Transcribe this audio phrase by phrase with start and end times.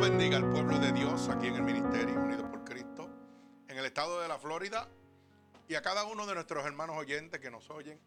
[0.00, 3.10] bendiga al pueblo de Dios aquí en el Ministerio Unidos por Cristo,
[3.68, 4.88] en el estado de la Florida
[5.68, 8.00] y a cada uno de nuestros hermanos oyentes que nos oyen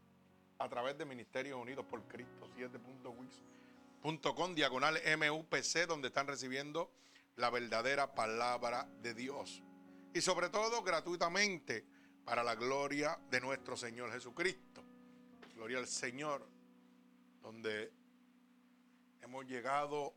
[0.58, 6.92] a través de Ministerios Unidos por Cristo 7.wix.com diagonal MUPC donde están recibiendo
[7.36, 9.62] la verdadera palabra de Dios
[10.16, 11.86] y sobre todo gratuitamente
[12.26, 14.84] para la gloria de nuestro Señor Jesucristo.
[15.54, 16.50] Gloria al Señor,
[17.44, 17.94] donde
[19.22, 20.16] hemos llegado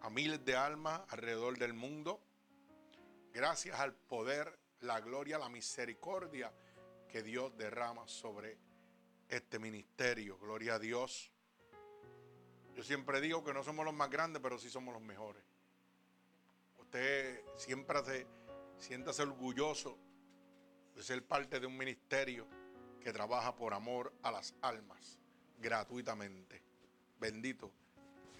[0.00, 2.20] a miles de almas alrededor del mundo,
[3.32, 6.52] gracias al poder, la gloria, la misericordia
[7.08, 8.58] que Dios derrama sobre
[9.28, 10.38] este ministerio.
[10.38, 11.30] Gloria a Dios.
[12.74, 15.42] Yo siempre digo que no somos los más grandes, pero sí somos los mejores.
[16.78, 18.26] Usted siempre se
[18.78, 19.98] siéntase orgulloso
[20.94, 22.46] de ser parte de un ministerio
[23.00, 25.18] que trabaja por amor a las almas,
[25.58, 26.62] gratuitamente.
[27.18, 27.72] Bendito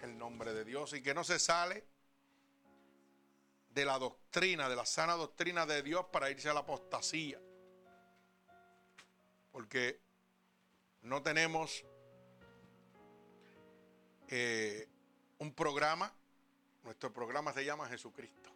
[0.05, 1.85] el nombre de Dios y que no se sale
[3.69, 7.39] de la doctrina, de la sana doctrina de Dios para irse a la apostasía.
[9.51, 9.99] Porque
[11.01, 11.83] no tenemos
[14.29, 14.87] eh,
[15.39, 16.13] un programa,
[16.83, 18.49] nuestro programa se llama Jesucristo.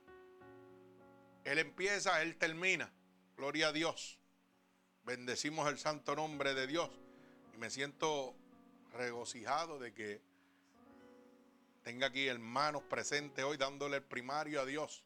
[1.44, 2.92] Él empieza, Él termina.
[3.36, 4.20] Gloria a Dios.
[5.04, 6.90] Bendecimos el santo nombre de Dios.
[7.56, 8.36] Y me siento
[8.94, 10.29] regocijado de que
[11.84, 15.04] tenga aquí hermanos presentes hoy dándole el primario a Dios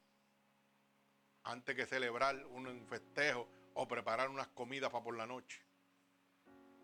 [1.43, 5.61] antes que celebrar un festejo o preparar unas comidas para por la noche.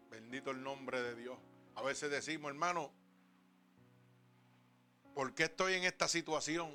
[0.09, 1.37] Bendito el nombre de Dios.
[1.75, 2.91] A veces decimos, hermano,
[5.13, 6.73] ¿por qué estoy en esta situación?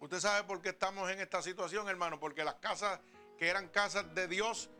[0.00, 3.00] Usted sabe por qué estamos en esta situación, hermano, porque las casas
[3.36, 4.70] que eran casas de Dios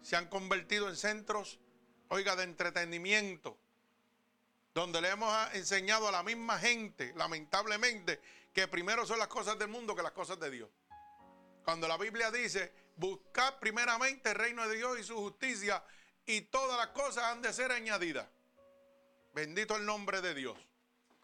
[0.00, 1.60] se han convertido en centros,
[2.08, 3.58] oiga, de entretenimiento
[4.74, 8.20] donde le hemos enseñado a la misma gente, lamentablemente,
[8.52, 10.70] que primero son las cosas del mundo que las cosas de Dios.
[11.64, 15.82] Cuando la Biblia dice, buscad primeramente el reino de Dios y su justicia,
[16.24, 18.26] y todas las cosas han de ser añadidas.
[19.34, 20.58] Bendito el nombre de Dios.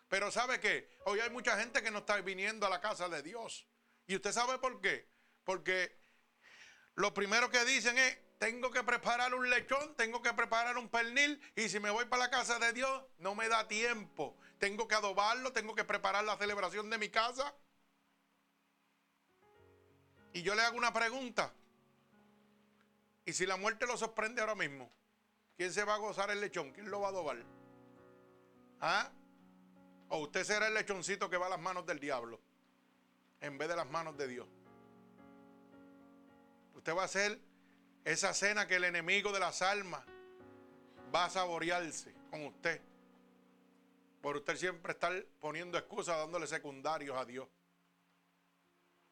[0.09, 0.89] Pero ¿sabe qué?
[1.05, 3.67] Hoy hay mucha gente que no está viniendo a la casa de Dios.
[4.07, 5.07] ¿Y usted sabe por qué?
[5.45, 5.95] Porque
[6.95, 11.41] lo primero que dicen es, tengo que preparar un lechón, tengo que preparar un pernil
[11.57, 14.37] y si me voy para la casa de Dios no me da tiempo.
[14.59, 17.55] Tengo que adobarlo, tengo que preparar la celebración de mi casa.
[20.33, 21.53] Y yo le hago una pregunta.
[23.25, 24.91] ¿Y si la muerte lo sorprende ahora mismo?
[25.57, 26.73] ¿Quién se va a gozar el lechón?
[26.73, 27.45] ¿Quién lo va a adobar?
[28.81, 29.11] ¿Ah?
[30.09, 32.41] ¿O usted será el lechoncito que va a las manos del diablo
[33.41, 34.49] en vez de las manos de Dios?
[36.75, 37.48] Usted va a ser
[38.05, 40.03] esa cena que el enemigo de las almas
[41.15, 42.81] va a saborearse con usted.
[44.21, 47.49] Por usted siempre estar poniendo excusas, dándole secundarios a Dios.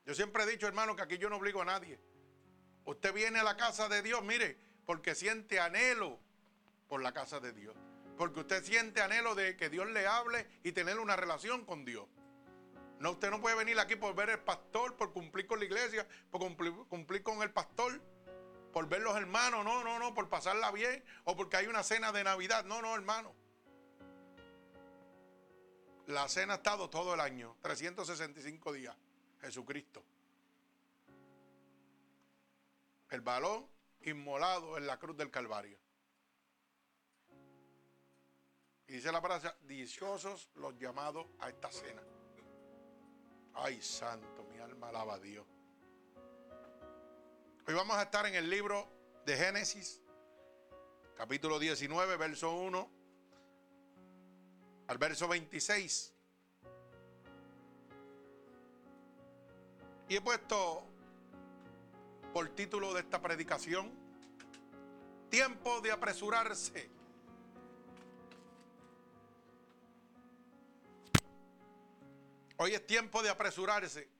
[0.05, 1.99] Yo siempre he dicho, hermano, que aquí yo no obligo a nadie.
[2.85, 6.21] Usted viene a la casa de Dios, mire, porque siente anhelo
[6.89, 7.75] por la casa de Dios.
[8.17, 12.07] Porque usted siente anhelo de que Dios le hable y tener una relación con Dios.
[12.99, 16.07] No, usted no puede venir aquí por ver el pastor, por cumplir con la iglesia,
[16.31, 18.01] por cumplir, cumplir con el pastor
[18.77, 22.13] por ver los hermanos, no, no, no, por pasarla bien o porque hay una cena
[22.13, 22.63] de Navidad.
[22.67, 23.35] No, no, hermano.
[26.09, 28.95] La cena ha estado todo el año, 365 días.
[29.41, 30.05] Jesucristo.
[33.09, 33.67] El balón
[34.03, 35.79] inmolado en la cruz del Calvario.
[38.89, 42.03] Y dice la frase, dichosos los llamados a esta cena.
[43.55, 45.47] Ay, santo, mi alma alaba a Dios.
[47.69, 48.89] Hoy vamos a estar en el libro
[49.25, 50.01] de Génesis,
[51.17, 52.91] capítulo 19, verso 1
[54.87, 56.15] al verso 26.
[60.09, 60.85] Y he puesto
[62.33, 63.91] por título de esta predicación,
[65.29, 66.89] tiempo de apresurarse.
[72.59, 74.16] Hoy es tiempo de apresurarse.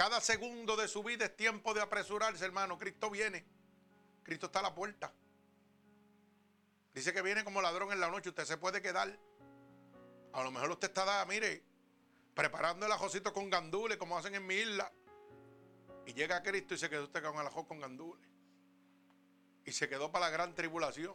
[0.00, 2.78] Cada segundo de su vida es tiempo de apresurarse, hermano.
[2.78, 3.44] Cristo viene.
[4.22, 5.12] Cristo está a la puerta.
[6.94, 8.30] Dice que viene como ladrón en la noche.
[8.30, 9.14] Usted se puede quedar.
[10.32, 11.62] A lo mejor usted está, mire,
[12.32, 14.90] preparando el ajocito con gandules, como hacen en mi isla.
[16.06, 18.26] Y llega Cristo y se quedó usted con el ajo con gandules.
[19.66, 21.14] Y se quedó para la gran tribulación.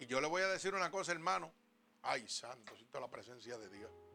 [0.00, 1.54] Y yo le voy a decir una cosa, hermano.
[2.02, 4.07] Ay, santo, siento la presencia de Dios.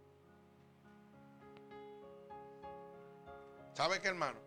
[3.73, 4.39] ¿Sabe qué, hermano?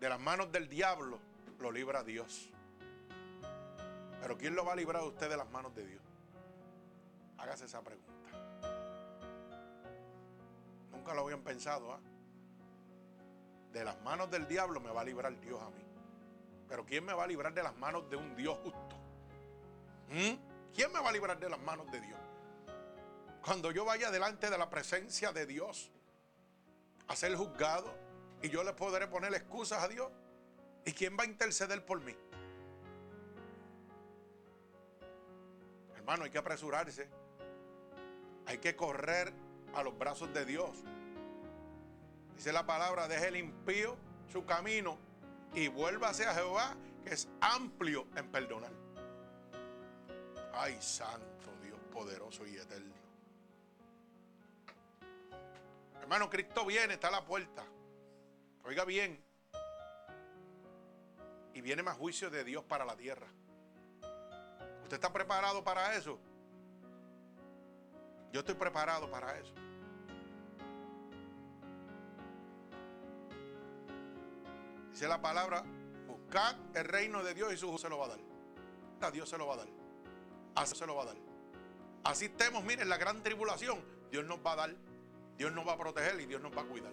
[0.00, 1.18] De las manos del diablo
[1.58, 2.48] lo libra Dios.
[4.20, 6.02] Pero ¿quién lo va a librar a usted de las manos de Dios?
[7.38, 8.12] Hágase esa pregunta.
[10.90, 11.92] Nunca lo habían pensado.
[11.92, 12.00] ¿ah?
[13.72, 15.84] De las manos del diablo me va a librar Dios a mí.
[16.68, 18.96] Pero ¿quién me va a librar de las manos de un Dios justo?
[20.08, 20.72] ¿Mm?
[20.74, 22.18] ¿Quién me va a librar de las manos de Dios?
[23.44, 25.92] Cuando yo vaya delante de la presencia de Dios
[27.08, 27.94] a ser juzgado
[28.42, 30.10] y yo le podré poner excusas a Dios.
[30.84, 32.14] ¿Y quién va a interceder por mí?
[35.96, 37.08] Hermano, hay que apresurarse.
[38.46, 39.32] Hay que correr
[39.74, 40.70] a los brazos de Dios.
[42.36, 43.96] Dice la palabra, deje el impío
[44.30, 44.98] su camino
[45.54, 48.72] y vuélvase a Jehová, que es amplio en perdonar.
[50.52, 53.05] Ay, santo Dios poderoso y eterno.
[56.06, 57.64] Hermano, Cristo viene, está a la puerta.
[58.62, 59.20] Oiga bien.
[61.52, 63.26] Y viene más juicio de Dios para la tierra.
[64.84, 66.20] ¿Usted está preparado para eso?
[68.32, 69.52] Yo estoy preparado para eso.
[74.92, 75.64] Dice la palabra,
[76.06, 79.12] buscad el reino de Dios y su se lo va a dar.
[79.12, 79.68] Dios se lo va a dar.
[80.54, 81.16] Así se lo va a dar.
[82.04, 83.84] Así estemos, miren, la gran tribulación.
[84.12, 84.85] Dios nos va a dar.
[85.36, 86.92] Dios nos va a proteger y Dios nos va a cuidar.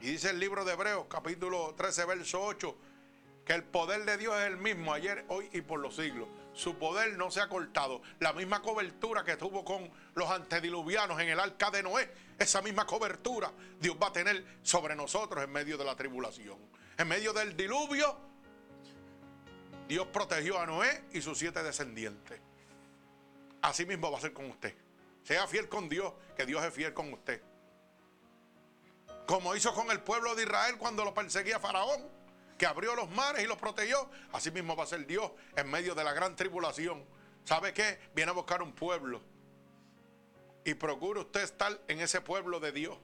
[0.00, 2.76] Y dice el libro de Hebreos, capítulo 13, verso 8,
[3.44, 6.28] que el poder de Dios es el mismo ayer, hoy y por los siglos.
[6.52, 8.02] Su poder no se ha cortado.
[8.20, 12.86] La misma cobertura que tuvo con los antediluvianos en el arca de Noé, esa misma
[12.86, 16.58] cobertura Dios va a tener sobre nosotros en medio de la tribulación.
[16.96, 18.16] En medio del diluvio,
[19.88, 22.40] Dios protegió a Noé y sus siete descendientes.
[23.62, 24.74] Así mismo va a ser con usted.
[25.28, 27.42] Sea fiel con Dios, que Dios es fiel con usted.
[29.26, 32.08] Como hizo con el pueblo de Israel cuando lo perseguía Faraón
[32.56, 35.94] que abrió los mares y los protegió, así mismo va a ser Dios en medio
[35.94, 37.04] de la gran tribulación.
[37.44, 37.98] ¿Sabe qué?
[38.14, 39.20] Viene a buscar un pueblo.
[40.64, 42.96] Y procure usted estar en ese pueblo de Dios.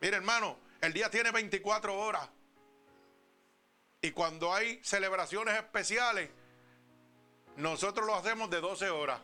[0.00, 2.28] Mire, hermano, el día tiene 24 horas.
[4.02, 6.30] Y cuando hay celebraciones especiales,
[7.56, 9.20] nosotros lo hacemos de 12 horas.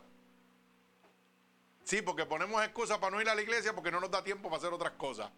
[1.83, 4.49] Sí, porque ponemos excusas para no ir a la iglesia porque no nos da tiempo
[4.49, 5.31] para hacer otras cosas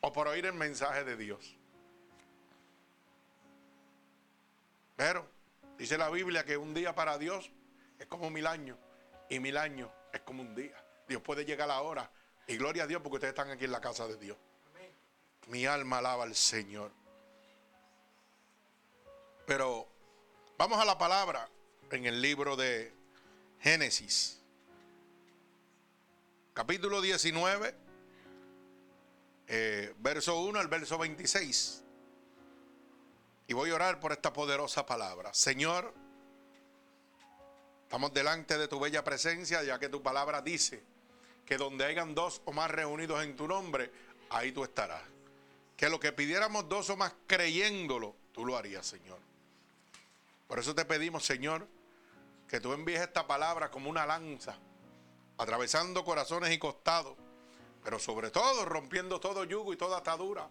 [0.00, 1.56] o por oír el mensaje de Dios.
[4.96, 5.26] Pero
[5.78, 7.50] dice la Biblia que un día para Dios
[7.98, 8.76] es como mil años
[9.30, 10.76] y mil años es como un día.
[11.08, 12.10] Dios puede llegar ahora
[12.46, 14.36] y gloria a Dios porque ustedes están aquí en la casa de Dios.
[15.46, 16.90] Mi alma alaba al Señor.
[19.46, 19.86] Pero
[20.56, 21.48] vamos a la palabra
[21.90, 22.92] en el libro de
[23.60, 24.43] Génesis.
[26.54, 27.74] Capítulo 19
[29.48, 31.82] eh, verso 1 al verso 26.
[33.48, 35.34] Y voy a orar por esta poderosa palabra.
[35.34, 35.92] Señor,
[37.82, 40.84] estamos delante de tu bella presencia, ya que tu palabra dice
[41.44, 43.90] que donde hayan dos o más reunidos en tu nombre,
[44.30, 45.02] ahí tú estarás.
[45.76, 49.18] Que lo que pidiéramos dos o más creyéndolo, tú lo harías, Señor.
[50.46, 51.66] Por eso te pedimos, Señor,
[52.46, 54.56] que tú envíes esta palabra como una lanza,
[55.38, 57.16] atravesando corazones y costados
[57.84, 60.48] pero sobre todo rompiendo todo yugo y toda atadura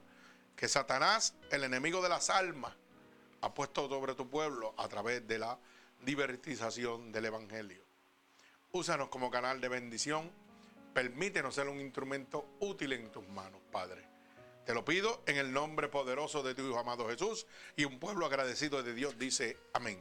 [0.55, 2.73] que Satanás, el enemigo de las almas,
[3.41, 5.57] ha puesto sobre tu pueblo a través de la
[6.05, 7.83] divertización del Evangelio.
[8.71, 10.31] Úsanos como canal de bendición.
[10.93, 14.07] Permítenos ser un instrumento útil en tus manos, Padre.
[14.63, 18.27] Te lo pido en el nombre poderoso de tu Hijo amado Jesús y un pueblo
[18.27, 19.99] agradecido de Dios dice amén.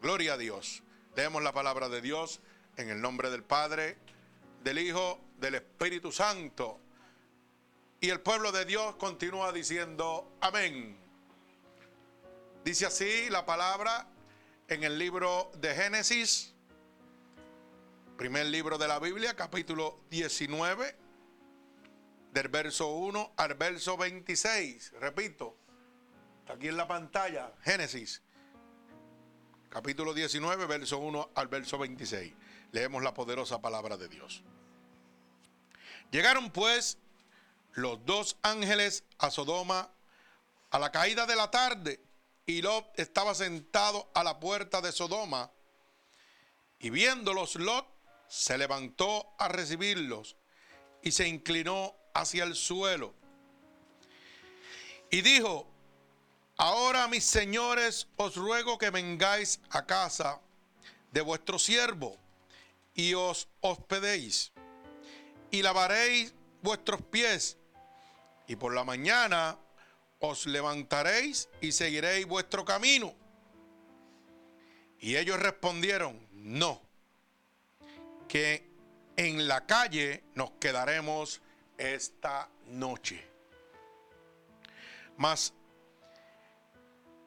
[0.00, 0.82] Gloria a Dios.
[1.14, 2.40] Leemos la palabra de Dios
[2.76, 3.96] en el nombre del Padre,
[4.62, 6.80] del Hijo, del Espíritu Santo.
[8.00, 10.96] Y el pueblo de Dios continúa diciendo amén.
[12.64, 14.08] Dice así la palabra
[14.68, 16.54] en el libro de Génesis,
[18.16, 20.96] primer libro de la Biblia, capítulo 19,
[22.32, 24.92] del verso 1 al verso 26.
[25.00, 25.56] Repito,
[26.40, 28.22] está aquí en la pantalla, Génesis,
[29.68, 32.32] capítulo 19, verso 1 al verso 26.
[32.74, 34.42] Leemos la poderosa palabra de Dios.
[36.10, 36.98] Llegaron pues
[37.74, 39.92] los dos ángeles a Sodoma
[40.72, 42.00] a la caída de la tarde
[42.46, 45.52] y Lot estaba sentado a la puerta de Sodoma
[46.80, 47.86] y viéndolos Lot
[48.26, 50.34] se levantó a recibirlos
[51.00, 53.14] y se inclinó hacia el suelo
[55.12, 55.68] y dijo,
[56.56, 60.40] ahora mis señores os ruego que vengáis a casa
[61.12, 62.23] de vuestro siervo
[62.94, 64.52] y os hospedéis
[65.50, 67.58] y lavaréis vuestros pies,
[68.46, 69.58] y por la mañana
[70.18, 73.14] os levantaréis y seguiréis vuestro camino.
[74.98, 76.80] Y ellos respondieron, no,
[78.26, 78.68] que
[79.16, 81.40] en la calle nos quedaremos
[81.78, 83.24] esta noche.
[85.16, 85.52] Mas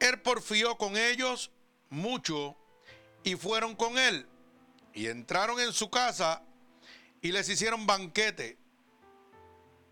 [0.00, 1.50] él porfió con ellos
[1.88, 2.56] mucho
[3.22, 4.26] y fueron con él
[4.98, 6.42] y entraron en su casa
[7.22, 8.58] y les hicieron banquete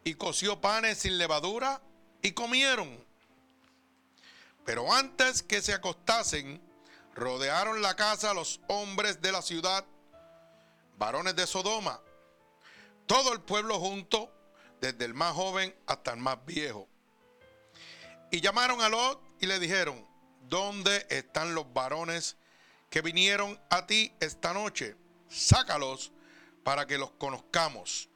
[0.03, 1.81] y coció panes sin levadura
[2.23, 3.07] y comieron.
[4.65, 6.61] Pero antes que se acostasen,
[7.15, 9.85] rodearon la casa los hombres de la ciudad,
[10.99, 12.01] varones de Sodoma,
[13.07, 14.33] todo el pueblo junto,
[14.81, 16.89] desde el más joven hasta el más viejo.
[18.33, 20.05] Y llamaron a Lot y le dijeron,
[20.49, 22.37] ¿dónde están los varones
[22.97, 24.97] que vinieron a ti esta noche?
[25.29, 26.13] Sácalos
[26.65, 28.09] para que los conozcamos.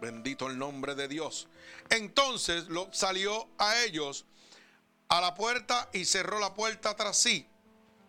[0.00, 1.46] Bendito el nombre de Dios.
[1.90, 4.26] Entonces Lot salió a ellos
[5.06, 7.46] a la puerta y cerró la puerta tras sí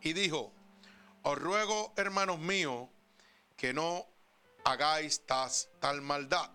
[0.01, 0.51] y dijo,
[1.21, 2.89] os ruego, hermanos míos,
[3.57, 4.07] que no
[4.63, 6.49] hagáis tal maldad.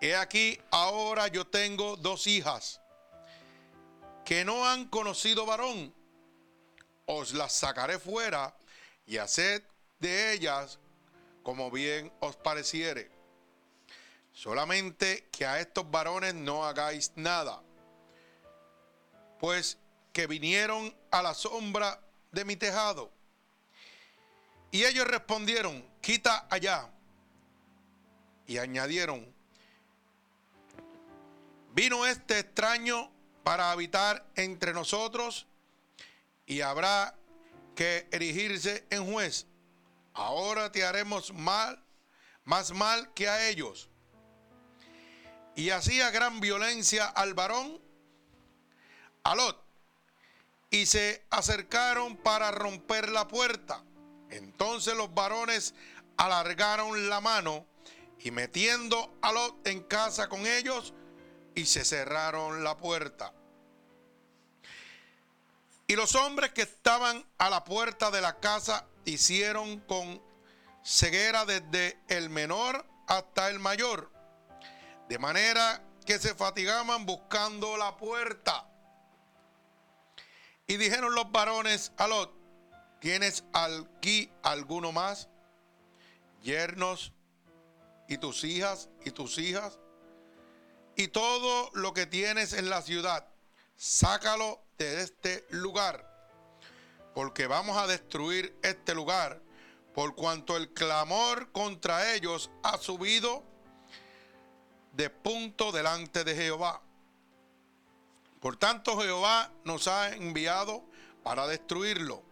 [0.00, 2.80] He aquí, ahora yo tengo dos hijas
[4.24, 5.94] que no han conocido varón.
[7.06, 8.56] Os las sacaré fuera
[9.06, 9.62] y haced
[9.98, 10.78] de ellas
[11.42, 13.10] como bien os pareciere.
[14.32, 17.62] Solamente que a estos varones no hagáis nada,
[19.38, 19.78] pues
[20.12, 22.00] que vinieron a la sombra
[22.32, 23.12] de mi tejado.
[24.70, 26.90] Y ellos respondieron, quita allá.
[28.46, 29.32] Y añadieron,
[31.72, 33.10] vino este extraño
[33.44, 35.46] para habitar entre nosotros
[36.46, 37.16] y habrá
[37.74, 39.46] que erigirse en juez.
[40.12, 41.82] Ahora te haremos mal,
[42.44, 43.90] más mal que a ellos.
[45.56, 47.80] Y hacía gran violencia al varón,
[49.22, 49.64] a Lot,
[50.70, 53.84] y se acercaron para romper la puerta.
[54.30, 55.74] Entonces los varones
[56.16, 57.66] alargaron la mano
[58.18, 60.94] y metiendo a Lot en casa con ellos,
[61.54, 63.32] y se cerraron la puerta.
[65.86, 70.22] Y los hombres que estaban a la puerta de la casa hicieron con
[70.82, 74.10] ceguera desde el menor hasta el mayor,
[75.08, 78.66] de manera que se fatigaban buscando la puerta.
[80.66, 82.32] Y dijeron los varones a Lot,
[83.00, 85.28] ¿tienes aquí alguno más?
[86.42, 87.12] Yernos
[88.08, 89.78] y tus hijas y tus hijas
[90.96, 93.26] y todo lo que tienes en la ciudad,
[93.76, 96.10] sácalo de este lugar,
[97.14, 99.40] porque vamos a destruir este lugar,
[99.94, 103.44] por cuanto el clamor contra ellos ha subido
[104.92, 106.82] de punto delante de Jehová.
[108.40, 110.84] Por tanto, Jehová nos ha enviado
[111.22, 112.22] para destruirlo.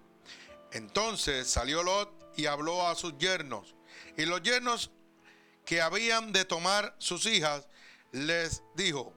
[0.72, 3.75] Entonces salió Lot y habló a sus yernos.
[4.16, 4.90] Y los yernos
[5.64, 7.66] que habían de tomar sus hijas
[8.11, 9.14] les dijo,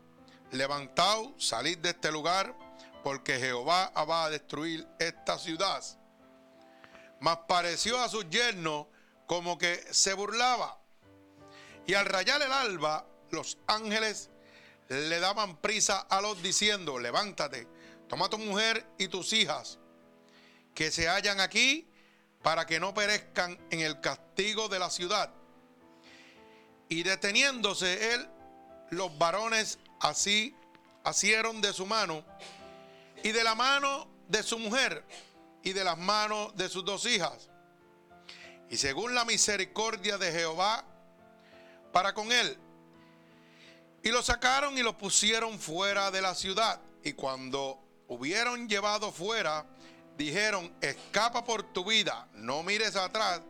[0.51, 2.55] levantaos, salid de este lugar,
[3.05, 5.83] porque Jehová va a destruir esta ciudad.
[7.19, 8.87] Mas pareció a sus yernos
[9.27, 10.79] como que se burlaba.
[11.85, 14.31] Y al rayar el alba, los ángeles
[14.89, 17.67] le daban prisa a los diciendo, levántate,
[18.09, 19.77] toma tu mujer y tus hijas,
[20.73, 21.87] que se hallan aquí,
[22.41, 25.31] para que no perezcan en el castigo de la ciudad.
[26.89, 28.27] Y deteniéndose él,
[28.89, 30.55] los varones así
[31.03, 32.25] asieron de su mano
[33.25, 35.03] y de la mano de su mujer
[35.63, 37.49] y de las manos de sus dos hijas.
[38.69, 40.85] Y según la misericordia de Jehová
[41.91, 42.55] para con él.
[44.03, 46.79] Y lo sacaron y lo pusieron fuera de la ciudad.
[47.03, 47.79] Y cuando
[48.09, 49.65] hubieron llevado fuera,
[50.15, 53.41] dijeron, escapa por tu vida, no mires atrás,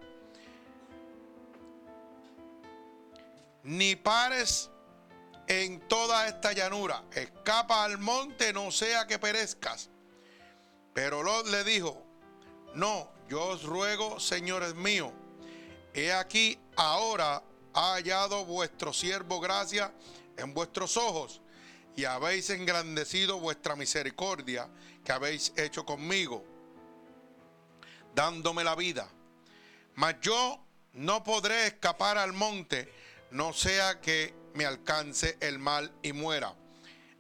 [3.61, 4.69] ni pares
[5.47, 7.03] en toda esta llanura.
[7.13, 9.89] Escapa al monte, no sea que perezcas.
[10.93, 12.01] Pero Lot le dijo,
[12.73, 15.11] no, yo os ruego, señores míos,
[15.93, 19.93] he aquí ahora ha hallado vuestro siervo gracia
[20.37, 21.41] en vuestros ojos
[21.95, 24.69] y habéis engrandecido vuestra misericordia
[25.03, 26.43] que habéis hecho conmigo,
[28.13, 29.09] dándome la vida.
[29.95, 30.59] Mas yo
[30.93, 32.91] no podré escapar al monte,
[33.31, 36.55] no sea que me alcance el mal y muera.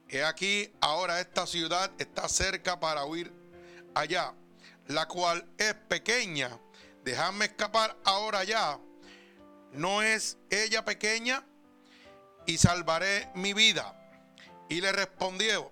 [0.07, 3.31] He aquí, ahora esta ciudad está cerca para huir
[3.93, 4.33] allá,
[4.87, 6.57] la cual es pequeña.
[7.03, 8.79] Dejadme escapar ahora ya.
[9.73, 11.45] ¿No es ella pequeña?
[12.45, 14.01] Y salvaré mi vida.
[14.69, 15.71] Y le respondió,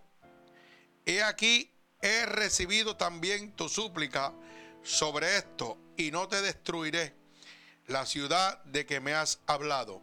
[1.05, 4.34] he aquí, he recibido también tu súplica
[4.84, 7.15] sobre esto, y no te destruiré,
[7.88, 10.02] la ciudad de que me has hablado.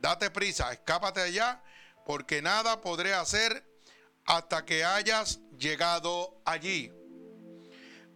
[0.00, 1.62] Date prisa, escápate allá,
[2.06, 3.64] porque nada podré hacer
[4.24, 6.90] hasta que hayas llegado allí.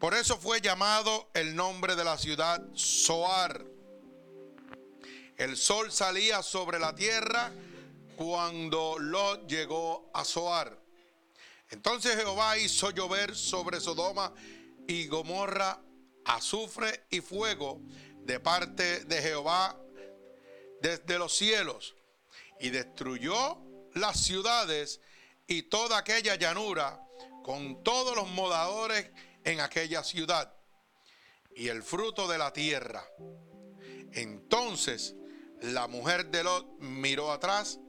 [0.00, 3.64] Por eso fue llamado el nombre de la ciudad Soar.
[5.37, 7.53] El sol salía sobre la tierra
[8.17, 10.79] cuando Lot llegó a Soar.
[11.71, 14.33] Entonces Jehová hizo llover sobre Sodoma
[14.87, 15.81] y Gomorra
[16.25, 17.81] azufre y fuego
[18.21, 19.76] de parte de Jehová
[20.85, 21.97] desde los cielos
[22.61, 23.59] y destruyó
[23.95, 25.00] las ciudades
[25.47, 27.00] y toda aquella llanura
[27.43, 29.11] con todos los modadores
[29.45, 30.55] en aquella ciudad
[31.57, 33.03] y el fruto de la tierra.
[34.12, 35.14] Entonces
[35.62, 37.81] la mujer de Lot miró atrás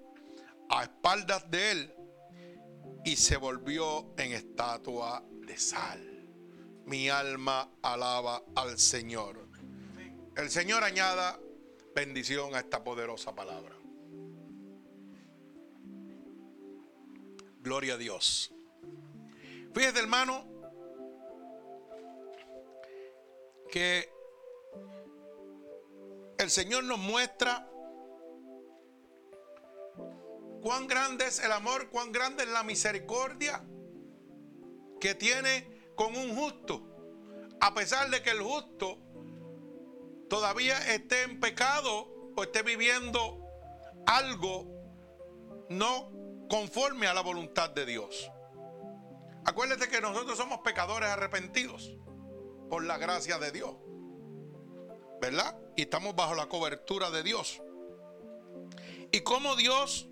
[0.69, 1.95] a espaldas de él
[3.03, 6.01] y se volvió en estatua de sal.
[6.85, 9.49] Mi alma alaba al Señor.
[10.37, 11.37] El Señor añada
[11.95, 13.73] bendición a esta poderosa palabra.
[17.61, 18.53] Gloria a Dios.
[19.73, 20.45] Fíjese, hermano,
[23.71, 24.09] que
[26.37, 27.67] el Señor nos muestra
[30.61, 33.63] cuán grande es el amor, cuán grande es la misericordia
[34.99, 36.91] que tiene con un justo.
[37.61, 39.04] A pesar de que el justo
[40.29, 43.39] todavía esté en pecado o esté viviendo
[44.05, 44.65] algo
[45.69, 46.11] no
[46.49, 48.31] conforme a la voluntad de Dios.
[49.45, 51.95] Acuérdate que nosotros somos pecadores arrepentidos
[52.69, 53.75] por la gracia de Dios.
[55.21, 55.57] ¿Verdad?
[55.75, 57.61] Y estamos bajo la cobertura de Dios.
[59.11, 60.09] Y como Dios,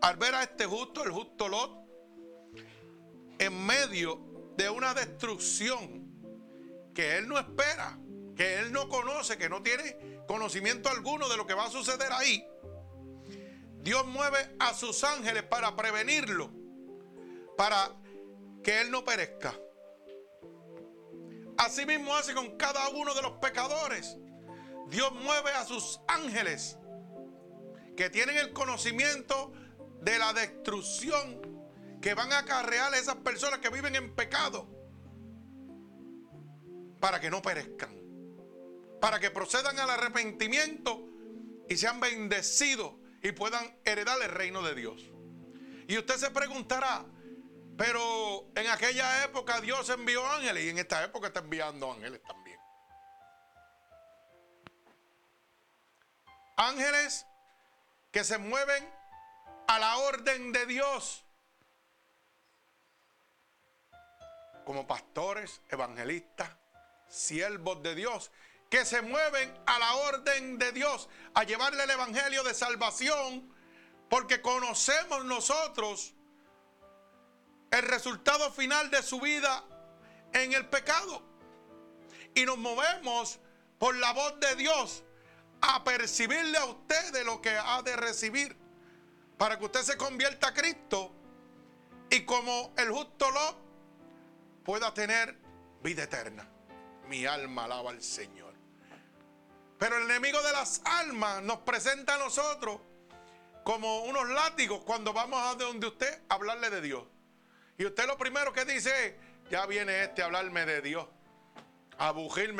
[0.00, 1.72] al ver a este justo, el justo Lot,
[3.38, 4.20] en medio
[4.56, 6.06] de una destrucción
[6.94, 7.98] que él no espera,
[8.36, 12.12] que él no conoce, que no tiene conocimiento alguno de lo que va a suceder
[12.12, 12.46] ahí,
[13.80, 16.50] Dios mueve a sus ángeles para prevenirlo,
[17.56, 17.92] para
[18.62, 19.54] que él no perezca.
[21.56, 24.18] Así mismo hace con cada uno de los pecadores.
[24.88, 26.76] Dios mueve a sus ángeles
[27.96, 29.52] que tienen el conocimiento
[30.02, 31.40] de la destrucción
[32.02, 34.68] que van a acarrear a esas personas que viven en pecado
[37.00, 38.05] para que no perezcan
[39.00, 41.06] para que procedan al arrepentimiento
[41.68, 45.02] y sean bendecidos y puedan heredar el reino de Dios.
[45.88, 47.04] Y usted se preguntará,
[47.76, 52.58] pero en aquella época Dios envió ángeles y en esta época está enviando ángeles también.
[56.56, 57.26] Ángeles
[58.10, 58.88] que se mueven
[59.68, 61.24] a la orden de Dios.
[64.64, 66.50] Como pastores, evangelistas,
[67.08, 68.32] siervos de Dios
[68.68, 73.52] que se mueven a la orden de Dios, a llevarle el Evangelio de salvación,
[74.08, 76.14] porque conocemos nosotros
[77.70, 79.64] el resultado final de su vida
[80.32, 81.22] en el pecado.
[82.34, 83.38] Y nos movemos
[83.78, 85.04] por la voz de Dios
[85.60, 88.56] a percibirle a usted de lo que ha de recibir,
[89.38, 91.12] para que usted se convierta a Cristo
[92.10, 93.58] y como el justo lo
[94.64, 95.38] pueda tener
[95.82, 96.48] vida eterna.
[97.08, 98.55] Mi alma alaba al Señor.
[99.78, 102.80] Pero el enemigo de las almas nos presenta a nosotros
[103.62, 107.04] como unos látigos cuando vamos a donde usted a hablarle de Dios.
[107.76, 109.14] Y usted lo primero que dice es,
[109.50, 111.06] ya viene este a hablarme de Dios,
[111.98, 112.14] a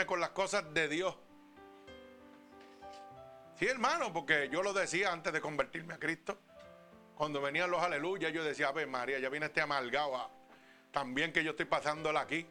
[0.06, 1.16] con las cosas de Dios.
[3.58, 6.38] Sí, hermano, porque yo lo decía antes de convertirme a Cristo.
[7.14, 10.30] Cuando venían los aleluyas, yo decía, a María, ya viene este amargado.
[10.90, 12.46] también que yo estoy pasándola aquí.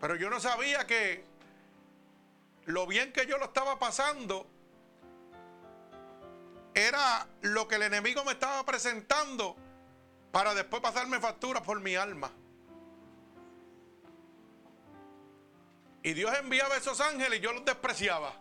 [0.00, 1.24] Pero yo no sabía que
[2.68, 4.46] lo bien que yo lo estaba pasando
[6.74, 9.56] era lo que el enemigo me estaba presentando
[10.30, 12.30] para después pasarme facturas por mi alma.
[16.02, 18.34] Y Dios enviaba esos ángeles y yo los despreciaba.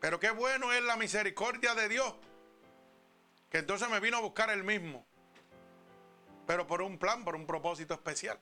[0.00, 2.14] Pero qué bueno es la misericordia de Dios.
[3.50, 5.04] Que entonces me vino a buscar él mismo.
[6.46, 8.40] Pero por un plan, por un propósito especial.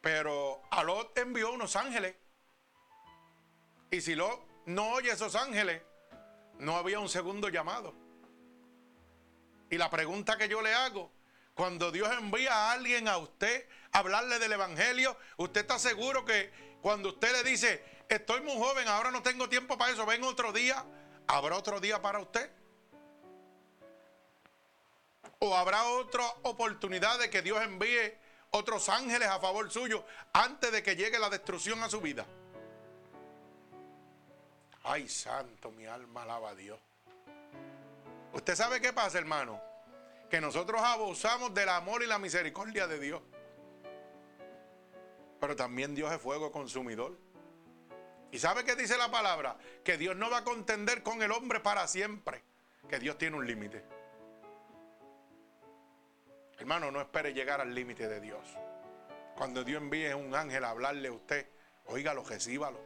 [0.00, 2.14] Pero a Lot envió unos ángeles.
[3.90, 5.82] Y si Lot no oye esos ángeles,
[6.58, 7.94] no había un segundo llamado.
[9.70, 11.12] Y la pregunta que yo le hago,
[11.54, 16.50] cuando Dios envía a alguien a usted a hablarle del Evangelio, ¿usted está seguro que
[16.80, 20.52] cuando usted le dice, estoy muy joven, ahora no tengo tiempo para eso, ven otro
[20.52, 20.84] día,
[21.26, 22.50] ¿habrá otro día para usted?
[25.38, 28.14] ¿O habrá otra oportunidad de que Dios envíe
[28.50, 32.26] otros ángeles a favor suyo antes de que llegue la destrucción a su vida.
[34.82, 36.78] Ay, santo, mi alma alaba a Dios.
[38.32, 39.60] ¿Usted sabe qué pasa, hermano?
[40.30, 43.22] Que nosotros abusamos del amor y la misericordia de Dios.
[45.40, 47.18] Pero también Dios es fuego consumidor.
[48.30, 49.56] ¿Y sabe qué dice la palabra?
[49.82, 52.42] Que Dios no va a contender con el hombre para siempre.
[52.88, 53.84] Que Dios tiene un límite.
[56.60, 58.46] Hermano, no espere llegar al límite de Dios.
[59.34, 61.48] Cuando Dios envíe un ángel a hablarle a usted,
[61.86, 62.78] oígalo, recíbalo.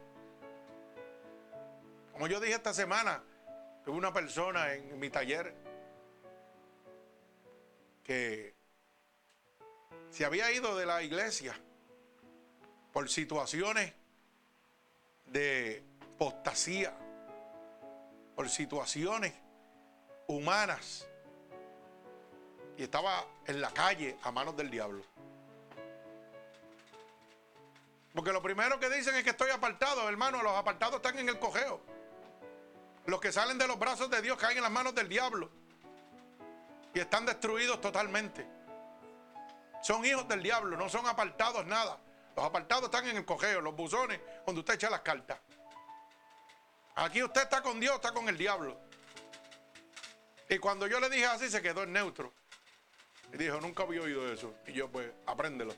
[2.13, 3.21] Como yo dije esta semana,
[3.85, 5.53] tuve una persona en mi taller
[8.05, 8.55] que
[10.11, 11.53] se había ido de la iglesia
[12.93, 13.93] por situaciones
[15.27, 15.83] de
[16.17, 16.97] postasía,
[18.37, 19.35] por situaciones
[20.29, 21.09] humanas.
[22.77, 25.03] Y estaba en la calle a manos del diablo.
[28.15, 30.43] Porque lo primero que dicen es que estoy apartado, hermano.
[30.43, 31.81] Los apartados están en el cojeo.
[33.07, 35.51] Los que salen de los brazos de Dios caen en las manos del diablo.
[36.95, 38.47] Y están destruidos totalmente.
[39.83, 41.99] Son hijos del diablo, no son apartados nada.
[42.37, 45.39] Los apartados están en el cogeo, los buzones, donde usted echa las cartas.
[46.95, 48.81] Aquí usted está con Dios, está con el diablo.
[50.49, 52.33] Y cuando yo le dije así, se quedó en neutro.
[53.35, 54.55] Y dijo, nunca había oído eso.
[54.67, 55.75] Y yo, pues, apréndelo.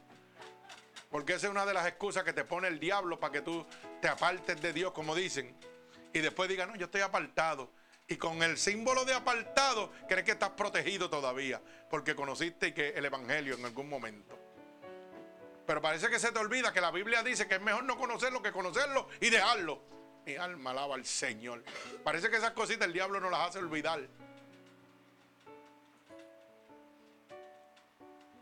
[1.10, 3.64] Porque esa es una de las excusas que te pone el diablo para que tú
[4.02, 5.56] te apartes de Dios, como dicen.
[6.12, 7.70] Y después diga, no, yo estoy apartado.
[8.08, 11.62] Y con el símbolo de apartado, crees que estás protegido todavía.
[11.88, 14.38] Porque conociste que el Evangelio en algún momento.
[15.66, 18.42] Pero parece que se te olvida que la Biblia dice que es mejor no conocerlo
[18.42, 19.82] que conocerlo y dejarlo.
[20.26, 21.64] Mi alma alaba al Señor.
[22.04, 24.06] Parece que esas cositas el diablo no las hace olvidar.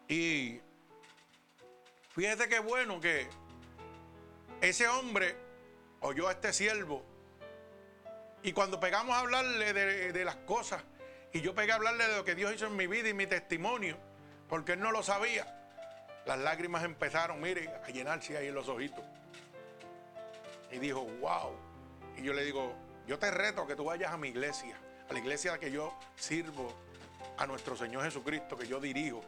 [0.08, 0.60] Y
[2.14, 3.26] fíjate qué bueno que
[4.60, 5.34] ese hombre
[6.00, 7.02] oyó a este siervo.
[8.42, 10.82] Y cuando pegamos a hablarle de, las cosas,
[11.32, 13.26] y yo pegué a hablarle de lo que Dios hizo en mi vida y mi
[13.26, 13.96] testimonio,
[14.48, 15.46] porque él no lo sabía.
[16.26, 19.04] Las lágrimas empezaron, mire, a llenarse ahí en los ojitos.
[20.70, 21.56] Y dijo, wow.
[22.18, 22.74] Y yo le digo,
[23.06, 26.72] yo te reto que tú vayas a mi iglesia, a la iglesia que yo sirvo,
[27.38, 29.22] a nuestro Señor Jesucristo, que yo dirijo.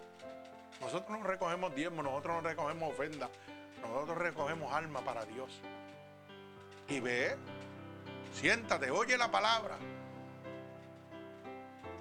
[0.80, 3.30] Nosotros no recogemos diezmos, nosotros no recogemos ofrendas,
[3.82, 5.60] nosotros recogemos alma para Dios.
[6.88, 7.36] Y ve,
[8.34, 9.76] siéntate, oye la palabra.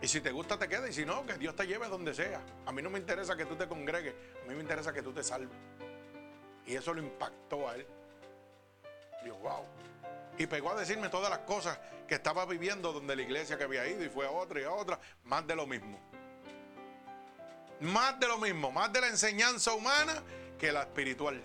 [0.02, 0.88] Y si te gusta, te queda.
[0.88, 2.42] Y si no, que Dios te lleve donde sea.
[2.66, 4.14] A mí no me interesa que tú te congregues.
[4.44, 5.58] A mí me interesa que tú te salves.
[6.68, 7.88] Y eso lo impactó a él.
[9.24, 9.64] Dios, wow.
[10.38, 13.88] Y pegó a decirme todas las cosas que estaba viviendo donde la iglesia que había
[13.88, 15.00] ido y fue a otra y a otra.
[15.24, 16.00] Más de lo mismo.
[17.82, 18.72] Más de lo mismo.
[18.72, 20.24] Más de la enseñanza humana
[20.58, 21.42] que la espiritual.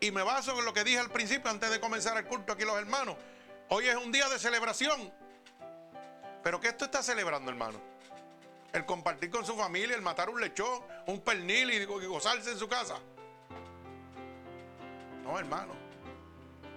[0.00, 2.64] Y me baso en lo que dije al principio antes de comenzar el culto aquí
[2.64, 3.16] los hermanos.
[3.68, 5.12] Hoy es un día de celebración.
[6.42, 7.78] Pero ¿qué esto está celebrando, hermano?
[8.72, 12.68] El compartir con su familia, el matar un lechón, un pernil y gozarse en su
[12.68, 12.98] casa.
[15.22, 15.74] No, hermano.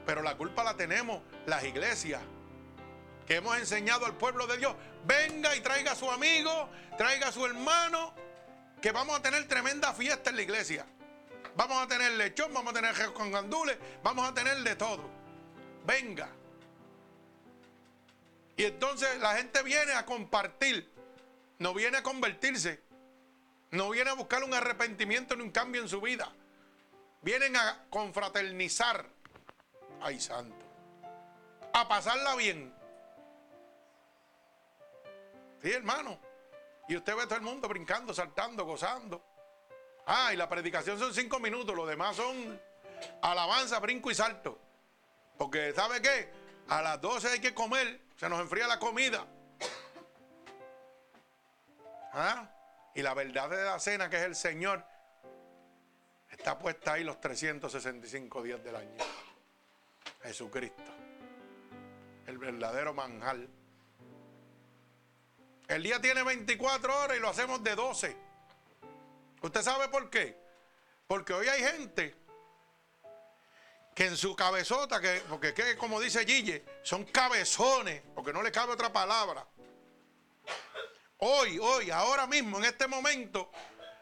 [0.06, 2.22] Pero la culpa la tenemos las iglesias
[3.26, 4.76] que hemos enseñado al pueblo de Dios.
[5.06, 8.14] Venga y traiga a su amigo, traiga a su hermano,
[8.82, 10.86] que vamos a tener tremenda fiesta en la iglesia.
[11.56, 15.10] Vamos a tener lechón, vamos a tener con gandules, vamos a tener de todo.
[15.86, 16.30] Venga.
[18.58, 20.92] Y entonces la gente viene a compartir,
[21.60, 22.82] no viene a convertirse,
[23.72, 26.32] no viene a buscar un arrepentimiento ni un cambio en su vida.
[27.22, 29.06] Vienen a confraternizar.
[30.02, 30.66] Ay, santo.
[31.74, 32.74] A pasarla bien.
[35.64, 36.20] Sí, hermano.
[36.90, 39.24] Y usted ve todo el mundo brincando, saltando, gozando.
[40.06, 42.62] Ah, y la predicación son cinco minutos, lo demás son
[43.22, 44.60] alabanza, brinco y salto.
[45.38, 46.30] Porque, ¿sabe qué?
[46.68, 49.26] A las 12 hay que comer se nos enfría la comida.
[52.14, 52.50] ¿Ah?
[52.96, 54.86] Y la verdad de la cena, que es el Señor,
[56.30, 58.98] está puesta ahí los 365 días del año.
[60.22, 60.84] Jesucristo.
[62.28, 63.40] El verdadero manjar.
[65.74, 68.16] El día tiene 24 horas y lo hacemos de 12.
[69.42, 70.38] ¿Usted sabe por qué?
[71.08, 72.16] Porque hoy hay gente
[73.96, 78.52] que en su cabezota, que, porque que, como dice Gille, son cabezones, porque no le
[78.52, 79.48] cabe otra palabra.
[81.18, 83.50] Hoy, hoy, ahora mismo, en este momento,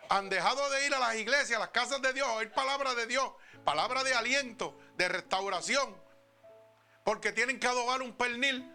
[0.10, 2.96] han dejado de ir a las iglesias, a las casas de Dios, a oír palabra
[2.96, 3.32] de Dios,
[3.64, 5.96] palabra de aliento, de restauración,
[7.06, 8.70] porque tienen que adobar un pernil,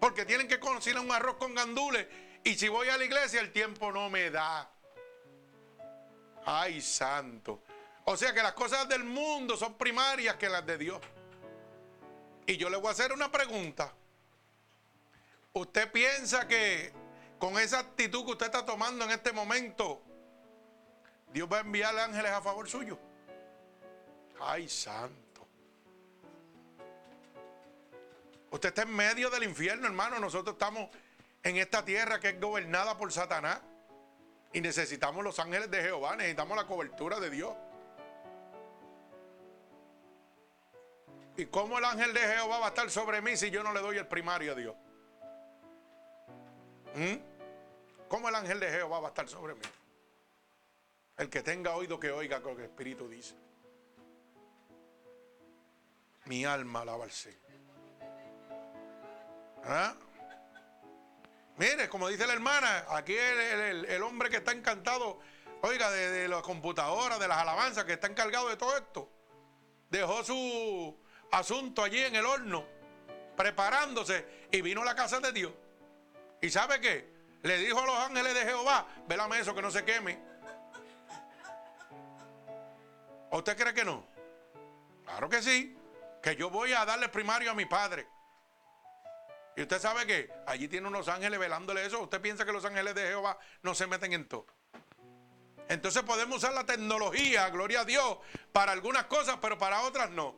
[0.00, 2.08] porque tienen que cocinar un arroz con gandules,
[2.44, 4.70] y si voy a la iglesia el tiempo no me da.
[6.46, 7.62] Ay, santo.
[8.04, 11.00] O sea que las cosas del mundo son primarias que las de Dios.
[12.46, 13.92] Y yo le voy a hacer una pregunta.
[15.52, 16.92] ¿Usted piensa que
[17.38, 20.02] con esa actitud que usted está tomando en este momento,
[21.32, 22.98] Dios va a enviar ángeles a favor suyo?
[24.40, 25.46] Ay, santo.
[28.50, 30.18] Usted está en medio del infierno, hermano.
[30.18, 30.88] Nosotros estamos
[31.42, 33.60] en esta tierra que es gobernada por Satanás.
[34.52, 37.54] Y necesitamos los ángeles de Jehová, necesitamos la cobertura de Dios.
[41.36, 43.80] ¿Y cómo el ángel de Jehová va a estar sobre mí si yo no le
[43.80, 44.76] doy el primario a Dios?
[46.94, 48.08] ¿Mm?
[48.08, 49.62] ¿Cómo el ángel de Jehová va a estar sobre mí?
[51.16, 53.36] El que tenga oído que oiga lo que el Espíritu dice.
[56.24, 57.10] Mi alma alaba al.
[59.64, 59.94] ¿Ah?
[61.60, 65.20] Mire, como dice la hermana, aquí el, hombre que está encantado,
[65.60, 69.10] oiga, de, de las computadoras, de las alabanzas, que está encargado de todo esto,
[69.90, 70.98] dejó su
[71.30, 72.64] asunto allí en el horno,
[73.36, 75.52] preparándose, y vino a la casa de Dios.
[76.40, 77.12] ¿Y sabe qué?
[77.42, 80.18] Le dijo a los ángeles de Jehová, velame eso que no se queme.
[83.32, 84.06] ¿O usted cree que no?
[85.04, 85.76] Claro que sí,
[86.22, 88.08] que yo voy a darle primario a mi padre.
[89.56, 92.00] Y usted sabe que allí tiene unos ángeles velándole eso.
[92.00, 94.46] ¿Usted piensa que los ángeles de Jehová no se meten en todo?
[95.68, 98.18] Entonces podemos usar la tecnología, gloria a Dios,
[98.52, 100.34] para algunas cosas, pero para otras no.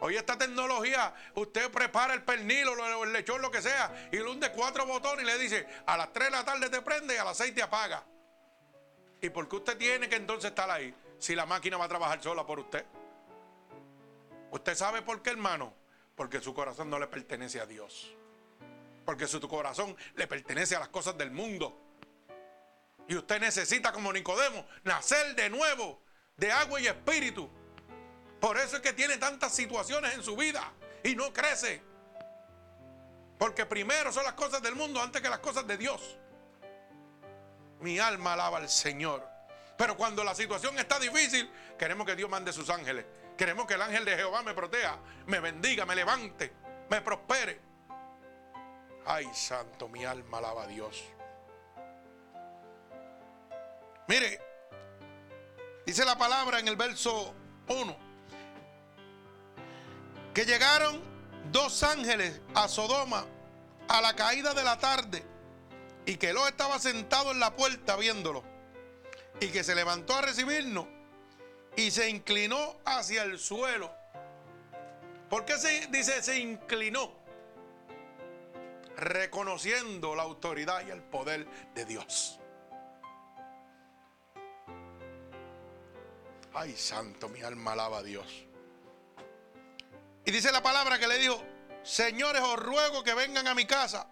[0.00, 4.24] Hoy esta tecnología, usted prepara el pernil o el lechón, lo que sea, y le
[4.24, 7.16] hunde cuatro botones y le dice, a las 3 de la tarde te prende y
[7.16, 8.04] a las 6 te apaga.
[9.22, 12.22] ¿Y por qué usted tiene que entonces estar ahí si la máquina va a trabajar
[12.22, 12.84] sola por usted?
[14.50, 15.72] ¿Usted sabe por qué, hermano?
[16.16, 18.14] Porque su corazón no le pertenece a Dios.
[19.04, 21.78] Porque su corazón le pertenece a las cosas del mundo.
[23.06, 26.00] Y usted necesita, como Nicodemo, nacer de nuevo,
[26.36, 27.48] de agua y espíritu.
[28.40, 30.72] Por eso es que tiene tantas situaciones en su vida
[31.04, 31.82] y no crece.
[33.38, 36.18] Porque primero son las cosas del mundo antes que las cosas de Dios.
[37.80, 39.22] Mi alma alaba al Señor.
[39.76, 43.04] Pero cuando la situación está difícil, queremos que Dios mande sus ángeles.
[43.36, 46.52] Queremos que el ángel de Jehová me proteja, me bendiga, me levante,
[46.88, 47.60] me prospere.
[49.04, 51.04] Ay, santo, mi alma alaba a Dios.
[54.08, 54.40] Mire,
[55.84, 57.34] dice la palabra en el verso
[57.68, 57.96] 1
[60.32, 61.02] que llegaron
[61.50, 63.24] dos ángeles a Sodoma
[63.88, 65.24] a la caída de la tarde
[66.04, 68.44] y que Lot estaba sentado en la puerta viéndolo
[69.40, 70.86] y que se levantó a recibirnos
[71.76, 73.94] y se inclinó hacia el suelo.
[75.28, 77.12] ¿Por qué se dice se inclinó?
[78.96, 82.40] Reconociendo la autoridad y el poder de Dios.
[86.54, 88.26] Ay, santo, mi alma alaba a Dios.
[90.24, 91.42] Y dice la palabra que le dijo,
[91.82, 94.08] señores, os ruego que vengan a mi casa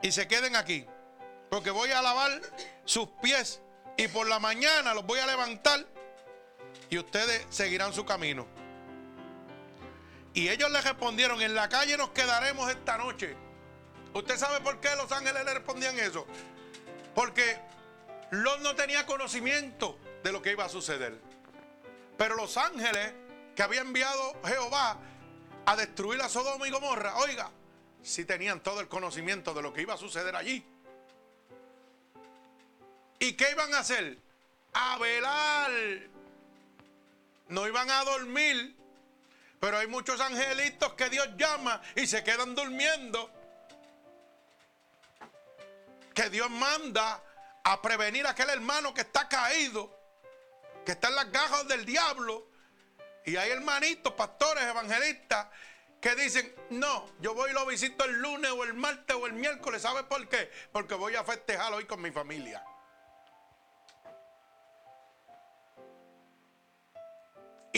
[0.00, 0.86] y se queden aquí,
[1.50, 2.40] porque voy a lavar
[2.86, 3.60] sus pies
[3.98, 5.97] y por la mañana los voy a levantar
[6.90, 8.46] y ustedes seguirán su camino.
[10.34, 13.36] Y ellos le respondieron, en la calle nos quedaremos esta noche.
[14.14, 16.26] ¿Usted sabe por qué los ángeles le respondían eso?
[17.14, 17.58] Porque
[18.30, 21.18] Lot no tenía conocimiento de lo que iba a suceder.
[22.16, 23.12] Pero los ángeles
[23.54, 24.98] que había enviado Jehová
[25.66, 27.50] a destruir a Sodoma y Gomorra, oiga,
[28.02, 30.64] si tenían todo el conocimiento de lo que iba a suceder allí.
[33.18, 34.18] ¿Y qué iban a hacer?
[34.72, 35.70] A velar.
[37.48, 38.76] No iban a dormir.
[39.60, 43.30] Pero hay muchos angelitos que Dios llama y se quedan durmiendo.
[46.14, 47.22] Que Dios manda
[47.64, 49.94] a prevenir a aquel hermano que está caído,
[50.84, 52.48] que está en las gajas del diablo
[53.28, 55.48] y hay hermanitos, pastores, evangelistas,
[56.00, 59.34] que dicen, no, yo voy y lo visito el lunes o el martes o el
[59.34, 59.82] miércoles.
[59.82, 60.50] ¿Sabe por qué?
[60.72, 62.64] Porque voy a festejar hoy con mi familia.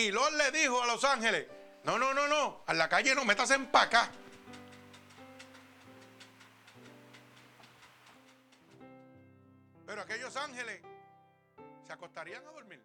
[0.01, 1.47] Y Lord le dijo a los ángeles,
[1.85, 4.11] no, no, no, no, a la calle no metas en acá.
[9.85, 10.81] Pero aquellos ángeles
[11.87, 12.83] se acostarían a dormir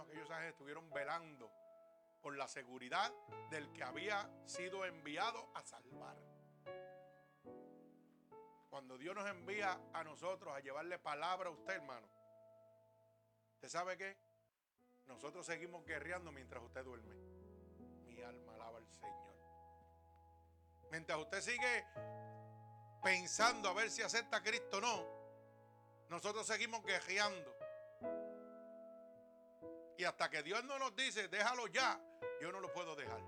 [0.00, 1.50] aquellos ángeles estuvieron velando
[2.22, 3.12] por la seguridad
[3.50, 6.16] del que había sido enviado a salvar.
[8.70, 12.08] Cuando Dios nos envía a nosotros a llevarle palabra a usted, hermano,
[13.56, 14.31] ¿usted sabe qué?
[15.06, 17.14] Nosotros seguimos guerreando mientras usted duerme.
[18.06, 19.34] Mi alma alaba al Señor.
[20.90, 21.84] Mientras usted sigue
[23.02, 25.06] pensando a ver si acepta a Cristo o no,
[26.08, 27.56] nosotros seguimos guerreando.
[29.96, 32.00] Y hasta que Dios no nos dice, déjalo ya,
[32.40, 33.20] yo no lo puedo dejar.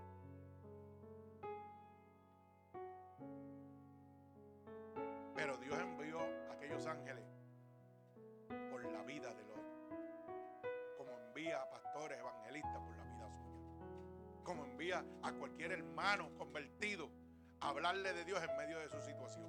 [14.45, 17.11] Como envía a cualquier hermano convertido
[17.61, 19.45] a hablarle de Dios en medio de su situación.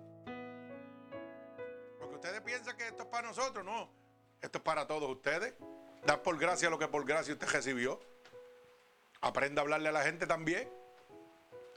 [2.00, 3.90] Porque ustedes piensan que esto es para nosotros, no,
[4.42, 5.54] esto es para todos ustedes.
[6.06, 8.00] Da por gracia lo que por gracia usted recibió.
[9.22, 10.70] Aprenda a hablarle a la gente también.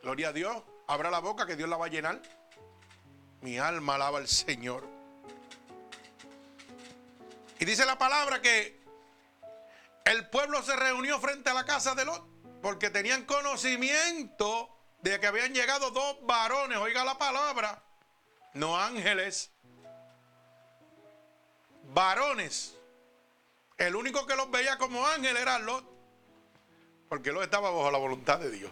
[0.03, 0.63] Gloria a Dios.
[0.87, 2.21] Abra la boca que Dios la va a llenar.
[3.41, 4.85] Mi alma alaba al Señor.
[7.59, 8.79] Y dice la palabra que
[10.05, 12.38] el pueblo se reunió frente a la casa de Lot
[12.69, 14.69] porque tenían conocimiento
[15.01, 17.83] de que habían llegado dos varones, oiga la palabra,
[18.53, 19.51] no ángeles,
[21.95, 22.77] varones.
[23.79, 25.83] El único que los veía como ángel era Lot,
[27.09, 28.71] porque Lot estaba bajo la voluntad de Dios.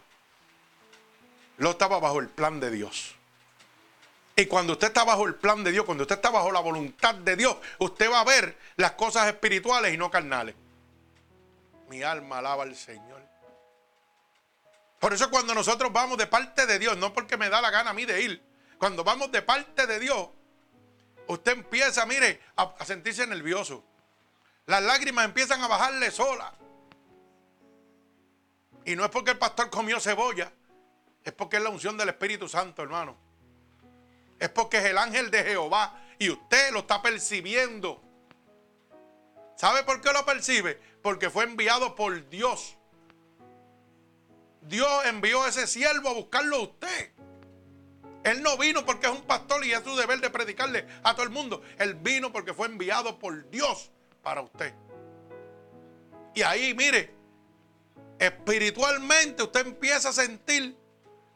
[1.57, 3.15] Lot estaba bajo el plan de Dios.
[4.37, 7.15] Y cuando usted está bajo el plan de Dios, cuando usted está bajo la voluntad
[7.15, 10.55] de Dios, usted va a ver las cosas espirituales y no carnales.
[11.89, 13.36] Mi alma alaba al Señor.
[15.07, 17.91] Por eso cuando nosotros vamos de parte de Dios, no porque me da la gana
[17.91, 18.43] a mí de ir,
[18.77, 20.31] cuando vamos de parte de Dios,
[21.29, 23.85] usted empieza, mire, a, sentirse nervioso.
[24.67, 26.53] Las lágrimas empiezan a bajarle sola.
[28.85, 30.53] Y no es porque el pastor comió cebolla,
[31.23, 33.17] es porque es la unción del Espíritu Santo, hermano.
[34.41, 38.03] Es porque es el ángel de Jehová y usted lo está percibiendo.
[39.55, 40.83] ¿Sabe por qué lo percibe?
[41.01, 42.77] Porque fue enviado por Dios.
[44.69, 47.13] Dios envió a ese siervo a buscarlo a usted.
[48.25, 51.23] Él no vino porque es un pastor y es su deber de predicarle a todo
[51.23, 51.63] el mundo.
[51.79, 54.75] Él vino porque fue enviado por Dios para usted.
[56.35, 57.15] Y ahí, mire,
[58.19, 60.77] espiritualmente usted empieza a sentir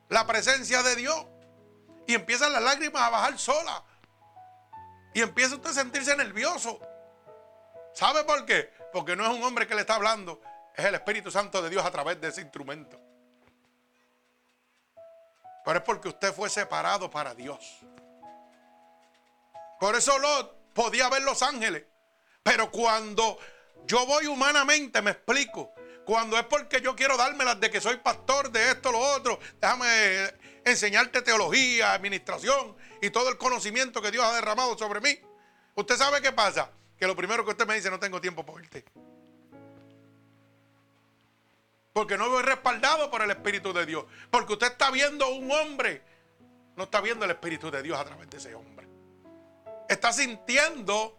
[0.08, 1.26] la presencia de Dios.
[2.08, 3.84] Y empiezan las lágrimas a bajar sola.
[5.14, 6.80] Y empieza usted a sentirse nervioso.
[7.94, 8.72] ¿Sabe por qué?
[8.92, 10.40] Porque no es un hombre que le está hablando,
[10.74, 13.00] es el Espíritu Santo de Dios a través de ese instrumento.
[15.64, 17.80] Pero es porque usted fue separado para Dios.
[19.78, 21.84] Por eso Lot podía ver los ángeles.
[22.42, 23.38] Pero cuando
[23.86, 25.72] yo voy humanamente, me explico.
[26.04, 30.32] Cuando es porque yo quiero dármelas de que soy pastor de esto, lo otro, déjame
[30.64, 35.20] enseñarte teología, administración y todo el conocimiento que Dios ha derramado sobre mí.
[35.74, 36.70] ¿Usted sabe qué pasa?
[36.98, 38.84] Que lo primero que usted me dice, no tengo tiempo para irte.
[41.92, 44.04] Porque no voy respaldado por el Espíritu de Dios.
[44.30, 46.02] Porque usted está viendo un hombre.
[46.76, 48.88] No está viendo el Espíritu de Dios a través de ese hombre.
[49.88, 51.18] Está sintiendo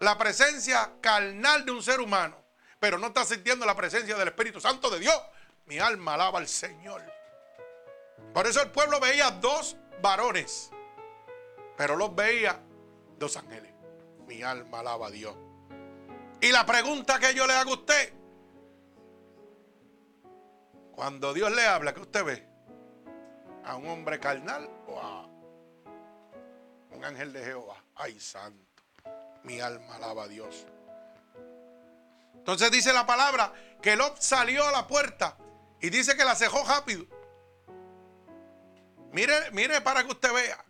[0.00, 2.36] la presencia carnal de un ser humano.
[2.78, 5.20] Pero no está sintiendo la presencia del Espíritu Santo de Dios.
[5.66, 7.02] Mi alma alaba al Señor.
[8.34, 10.70] Por eso el pueblo veía dos varones.
[11.76, 12.60] Pero los veía
[13.18, 13.72] dos ángeles.
[14.26, 15.34] Mi alma alaba a Dios.
[16.40, 18.12] Y la pregunta que yo le hago a usted
[20.98, 22.48] cuando Dios le habla, ¿qué usted ve?
[23.64, 25.26] ¿A un hombre carnal o a
[26.90, 27.76] un ángel de Jehová?
[27.94, 28.82] Ay, santo.
[29.44, 30.66] Mi alma alaba a Dios.
[32.34, 35.36] Entonces dice la palabra que Lot salió a la puerta
[35.80, 37.06] y dice que la cejó rápido.
[39.12, 40.64] Mire, mire para que usted vea.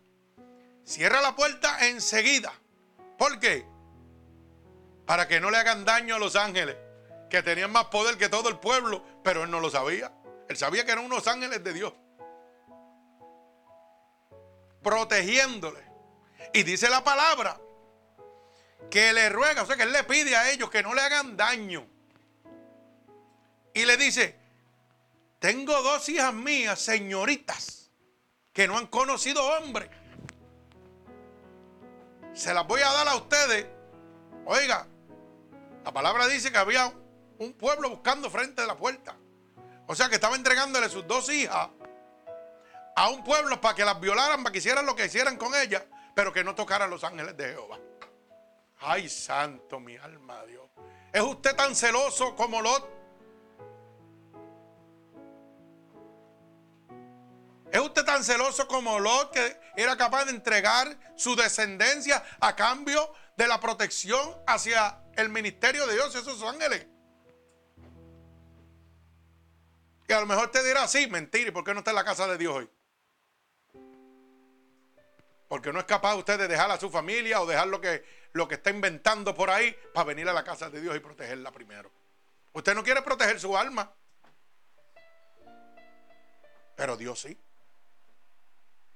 [0.83, 2.53] Cierra la puerta enseguida.
[3.17, 3.65] ¿Por qué?
[5.07, 6.77] Para que no le hagan daño a los ángeles,
[7.31, 10.11] que tenían más poder que todo el pueblo, pero él no lo sabía.
[10.49, 11.93] Él sabía que eran unos ángeles de Dios.
[14.81, 15.83] Protegiéndole.
[16.53, 17.61] Y dice la palabra
[18.89, 21.37] que le ruega, o sea que él le pide a ellos que no le hagan
[21.37, 21.87] daño.
[23.75, 24.35] Y le dice,
[25.37, 27.91] tengo dos hijas mías, señoritas,
[28.51, 29.87] que no han conocido hombre.
[32.33, 33.67] Se las voy a dar a ustedes.
[34.45, 34.87] Oiga,
[35.85, 36.91] la palabra dice que había
[37.37, 39.15] un pueblo buscando frente de la puerta.
[39.91, 41.67] O sea que estaba entregándole sus dos hijas
[42.95, 45.81] a un pueblo para que las violaran, para que hicieran lo que hicieran con ellas,
[46.13, 47.79] pero que no tocaran los ángeles de Jehová.
[48.81, 50.69] Ay, santo, mi alma, Dios.
[51.11, 52.87] ¿Es usted tan celoso como Lot?
[57.71, 63.11] ¿Es usted tan celoso como Lot que era capaz de entregar su descendencia a cambio
[63.37, 66.85] de la protección hacia el ministerio de Dios y esos ángeles?
[70.09, 72.03] Y a lo mejor te dirá, sí, mentira, ¿y por qué no está en la
[72.03, 72.69] casa de Dios hoy?
[75.47, 78.03] Porque no es capaz usted de dejar a su familia o dejar lo que,
[78.33, 81.51] lo que está inventando por ahí para venir a la casa de Dios y protegerla
[81.51, 81.91] primero.
[82.53, 83.93] Usted no quiere proteger su alma.
[86.75, 87.37] Pero Dios sí.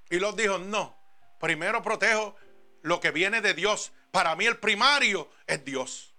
[0.10, 0.98] Y los dijo, no,
[1.40, 2.36] primero protejo
[2.82, 3.92] lo que viene de Dios.
[4.10, 6.13] Para mí el primario es Dios.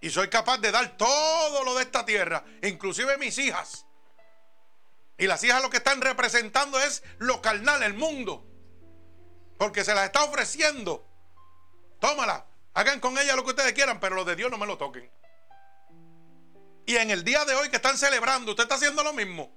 [0.00, 3.86] Y soy capaz de dar todo lo de esta tierra, inclusive mis hijas.
[5.16, 8.46] Y las hijas lo que están representando es lo carnal, el mundo.
[9.58, 11.04] Porque se las está ofreciendo.
[11.98, 12.46] Tómala.
[12.74, 15.10] Hagan con ella lo que ustedes quieran, pero lo de Dios no me lo toquen.
[16.86, 19.52] Y en el día de hoy que están celebrando, usted está haciendo lo mismo.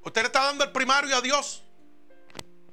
[0.00, 1.62] Usted le está dando el primario a Dios.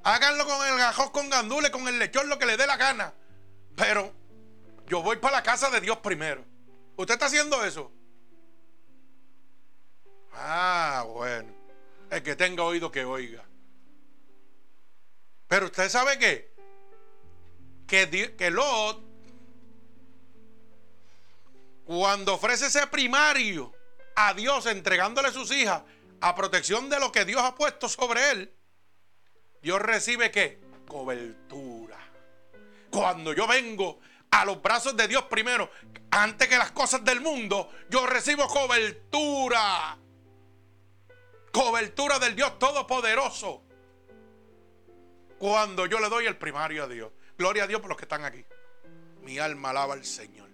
[0.02, 3.14] Háganlo con el gajos con gandule, con el lechón, lo que le dé la gana.
[3.76, 4.12] Pero
[4.92, 6.44] yo voy para la casa de Dios primero.
[6.96, 7.90] ¿Usted está haciendo eso?
[10.34, 11.50] Ah, bueno.
[12.10, 13.42] El que tenga oído que oiga.
[15.48, 16.52] Pero usted sabe qué?
[17.86, 19.02] Que, que Lot,
[21.86, 23.72] cuando ofrece ese primario
[24.14, 25.84] a Dios entregándole sus hijas
[26.20, 28.54] a protección de lo que Dios ha puesto sobre él,
[29.62, 30.60] Dios recibe qué?
[30.86, 31.96] Cobertura.
[32.90, 33.98] Cuando yo vengo
[34.32, 35.70] a los brazos de Dios primero,
[36.10, 39.98] antes que las cosas del mundo, yo recibo cobertura
[41.52, 43.62] cobertura del Dios Todopoderoso.
[45.38, 47.12] Cuando yo le doy el primario a Dios.
[47.36, 48.44] Gloria a Dios por los que están aquí.
[49.20, 50.48] Mi alma alaba al Señor.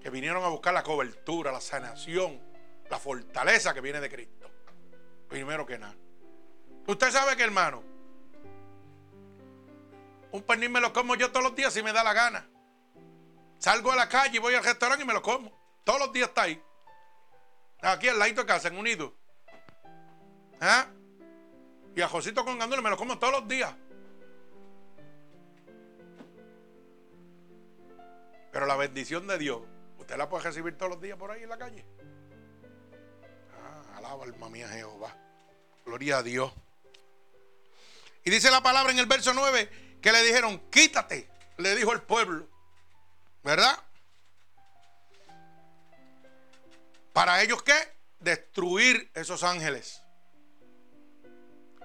[0.00, 2.40] Que vinieron a buscar la cobertura, la sanación,
[2.90, 4.50] la fortaleza que viene de Cristo.
[5.28, 5.96] Primero que nada.
[6.86, 7.84] Usted sabe que, hermano,
[10.32, 12.48] un pernil me lo como yo todos los días si me da la gana.
[13.58, 15.52] Salgo a la calle voy al restaurante y me lo como.
[15.84, 16.60] Todos los días está ahí.
[17.82, 19.14] Aquí al ladito de casa, en Unido.
[20.60, 20.86] ¿Ah?
[21.94, 23.74] Y a Josito con gandules me lo como todos los días.
[28.52, 29.62] Pero la bendición de Dios,
[29.98, 31.84] usted la puede recibir todos los días por ahí en la calle.
[33.60, 35.16] Ah, alaba alma mía Jehová.
[35.84, 36.52] Gloria a Dios.
[38.24, 42.02] Y dice la palabra en el verso 9 que le dijeron, quítate, le dijo el
[42.02, 42.48] pueblo.
[43.44, 43.78] ¿Verdad?
[47.12, 47.74] ¿Para ellos qué?
[48.18, 50.02] Destruir esos ángeles.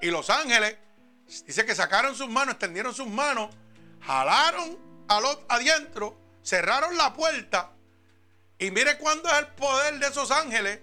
[0.01, 0.77] Y los ángeles,
[1.45, 3.53] dice que sacaron sus manos, extendieron sus manos,
[4.01, 7.71] jalaron a los adentro, cerraron la puerta.
[8.59, 10.79] Y mire cuándo es el poder de esos ángeles,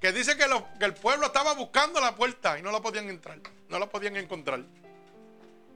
[0.00, 0.46] que dice que,
[0.78, 4.16] que el pueblo estaba buscando la puerta y no la podían entrar, no la podían
[4.16, 4.64] encontrar.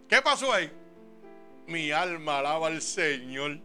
[0.09, 0.71] ¿Qué pasó ahí?
[1.67, 3.59] Mi alma alaba al Señor.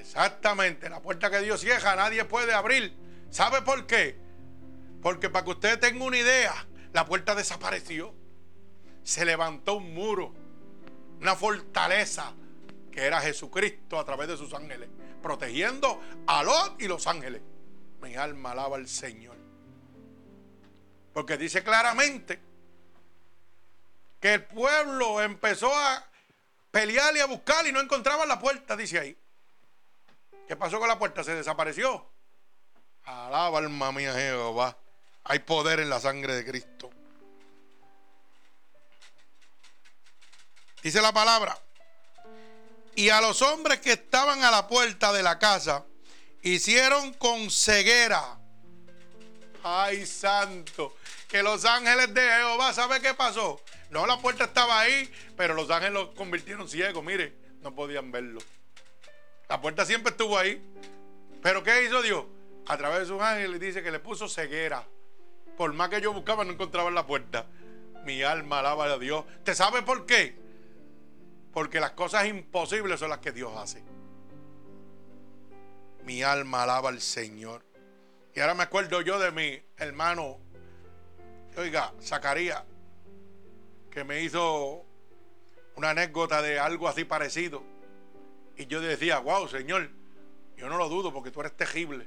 [0.00, 2.94] Exactamente, la puerta que Dios cierra nadie puede abrir.
[3.30, 4.16] ¿Sabe por qué?
[5.02, 8.14] Porque para que usted tenga una idea, la puerta desapareció.
[9.02, 10.32] Se levantó un muro,
[11.20, 12.32] una fortaleza
[12.90, 14.88] que era Jesucristo a través de sus ángeles,
[15.22, 17.42] protegiendo a Lot y los ángeles.
[18.00, 19.36] Mi alma alaba al Señor.
[21.12, 22.40] Porque dice claramente
[24.20, 26.04] que el pueblo empezó a
[26.70, 29.16] pelear y a buscar y no encontraba la puerta, dice ahí.
[30.46, 31.24] ¿Qué pasó con la puerta?
[31.24, 32.06] Se desapareció.
[33.04, 34.76] Alaba alma mía Jehová.
[35.24, 36.90] Hay poder en la sangre de Cristo.
[40.82, 41.58] Dice la palabra.
[42.94, 45.84] Y a los hombres que estaban a la puerta de la casa
[46.42, 48.38] hicieron con ceguera.
[49.64, 50.96] Ay, santo.
[51.26, 53.60] Que los ángeles de Jehová, ¿sabe qué pasó?
[53.90, 57.04] No, la puerta estaba ahí, pero los ángeles los convirtieron ciegos.
[57.04, 58.40] Mire, no podían verlo.
[59.48, 60.62] La puerta siempre estuvo ahí.
[61.42, 62.24] Pero ¿qué hizo Dios?
[62.66, 64.84] A través de sus ángeles dice que le puso ceguera.
[65.56, 67.46] Por más que yo buscaba, no encontraba la puerta.
[68.04, 69.24] Mi alma alaba a Dios.
[69.44, 70.36] ¿Te sabe por qué?
[71.52, 73.82] Porque las cosas imposibles son las que Dios hace.
[76.04, 77.64] Mi alma alaba al Señor.
[78.34, 80.38] Y ahora me acuerdo yo de mi hermano,
[81.56, 82.62] oiga, Zacarías,
[83.96, 84.84] que me hizo
[85.74, 87.62] una anécdota de algo así parecido.
[88.54, 89.88] Y yo decía, wow, Señor,
[90.54, 92.06] yo no lo dudo porque tú eres terrible.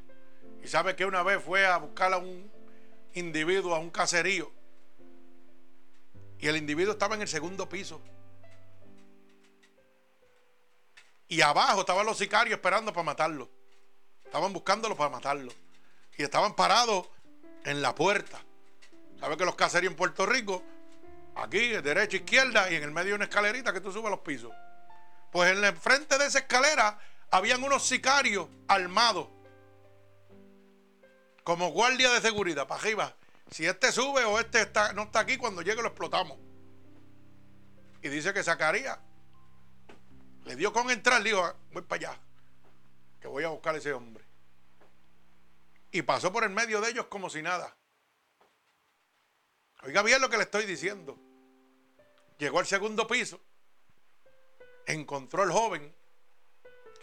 [0.64, 2.48] Y sabe que una vez fue a buscar a un
[3.16, 4.52] individuo a un caserío.
[6.38, 8.00] Y el individuo estaba en el segundo piso.
[11.28, 13.50] Y abajo estaban los sicarios esperando para matarlo.
[14.26, 15.52] Estaban buscándolo para matarlo.
[16.20, 17.10] Y estaban parados
[17.66, 18.40] en la puerta.
[19.20, 20.62] ¿Sabe que los caseríos en Puerto Rico,
[21.44, 24.52] aquí, derecha, izquierda, y en el medio una escalerita que tú subes los pisos?
[25.32, 27.00] Pues en el frente de esa escalera
[27.32, 29.28] habían unos sicarios armados.
[31.44, 33.16] como guardia de seguridad, para arriba.
[33.50, 36.38] Si este sube o este está, no está aquí, cuando llegue lo explotamos.
[38.04, 39.00] Y dice que Zacarías
[40.46, 42.20] le dio con entrar, le dijo, voy para allá,
[43.20, 44.24] que voy a buscar a ese hombre.
[45.92, 47.76] Y pasó por el medio de ellos como si nada.
[49.82, 51.18] Oiga bien lo que le estoy diciendo.
[52.40, 53.40] Llegó al segundo piso,
[54.86, 55.94] encontró al joven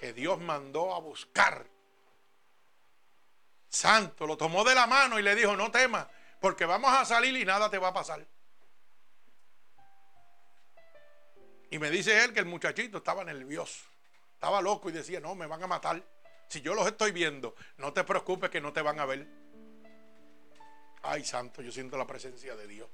[0.01, 1.67] que Dios mandó a buscar.
[3.69, 6.07] Santo, lo tomó de la mano y le dijo, no temas,
[6.41, 8.27] porque vamos a salir y nada te va a pasar.
[11.71, 13.85] Y me dice él que el muchachito estaba nervioso,
[14.33, 16.03] estaba loco y decía, no, me van a matar.
[16.49, 19.27] Si yo los estoy viendo, no te preocupes que no te van a ver.
[21.03, 22.89] Ay, santo, yo siento la presencia de Dios.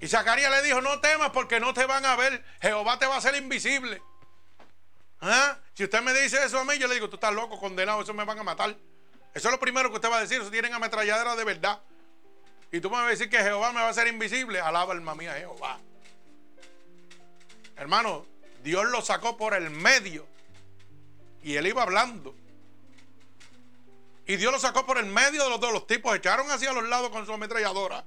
[0.00, 2.42] Y Zacarías le dijo, no temas porque no te van a ver.
[2.62, 4.02] Jehová te va a hacer invisible.
[5.20, 5.58] ¿Ah?
[5.74, 8.14] Si usted me dice eso a mí, yo le digo, tú estás loco, condenado, eso
[8.14, 8.74] me van a matar.
[9.34, 11.80] Eso es lo primero que usted va a decir, eso tienen ametralladera de verdad.
[12.72, 14.58] Y tú me vas a decir que Jehová me va a hacer invisible.
[14.60, 15.78] Alaba alma mía Jehová.
[17.76, 18.24] Hermano,
[18.62, 20.26] Dios lo sacó por el medio.
[21.42, 22.34] Y él iba hablando.
[24.26, 25.72] Y Dios lo sacó por el medio de los dos.
[25.72, 28.04] Los tipos echaron hacia los lados con su ametralladora.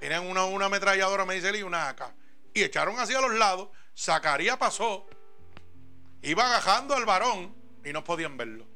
[0.00, 2.14] Tenían una, una ametralladora, me dice él, y una acá.
[2.54, 3.68] Y echaron hacia los lados.
[3.96, 5.06] Zacarías pasó.
[6.22, 8.66] Iba agajando al varón y no podían verlo.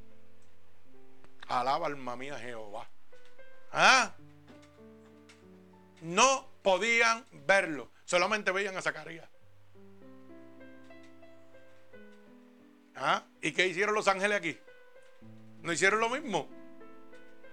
[1.48, 2.88] Alaba alma mía Jehová.
[3.72, 4.14] ¿Ah?
[6.02, 7.90] No podían verlo.
[8.04, 9.28] Solamente veían a Zacarías.
[12.94, 13.24] ¿Ah?
[13.40, 14.58] ¿Y qué hicieron los ángeles aquí?
[15.62, 16.48] ¿No hicieron lo mismo?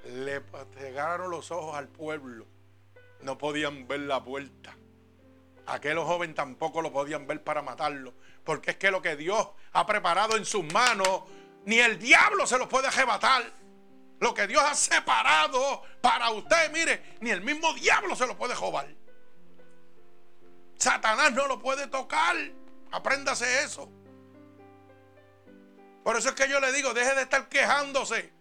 [0.06, 2.46] Le pegaron los ojos al pueblo.
[3.22, 4.76] No podían ver la puerta.
[5.66, 8.14] Aquel joven tampoco lo podían ver para matarlo.
[8.44, 11.24] Porque es que lo que Dios ha preparado en sus manos,
[11.66, 13.44] ni el diablo se lo puede arrebatar.
[14.20, 18.56] Lo que Dios ha separado para usted, mire, ni el mismo diablo se lo puede
[18.56, 18.88] robar.
[20.78, 22.36] Satanás no lo puede tocar.
[22.92, 23.92] Apréndase eso.
[26.04, 28.37] Por eso es que yo le digo, deje de estar quejándose.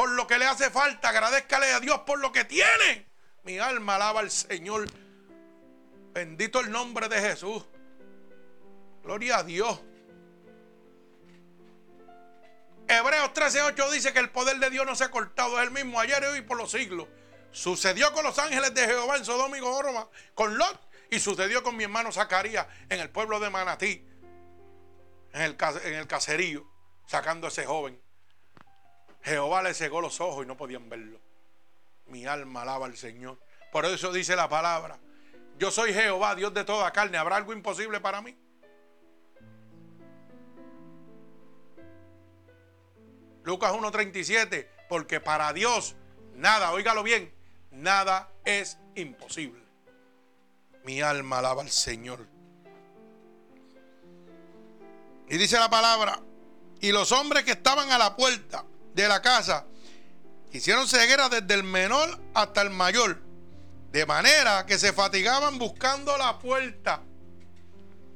[0.00, 3.06] Por lo que le hace falta, agradezcale a Dios por lo que tiene.
[3.42, 4.86] Mi alma alaba al Señor.
[6.14, 7.66] Bendito el nombre de Jesús.
[9.02, 9.78] Gloria a Dios.
[12.88, 16.00] Hebreos 13:8 dice que el poder de Dios no se ha cortado, es el mismo
[16.00, 17.06] ayer y hoy por los siglos.
[17.52, 20.80] Sucedió con los ángeles de Jehová en Sodoma y Gomorra, con Lot,
[21.10, 24.08] y sucedió con mi hermano Zacarías en el pueblo de Manatí
[25.34, 26.66] en el, en el caserío,
[27.06, 28.00] sacando a ese joven.
[29.22, 31.20] Jehová le cegó los ojos y no podían verlo.
[32.06, 33.38] Mi alma alaba al Señor.
[33.70, 34.98] Por eso dice la palabra.
[35.58, 37.18] Yo soy Jehová, Dios de toda carne.
[37.18, 38.36] ¿Habrá algo imposible para mí?
[43.44, 44.68] Lucas 1.37.
[44.88, 45.96] Porque para Dios
[46.34, 47.32] nada, óigalo bien,
[47.70, 49.62] nada es imposible.
[50.84, 52.26] Mi alma alaba al Señor.
[55.28, 56.20] Y dice la palabra,
[56.80, 58.64] y los hombres que estaban a la puerta
[59.00, 59.66] de la casa
[60.52, 63.20] hicieron ceguera desde el menor hasta el mayor,
[63.92, 67.02] de manera que se fatigaban buscando la puerta,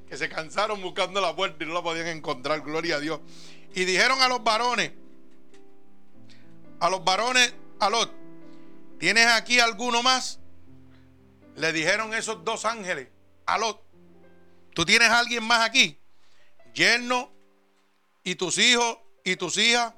[0.08, 3.20] que se cansaron buscando la puerta y no la podían encontrar, gloria a Dios.
[3.74, 4.92] Y dijeron a los varones,
[6.80, 8.12] a los varones, a Lot,
[8.98, 10.38] ¿tienes aquí alguno más?
[11.56, 13.08] Le dijeron esos dos ángeles,
[13.46, 13.82] a Lot,
[14.74, 15.98] ¿tú tienes alguien más aquí?
[16.74, 17.32] yerno
[18.22, 19.94] y tus hijos y tus hijas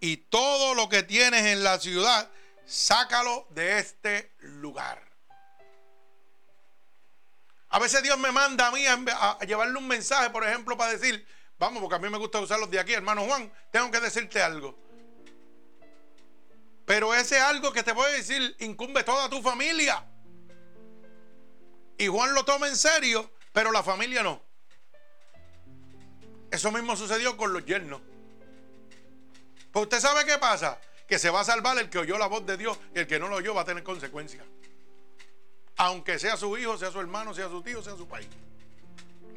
[0.00, 2.30] y todo lo que tienes en la ciudad,
[2.66, 5.02] sácalo de este lugar.
[7.68, 11.26] A veces Dios me manda a mí a, llevarle un mensaje, por ejemplo, para decir,
[11.58, 14.78] vamos, porque a mí me gusta usarlos de aquí, hermano Juan, tengo que decirte algo.
[16.84, 20.04] Pero ese algo que te voy a decir incumbe toda tu familia.
[21.98, 24.40] Y Juan lo toma en serio, pero la familia no.
[26.50, 28.00] Eso mismo sucedió con los yernos.
[29.76, 30.80] Pues usted sabe qué pasa.
[31.06, 33.18] Que se va a salvar el que oyó la voz de Dios y el que
[33.18, 34.42] no lo oyó va a tener consecuencias.
[35.76, 38.26] Aunque sea su hijo, sea su hermano, sea su tío, sea su país.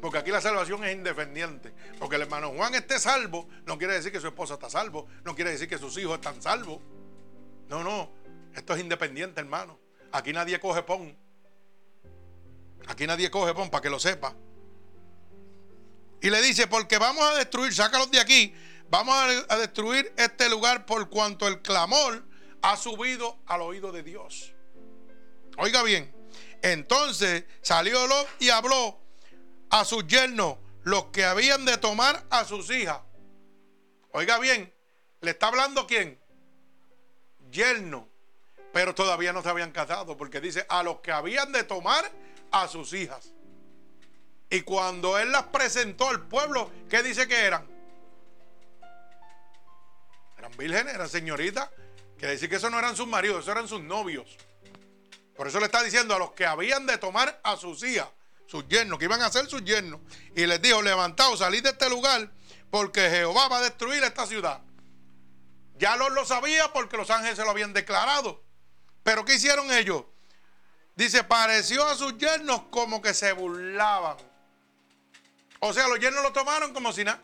[0.00, 1.74] Porque aquí la salvación es independiente.
[1.98, 5.34] Porque el hermano Juan esté salvo, no quiere decir que su esposa está salvo, no
[5.34, 6.80] quiere decir que sus hijos están salvos.
[7.68, 8.10] No, no.
[8.54, 9.78] Esto es independiente, hermano.
[10.10, 11.14] Aquí nadie coge pon.
[12.86, 14.34] Aquí nadie coge pon para que lo sepa.
[16.22, 18.54] Y le dice, porque vamos a destruir, sácalos de aquí,
[18.90, 19.16] vamos
[19.48, 22.24] a, destruir este lugar por cuanto el clamor
[22.62, 24.52] ha subido al oído de Dios.
[25.56, 26.14] Oiga bien,
[26.62, 29.00] entonces salió Lot y habló
[29.70, 33.00] a sus yernos, los que habían de tomar a sus hijas.
[34.12, 34.72] Oiga bien,
[35.20, 36.18] ¿Le está hablando quién?
[37.50, 38.08] Yerno.
[38.72, 42.10] Pero todavía no se habían casado, porque dice a los que habían de tomar
[42.50, 43.32] a sus hijas.
[44.48, 47.68] Y cuando él las presentó al pueblo, ¿qué dice que eran?
[50.40, 51.68] Eran vírgenes, eran señoritas.
[52.16, 54.38] Quiere decir que esos no eran sus maridos, esos eran sus novios.
[55.36, 58.08] Por eso le está diciendo a los que habían de tomar a sus hijas,
[58.46, 60.00] sus yernos, que iban a ser sus yernos.
[60.34, 62.32] Y les dijo, levantaos, salid de este lugar,
[62.70, 64.62] porque Jehová va a destruir esta ciudad.
[65.76, 68.42] Ya los lo sabía porque los ángeles se lo habían declarado.
[69.02, 70.04] Pero ¿qué hicieron ellos?
[70.96, 74.16] Dice, pareció a sus yernos como que se burlaban.
[75.58, 77.20] O sea, los yernos lo tomaron como si nada.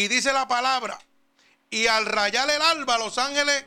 [0.00, 0.98] Y dice la palabra,
[1.68, 3.66] y al rayar el alba, los ángeles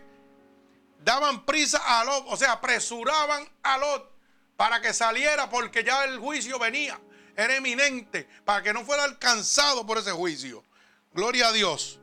[1.06, 4.12] daban prisa a Lot, o sea, apresuraban a Lot
[4.58, 7.00] para que saliera porque ya el juicio venía,
[7.36, 10.64] era eminente, para que no fuera alcanzado por ese juicio.
[11.14, 12.00] Gloria a Dios.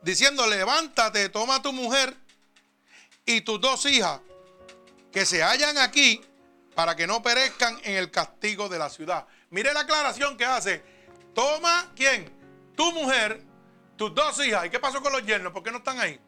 [0.00, 2.16] Diciendo, levántate, toma tu mujer
[3.26, 4.22] y tus dos hijas
[5.12, 6.22] que se hallan aquí
[6.74, 9.26] para que no perezcan en el castigo de la ciudad.
[9.50, 10.82] Mire la aclaración que hace.
[11.34, 12.34] Toma, ¿quién?
[12.76, 13.42] Tu mujer,
[13.96, 14.66] tus dos hijas.
[14.66, 15.52] ¿Y qué pasó con los yernos?
[15.52, 16.20] ¿Por qué no están ahí?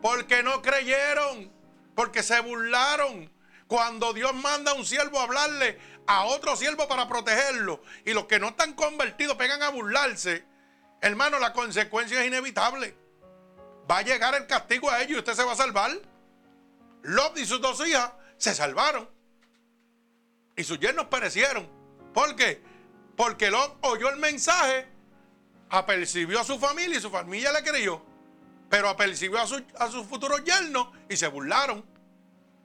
[0.00, 1.52] Porque no creyeron,
[1.94, 3.30] porque se burlaron.
[3.68, 8.26] Cuando Dios manda a un siervo a hablarle a otro siervo para protegerlo y los
[8.26, 10.44] que no están convertidos pegan a burlarse,
[11.00, 12.94] hermano, la consecuencia es inevitable.
[13.90, 15.90] Va a llegar el castigo a ellos y usted se va a salvar.
[17.02, 19.08] Lot y sus dos hijas se salvaron.
[20.56, 21.68] Y sus yernos perecieron.
[22.12, 22.62] ¿Por qué?
[23.16, 24.86] Porque Lot oyó el mensaje,
[25.68, 28.02] apercibió a su familia y su familia le creyó.
[28.68, 31.84] Pero apercibió a, su, a sus futuros yernos y se burlaron.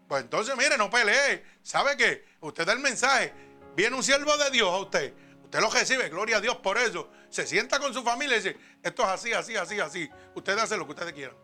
[0.07, 1.43] Pues entonces, mire, no pelee.
[1.61, 2.25] ¿Sabe qué?
[2.39, 3.33] Usted da el mensaje.
[3.75, 5.13] Viene un siervo de Dios a usted.
[5.43, 7.09] Usted lo recibe, gloria a Dios por eso.
[7.29, 10.09] Se sienta con su familia y dice, esto es así, así, así, así.
[10.35, 11.35] Usted hace lo que ustedes quieran.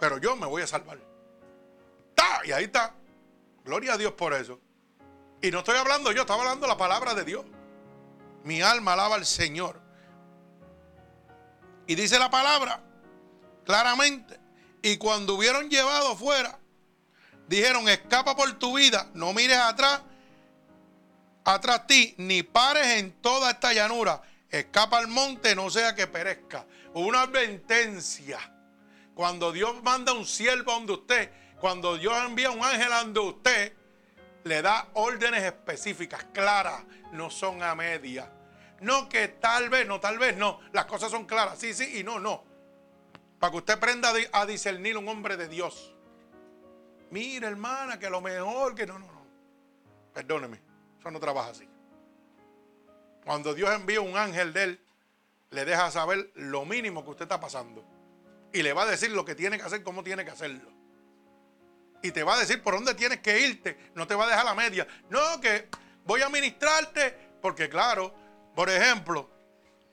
[0.00, 0.98] Pero yo me voy a salvar.
[2.14, 2.40] ¡Ta!
[2.44, 2.94] Y ahí está.
[3.64, 4.60] Gloria a Dios por eso.
[5.40, 7.44] Y no estoy hablando yo, estaba hablando la palabra de Dios.
[8.48, 9.78] Mi alma alaba al Señor.
[11.86, 12.80] Y dice la palabra
[13.66, 14.40] claramente.
[14.80, 16.58] Y cuando hubieron llevado fuera,
[17.46, 20.00] dijeron, escapa por tu vida, no mires atrás,
[21.44, 24.22] atrás ti, ni pares en toda esta llanura.
[24.48, 26.64] Escapa al monte, no sea que perezca.
[26.94, 28.38] Una advertencia.
[29.14, 31.30] Cuando Dios manda un siervo donde usted,
[31.60, 33.74] cuando Dios envía un ángel ante usted,
[34.44, 36.82] le da órdenes específicas, claras,
[37.12, 38.32] no son a media.
[38.80, 40.60] No que tal vez, no, tal vez no.
[40.72, 42.44] Las cosas son claras, sí, sí y no, no.
[43.38, 45.94] Para que usted aprenda a discernir un hombre de Dios.
[47.10, 49.26] Mira, hermana, que lo mejor que no, no, no.
[50.12, 50.60] Perdóneme,
[50.98, 51.68] eso no trabaja así.
[53.24, 54.80] Cuando Dios envía un ángel de él,
[55.50, 57.84] le deja saber lo mínimo que usted está pasando.
[58.52, 60.78] Y le va a decir lo que tiene que hacer, cómo tiene que hacerlo
[62.02, 63.90] y te va a decir por dónde tienes que irte.
[63.94, 64.86] No te va a dejar la media.
[65.10, 65.68] No, que
[66.04, 67.28] voy a ministrarte.
[67.40, 68.14] Porque claro,
[68.58, 69.30] por ejemplo,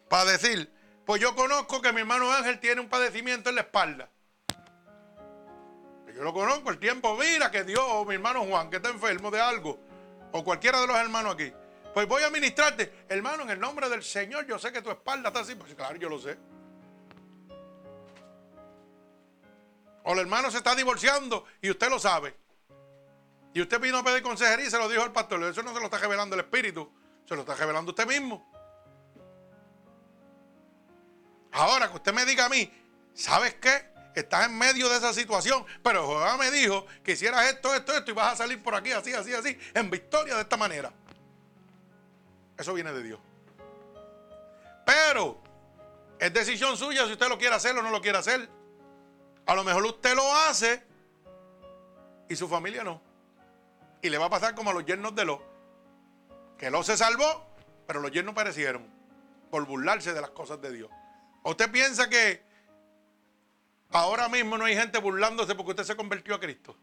[0.10, 0.74] para decir,
[1.06, 4.10] pues yo conozco que mi hermano Ángel tiene un padecimiento en la espalda.
[6.16, 9.30] Yo lo conozco, el tiempo, mira que Dios, o mi hermano Juan, que está enfermo
[9.30, 9.80] de algo,
[10.32, 11.54] o cualquiera de los hermanos aquí.
[11.94, 15.28] Pues voy a ministrarte, hermano, en el nombre del Señor, yo sé que tu espalda
[15.28, 15.54] está así.
[15.54, 16.36] Pues claro, yo lo sé.
[20.06, 22.36] O el hermano se está divorciando y usted lo sabe.
[23.54, 25.44] Y usted vino a pedir consejería y se lo dijo al pastor.
[25.44, 26.92] Eso no se lo está revelando el Espíritu,
[27.28, 28.55] se lo está revelando usted mismo.
[31.56, 32.70] Ahora que usted me diga a mí,
[33.14, 33.86] ¿sabes qué?
[34.14, 38.12] Estás en medio de esa situación, pero Jehová me dijo que hicieras esto, esto, esto
[38.12, 40.92] y vas a salir por aquí así, así, así, en victoria de esta manera.
[42.58, 43.20] Eso viene de Dios.
[44.86, 45.42] Pero
[46.20, 48.50] es decisión suya si usted lo quiere hacer o no lo quiere hacer.
[49.46, 50.84] A lo mejor usted lo hace
[52.28, 53.02] y su familia no.
[54.02, 55.42] Y le va a pasar como a los yernos de Lot.
[56.58, 57.48] Que Lot se salvó,
[57.88, 58.86] pero los yernos perecieron
[59.50, 60.90] por burlarse de las cosas de Dios.
[61.46, 62.42] ¿Usted piensa que
[63.92, 66.76] ahora mismo no hay gente burlándose porque usted se convirtió a Cristo?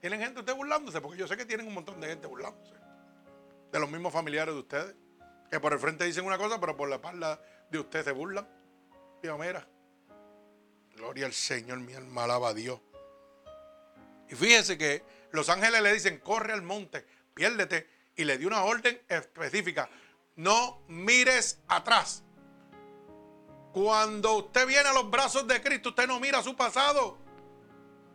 [0.00, 1.00] ¿Tienen gente usted burlándose?
[1.00, 2.74] Porque yo sé que tienen un montón de gente burlándose.
[3.72, 4.94] De los mismos familiares de ustedes.
[5.50, 8.48] Que por el frente dicen una cosa, pero por la espalda de usted se burlan.
[9.20, 9.66] Digo, mira,
[10.94, 12.80] Gloria al Señor, mi alma alaba a Dios.
[14.28, 15.02] Y fíjese que
[15.32, 17.04] los ángeles le dicen, corre al monte,
[17.34, 17.90] piérdete.
[18.14, 19.88] Y le dio una orden específica.
[20.36, 22.22] No mires atrás.
[23.72, 27.18] Cuando usted viene a los brazos de Cristo, usted no mira su pasado.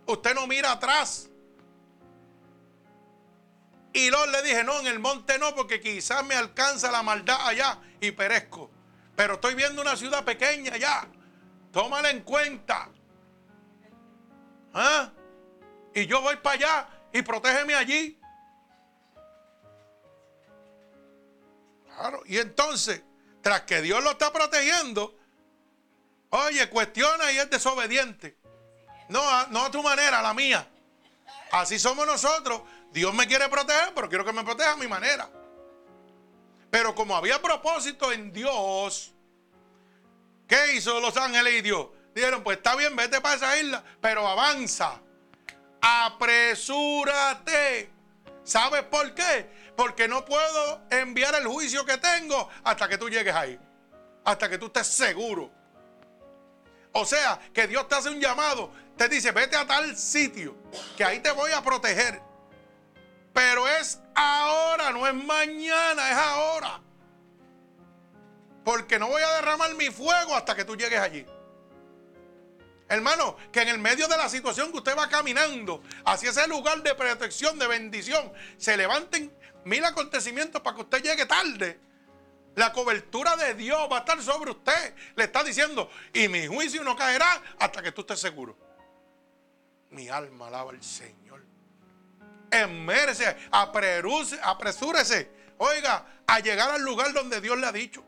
[0.05, 1.29] Usted no mira atrás.
[3.93, 7.37] Y Lot le dije, no, en el monte no, porque quizás me alcanza la maldad
[7.47, 8.69] allá y perezco.
[9.15, 11.07] Pero estoy viendo una ciudad pequeña allá.
[11.71, 12.89] Tómala en cuenta.
[14.73, 15.11] ¿Ah?
[15.95, 18.16] Y yo voy para allá y protégeme allí.
[21.97, 22.21] Claro.
[22.25, 23.01] Y entonces,
[23.41, 25.17] tras que Dios lo está protegiendo,
[26.29, 28.37] oye, cuestiona y es desobediente.
[29.09, 30.67] No, no a tu manera, a la mía.
[31.51, 32.61] Así somos nosotros.
[32.91, 35.27] Dios me quiere proteger, pero quiero que me proteja a mi manera.
[36.69, 39.11] Pero como había propósito en Dios,
[40.47, 41.87] ¿qué hizo los ángeles y Dios?
[42.13, 45.01] Dijeron, pues está bien, vete para esa isla, pero avanza.
[45.81, 47.89] Apresúrate.
[48.43, 49.49] ¿Sabes por qué?
[49.77, 53.59] Porque no puedo enviar el juicio que tengo hasta que tú llegues ahí.
[54.25, 55.51] Hasta que tú estés seguro.
[56.93, 58.71] O sea, que Dios te hace un llamado.
[58.97, 60.57] Te dice, vete a tal sitio,
[60.97, 62.19] que ahí te voy a proteger.
[63.31, 66.81] Pero es ahora, no es mañana, es ahora.
[68.65, 71.23] Porque no voy a derramar mi fuego hasta que tú llegues allí.
[72.89, 76.81] Hermano, que en el medio de la situación que usted va caminando hacia ese lugar
[76.81, 79.36] de protección, de bendición, se levanten
[79.67, 81.79] mil acontecimientos para que usted llegue tarde.
[82.55, 84.95] La cobertura de Dios va a estar sobre usted.
[85.15, 88.57] Le está diciendo, y mi juicio no caerá hasta que tú estés seguro.
[89.91, 91.45] Mi alma alaba al Señor.
[92.49, 98.03] Emérese, apresúrese, oiga, a llegar al lugar donde Dios le ha dicho.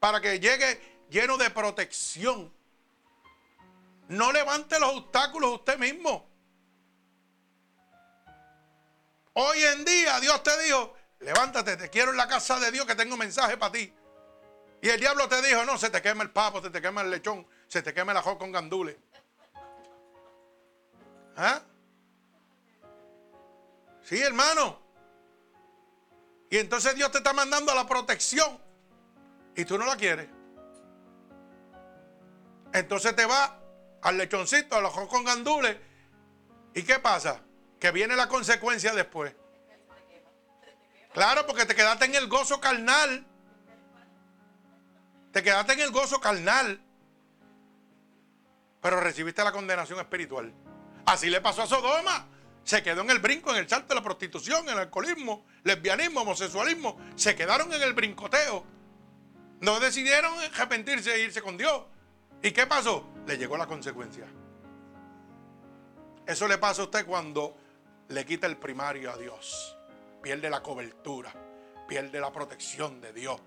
[0.00, 2.52] Para que llegue lleno de protección.
[4.08, 6.31] No levante los obstáculos usted mismo.
[9.34, 12.94] Hoy en día Dios te dijo, levántate, te quiero en la casa de Dios que
[12.94, 13.92] tengo un mensaje para ti.
[14.82, 17.10] Y el diablo te dijo, no, se te quema el papo, se te quema el
[17.10, 18.96] lechón, se te quema el ajo con gandules.
[21.36, 21.62] ¿Ah?
[24.02, 24.82] Sí, hermano.
[26.50, 28.60] Y entonces Dios te está mandando la protección
[29.54, 30.28] y tú no la quieres.
[32.72, 33.58] Entonces te va
[34.02, 35.76] al lechoncito, al ojo con gandules.
[36.74, 37.40] ¿Y qué pasa?
[37.82, 39.34] Que viene la consecuencia después.
[41.12, 43.26] Claro, porque te quedaste en el gozo carnal.
[45.32, 46.80] Te quedaste en el gozo carnal.
[48.80, 50.54] Pero recibiste la condenación espiritual.
[51.06, 52.28] Así le pasó a Sodoma.
[52.62, 57.00] Se quedó en el brinco, en el salto de la prostitución, el alcoholismo, lesbianismo, homosexualismo.
[57.16, 58.64] Se quedaron en el brincoteo.
[59.58, 61.82] No decidieron arrepentirse e irse con Dios.
[62.44, 63.08] ¿Y qué pasó?
[63.26, 64.28] Le llegó la consecuencia.
[66.28, 67.56] Eso le pasa a usted cuando
[68.12, 69.76] le quita el primario a Dios.
[70.22, 71.32] Pierde la cobertura,
[71.88, 73.40] pierde la protección de Dios.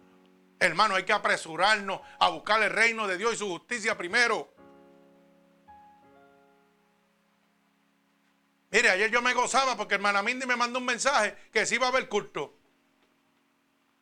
[0.59, 4.53] Hermano, hay que apresurarnos a buscar el reino de Dios y su justicia primero.
[8.71, 11.85] Mire, ayer yo me gozaba porque hermana Mindy me mandó un mensaje que sí iba
[11.85, 12.57] a haber culto.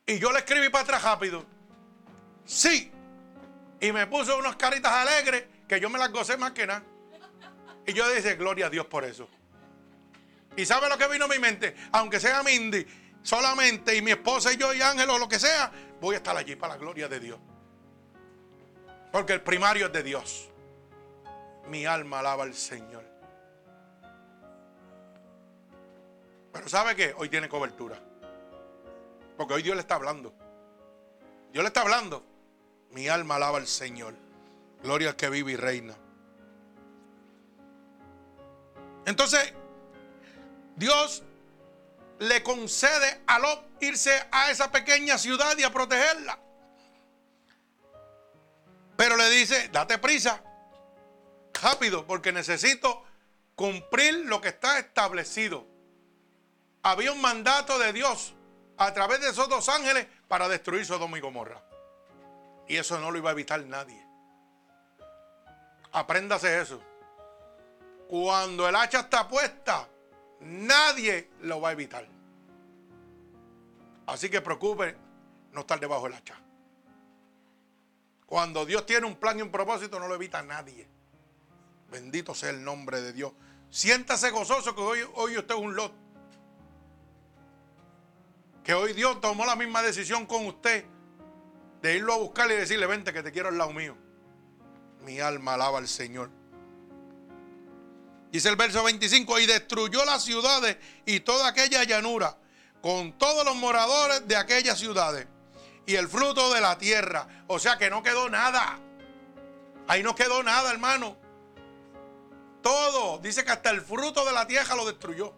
[0.06, 1.46] Y yo le escribí para atrás rápido.
[2.46, 2.92] Sí.
[3.80, 6.84] Y me puso unas caritas alegres que yo me las gocé más que nada.
[7.86, 9.28] Y yo dije, gloria a Dios por eso.
[10.56, 11.76] ¿Y sabe lo que vino a mi mente?
[11.92, 12.86] Aunque sea Mindy,
[13.22, 16.36] solamente y mi esposa y yo y Ángel o lo que sea, voy a estar
[16.36, 17.40] allí para la gloria de Dios.
[19.12, 20.50] Porque el primario es de Dios.
[21.68, 23.04] Mi alma alaba al Señor.
[26.52, 27.14] Pero ¿sabe qué?
[27.18, 27.98] Hoy tiene cobertura.
[29.38, 30.34] Porque hoy Dios le está hablando.
[31.52, 32.24] Dios le está hablando.
[32.92, 34.14] Mi alma alaba al Señor.
[34.84, 35.96] Gloria al que vive y reina.
[39.06, 39.54] Entonces,
[40.76, 41.24] Dios
[42.20, 46.40] le concede a Lot irse a esa pequeña ciudad y a protegerla.
[48.96, 50.42] Pero le dice, date prisa,
[51.62, 53.04] rápido, porque necesito
[53.56, 55.74] cumplir lo que está establecido
[56.84, 58.36] había un mandato de Dios
[58.78, 61.64] a través de esos dos ángeles para destruir Sodoma y Gomorra.
[62.68, 64.06] Y eso no lo iba a evitar nadie.
[65.94, 66.82] Apréndase eso.
[68.08, 69.88] Cuando el hacha está puesta,
[70.44, 72.08] nadie lo va a evitar.
[74.06, 74.96] Así que preocupe
[75.52, 76.36] no estar debajo del hacha.
[78.26, 80.88] Cuando Dios tiene un plan y un propósito, no lo evita nadie.
[81.92, 83.34] Bendito sea el nombre de Dios.
[83.70, 85.94] Siéntase gozoso que hoy, hoy usted es un lot
[88.64, 90.86] que hoy Dios tomó la misma decisión con usted
[91.82, 93.98] de irlo a buscar y decirle, vente que te quiero al lado mío.
[95.02, 96.30] Mi alma alaba al Señor.
[98.34, 102.36] Dice el verso 25, y destruyó las ciudades y toda aquella llanura,
[102.82, 105.28] con todos los moradores de aquellas ciudades,
[105.86, 107.28] y el fruto de la tierra.
[107.46, 108.80] O sea que no quedó nada.
[109.88, 111.16] Ahí no quedó nada, hermano.
[112.64, 113.20] Todo.
[113.20, 115.36] Dice que hasta el fruto de la tierra lo destruyó.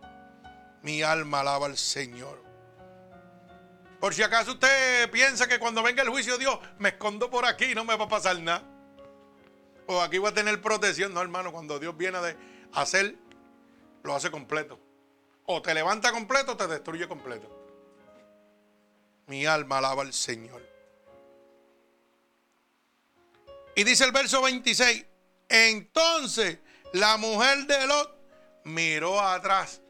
[0.82, 2.42] Mi alma alaba al Señor.
[4.00, 7.46] Por si acaso usted piensa que cuando venga el juicio de Dios me escondo por
[7.46, 8.64] aquí y no me va a pasar nada.
[9.86, 11.14] O aquí voy a tener protección.
[11.14, 12.22] No, hermano, cuando Dios viene a
[12.76, 13.16] hacer,
[14.04, 14.80] lo hace completo.
[15.46, 17.50] O te levanta completo o te destruye completo.
[19.28, 20.62] Mi alma alaba al Señor.
[23.76, 25.06] Y dice el verso 26,
[25.50, 26.60] entonces
[26.94, 28.16] la mujer de Lot
[28.64, 29.82] miró atrás,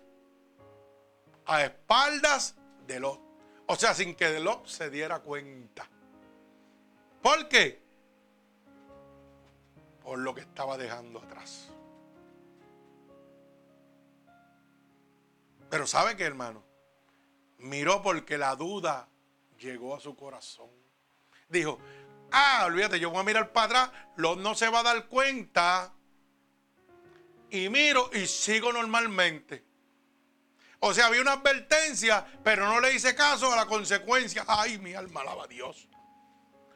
[1.45, 2.55] a espaldas
[2.87, 3.21] de Lot.
[3.67, 5.87] O sea, sin que Lot se diera cuenta.
[7.21, 7.81] ¿Por qué?
[10.03, 11.69] Por lo que estaba dejando atrás.
[15.69, 16.63] Pero ¿sabe qué, hermano?
[17.57, 19.09] Miró porque la duda
[19.59, 20.69] llegó a su corazón.
[21.49, 21.79] Dijo,
[22.31, 25.93] ah, olvídate, yo voy a mirar para atrás, Lot no se va a dar cuenta.
[27.49, 29.63] Y miro y sigo normalmente.
[30.79, 34.43] O sea, había una advertencia, pero no le hice caso a la consecuencia.
[34.47, 35.87] Ay, mi alma alaba a Dios.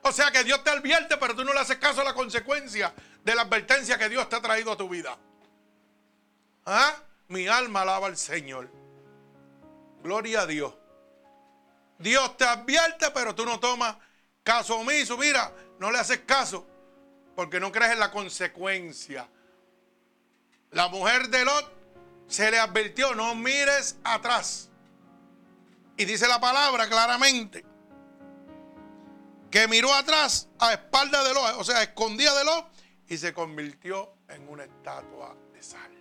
[0.01, 2.93] O sea que Dios te advierte, pero tú no le haces caso a la consecuencia
[3.23, 5.17] de la advertencia que Dios te ha traído a tu vida.
[6.65, 6.95] ¿Ah?
[7.29, 8.69] Mi alma alaba al Señor.
[10.03, 10.73] Gloria a Dios.
[11.99, 13.97] Dios te advierte, pero tú no tomas
[14.43, 15.17] caso omiso.
[15.17, 16.65] Mira, no le haces caso
[17.35, 19.27] porque no crees en la consecuencia.
[20.71, 21.71] La mujer de Lot
[22.27, 24.69] se le advirtió, no mires atrás.
[25.97, 27.65] Y dice la palabra claramente
[29.51, 32.67] que miró atrás a espalda de Lot, o sea, escondía de Lot
[33.07, 35.98] y se convirtió en una estatua de sal.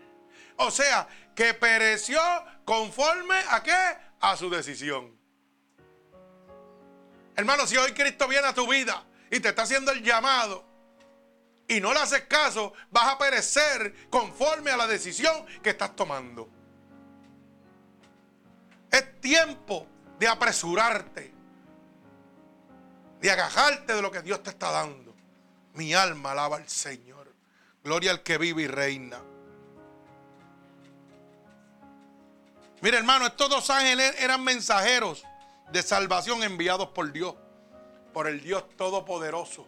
[0.59, 2.21] O sea, que pereció
[2.65, 3.97] conforme a qué?
[4.21, 5.17] A su decisión.
[7.37, 10.65] Hermano, si hoy Cristo viene a tu vida y te está haciendo el llamado
[11.69, 16.51] y no le haces caso, vas a perecer conforme a la decisión que estás tomando.
[18.91, 19.87] Es tiempo
[20.19, 21.33] de apresurarte,
[23.21, 25.15] de agajarte de lo que Dios te está dando.
[25.75, 27.33] Mi alma alaba al Señor.
[27.85, 29.23] Gloria al que vive y reina.
[32.81, 35.25] Mira, hermano, estos dos ángeles eran mensajeros
[35.73, 37.35] de salvación enviados por Dios,
[38.13, 39.67] por el Dios Todopoderoso.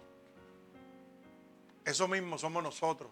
[1.84, 3.11] Eso mismo somos nosotros,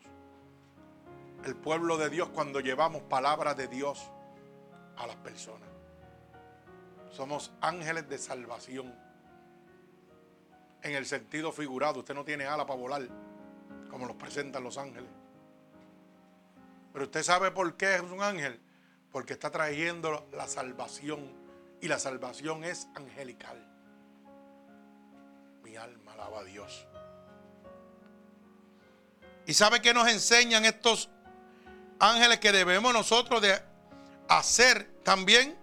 [1.44, 4.08] el pueblo de Dios, cuando llevamos palabras de Dios
[4.96, 5.68] a las personas.
[7.10, 8.94] Somos ángeles de salvación.
[10.82, 13.02] En el sentido figurado, usted no tiene ala para volar,
[13.90, 15.10] como los presentan los ángeles.
[16.92, 18.60] Pero usted sabe por qué es un ángel,
[19.12, 21.32] porque está trayendo la salvación
[21.80, 23.56] y la salvación es angelical.
[25.62, 26.86] Mi alma alaba a Dios.
[29.46, 31.08] ¿Y sabe qué nos enseñan estos
[31.98, 33.58] ángeles que debemos nosotros de
[34.28, 35.56] hacer también?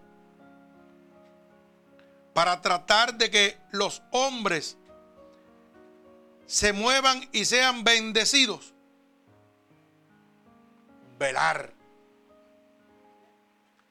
[2.34, 4.78] Para tratar de que los hombres
[6.48, 8.74] se muevan y sean bendecidos.
[11.20, 11.75] Velar.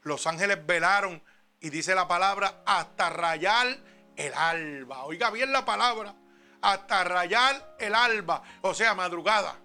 [0.04, 1.22] Los ángeles velaron
[1.60, 3.78] y dice la palabra hasta rayar
[4.16, 5.04] el alba.
[5.04, 6.14] Oiga bien la palabra.
[6.60, 8.42] Hasta rayar el alba.
[8.62, 9.56] O sea, madrugada.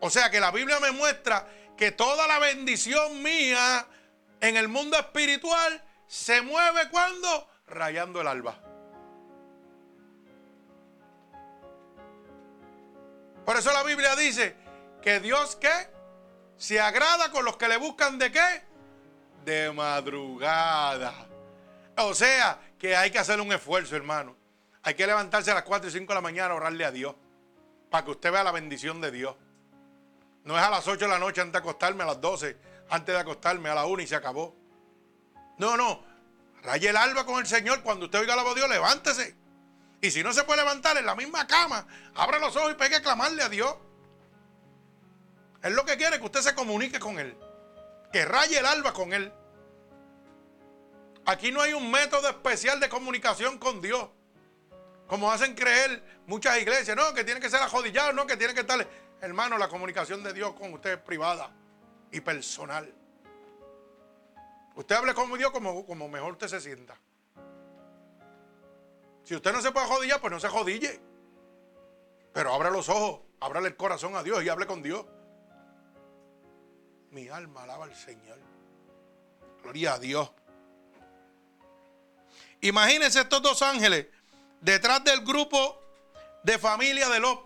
[0.00, 1.46] O sea que la Biblia me muestra
[1.76, 3.86] que toda la bendición mía
[4.40, 8.56] en el mundo espiritual se mueve cuando rayando el alba.
[13.44, 14.56] Por eso la Biblia dice
[15.02, 15.95] que Dios que
[16.56, 18.62] se agrada con los que le buscan de qué?
[19.46, 21.14] de madrugada.
[21.96, 24.36] O sea, que hay que hacer un esfuerzo, hermano.
[24.82, 27.14] Hay que levantarse a las 4 y 5 de la mañana a orarle a Dios.
[27.88, 29.36] Para que usted vea la bendición de Dios.
[30.44, 32.56] No es a las 8 de la noche antes de acostarme, a las 12,
[32.90, 34.54] antes de acostarme, a la 1 y se acabó.
[35.58, 36.04] No, no.
[36.62, 37.82] Raye el alba con el Señor.
[37.82, 39.36] Cuando usted oiga la voz de Dios, levántese.
[40.00, 42.96] Y si no se puede levantar en la misma cama, abra los ojos y pegue
[42.96, 43.74] a clamarle a Dios.
[45.62, 47.36] Es lo que quiere que usted se comunique con Él
[48.12, 49.32] que raye el alba con Él.
[51.26, 54.08] Aquí no hay un método especial de comunicación con Dios.
[55.06, 58.60] Como hacen creer muchas iglesias, no, que tiene que ser ajodillado, no, que tiene que
[58.60, 58.86] estar.
[59.20, 61.50] Hermano, la comunicación de Dios con usted es privada
[62.10, 62.92] y personal.
[64.74, 66.96] Usted hable con Dios como, como mejor usted se sienta.
[69.24, 71.00] Si usted no se puede ajodillar, pues no se jodille.
[72.32, 75.04] Pero abra los ojos, ábrale el corazón a Dios y hable con Dios.
[77.16, 78.38] Mi alma alaba al Señor.
[79.62, 80.30] Gloria a Dios.
[82.60, 84.08] Imagínense estos dos ángeles
[84.60, 85.80] detrás del grupo
[86.42, 87.40] de familia de Lot,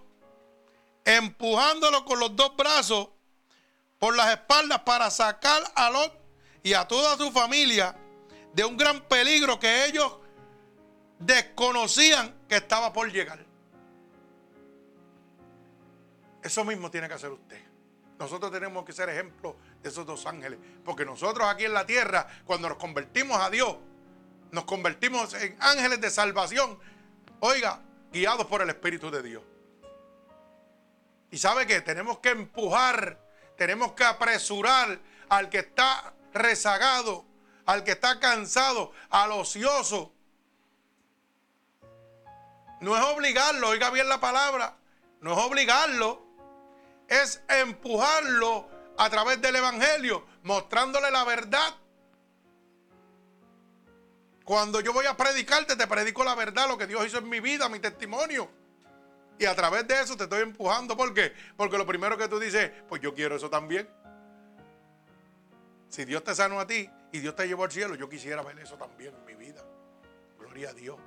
[1.05, 3.11] empujándolo con los dos brazos
[4.01, 6.18] por las espaldas para sacar a Lot
[6.64, 7.97] y a toda su familia
[8.53, 10.16] de un gran peligro que ellos
[11.21, 13.47] desconocían que estaba por llegar.
[16.43, 17.70] Eso mismo tiene que hacer usted.
[18.21, 20.59] Nosotros tenemos que ser ejemplo de esos dos ángeles.
[20.85, 23.77] Porque nosotros aquí en la tierra, cuando nos convertimos a Dios,
[24.51, 26.79] nos convertimos en ángeles de salvación.
[27.41, 27.81] Oiga,
[28.12, 29.43] guiados por el Espíritu de Dios.
[31.31, 33.18] Y sabe que tenemos que empujar,
[33.57, 35.01] tenemos que apresurar
[35.31, 37.25] al que está rezagado,
[37.64, 40.12] al que está cansado, al ocioso.
[42.83, 44.77] No es obligarlo, oiga bien la palabra,
[45.23, 46.30] no es obligarlo,
[47.11, 51.75] es empujarlo a través del Evangelio, mostrándole la verdad.
[54.45, 57.41] Cuando yo voy a predicarte, te predico la verdad, lo que Dios hizo en mi
[57.41, 58.49] vida, mi testimonio.
[59.39, 60.97] Y a través de eso te estoy empujando.
[60.97, 61.33] ¿Por qué?
[61.57, 63.89] Porque lo primero que tú dices, pues yo quiero eso también.
[65.89, 68.59] Si Dios te sanó a ti y Dios te llevó al cielo, yo quisiera ver
[68.61, 69.65] eso también en mi vida.
[70.39, 70.99] Gloria a Dios.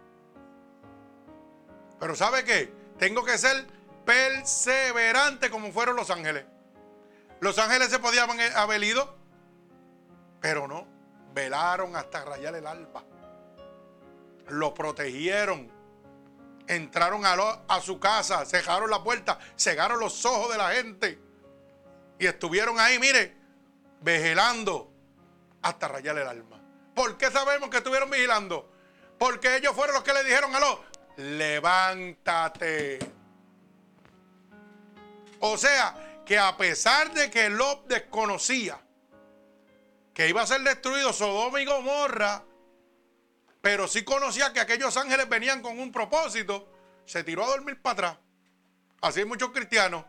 [2.00, 2.74] Pero ¿sabe qué?
[2.98, 3.66] Tengo que ser
[4.06, 6.46] perseverante como fueron los ángeles.
[7.40, 9.18] Los ángeles se podían haber ido,
[10.40, 10.88] pero no.
[11.34, 13.04] Velaron hasta rayar el alba.
[14.50, 15.72] Lo protegieron
[16.68, 21.20] entraron a, su casa, cerraron la puerta, cegaron los ojos de la gente
[22.20, 23.36] y estuvieron ahí, mire,
[24.02, 24.92] vigilando
[25.62, 26.62] hasta rayar el alma.
[26.94, 28.70] ¿Por qué sabemos que estuvieron vigilando?
[29.18, 30.80] Porque ellos fueron los que le dijeron a los,
[31.18, 33.00] levántate.
[35.46, 38.80] O sea, que a pesar de que Lot desconocía
[40.14, 42.46] que iba a ser destruido Sodoma y Gomorra,
[43.60, 46.72] pero sí conocía que aquellos ángeles venían con un propósito,
[47.06, 48.18] se tiró a dormir para atrás.
[49.02, 50.06] Así hay muchos cristianos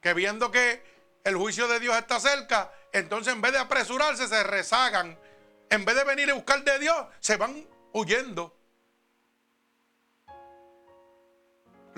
[0.00, 0.82] que viendo que
[1.22, 5.16] el juicio de Dios está cerca, entonces en vez de apresurarse se rezagan.
[5.68, 8.59] En vez de venir y buscar de Dios, se van huyendo.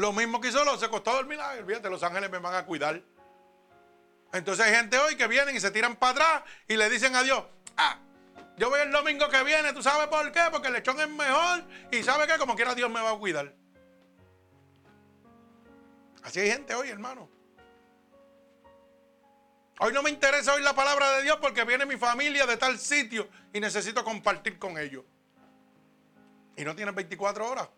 [0.03, 3.01] Lo mismo que hizo los, se costó dormir, fíjate, los ángeles me van a cuidar.
[4.33, 7.23] Entonces hay gente hoy que vienen y se tiran para atrás y le dicen a
[7.23, 7.45] Dios,
[7.77, 8.01] ah,
[8.57, 10.41] yo voy el domingo que viene, ¿tú sabes por qué?
[10.51, 13.55] Porque el lechón es mejor y sabe que como quiera Dios me va a cuidar.
[16.25, 17.31] Así hay gente hoy, hermano.
[19.79, 22.77] Hoy no me interesa oír la palabra de Dios porque viene mi familia de tal
[22.81, 25.05] sitio y necesito compartir con ellos.
[26.57, 27.69] Y no tienes 24 horas.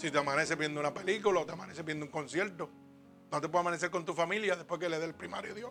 [0.00, 2.70] Si te amaneces viendo una película o te amaneces viendo un concierto,
[3.30, 5.70] no te puedes amanecer con tu familia después que le dé el primario a Dios.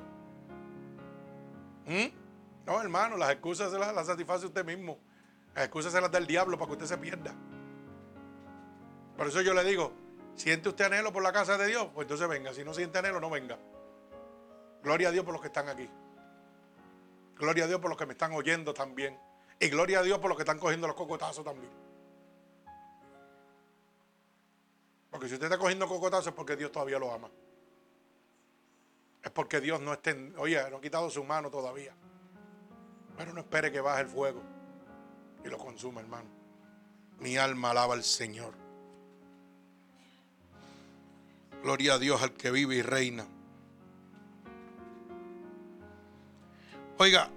[1.88, 2.68] ¿Mm?
[2.68, 5.00] No, hermano, las excusas se las, satisface usted mismo.
[5.56, 7.34] Las excusas se las da el diablo para que usted se pierda.
[9.18, 9.94] Por eso yo le digo,
[10.36, 11.88] ¿siente usted anhelo por la casa de Dios?
[11.92, 12.54] Pues entonces venga.
[12.54, 13.58] Si no siente anhelo, no venga.
[14.84, 15.90] Gloria a Dios por los que están aquí.
[17.36, 19.20] Gloria a Dios por los que me están oyendo también.
[19.60, 21.89] Y gloria a Dios por los que están cogiendo los cocotazos también.
[25.10, 27.30] Porque si usted está cogiendo cocotazos es porque Dios todavía lo ama.
[29.24, 31.94] Es porque Dios no está, oye, no ha quitado su mano todavía.
[33.18, 34.42] Pero no espere que baje el fuego
[35.44, 36.30] y lo consuma, hermano.
[37.20, 38.54] Mi alma alaba al Señor.
[41.64, 43.28] Gloria a Dios al que vive y reina.
[46.98, 47.30] Oiga,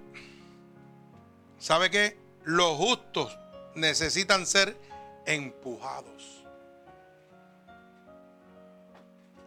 [1.57, 2.17] ¿sabe qué?
[2.43, 3.37] Los justos
[3.75, 4.77] necesitan ser
[5.25, 6.42] empujados.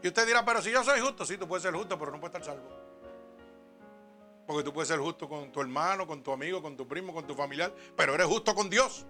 [0.03, 2.21] Y usted dirá, pero si yo soy justo, sí, tú puedes ser justo, pero no
[2.21, 2.69] puedes estar salvo.
[4.47, 7.27] Porque tú puedes ser justo con tu hermano, con tu amigo, con tu primo, con
[7.27, 9.05] tu familiar, pero eres justo con Dios.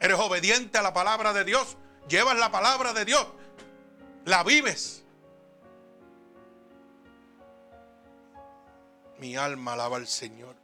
[0.00, 1.76] Eres obediente a la palabra de Dios.
[2.08, 3.26] Llevas la palabra de Dios.
[4.24, 5.04] La vives.
[9.18, 10.56] Mi alma alaba al Señor.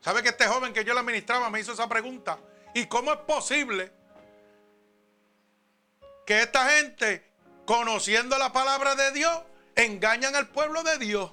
[0.00, 2.38] ¿Sabe que este joven que yo le administraba me hizo esa pregunta?
[2.74, 3.92] ¿Y cómo es posible
[6.26, 7.29] que esta gente,
[7.66, 9.42] conociendo la palabra de Dios,
[9.76, 11.32] engañan al pueblo de Dios?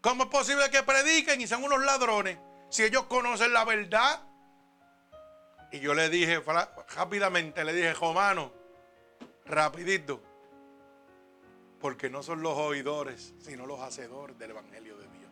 [0.00, 2.38] ¿Cómo es posible que prediquen y sean unos ladrones
[2.70, 4.22] si ellos conocen la verdad?
[5.72, 6.42] Y yo le dije
[6.96, 8.52] rápidamente, le dije, Romano,
[9.46, 10.22] rapidito,
[11.80, 15.30] porque no son los oidores, sino los hacedores del Evangelio de Dios.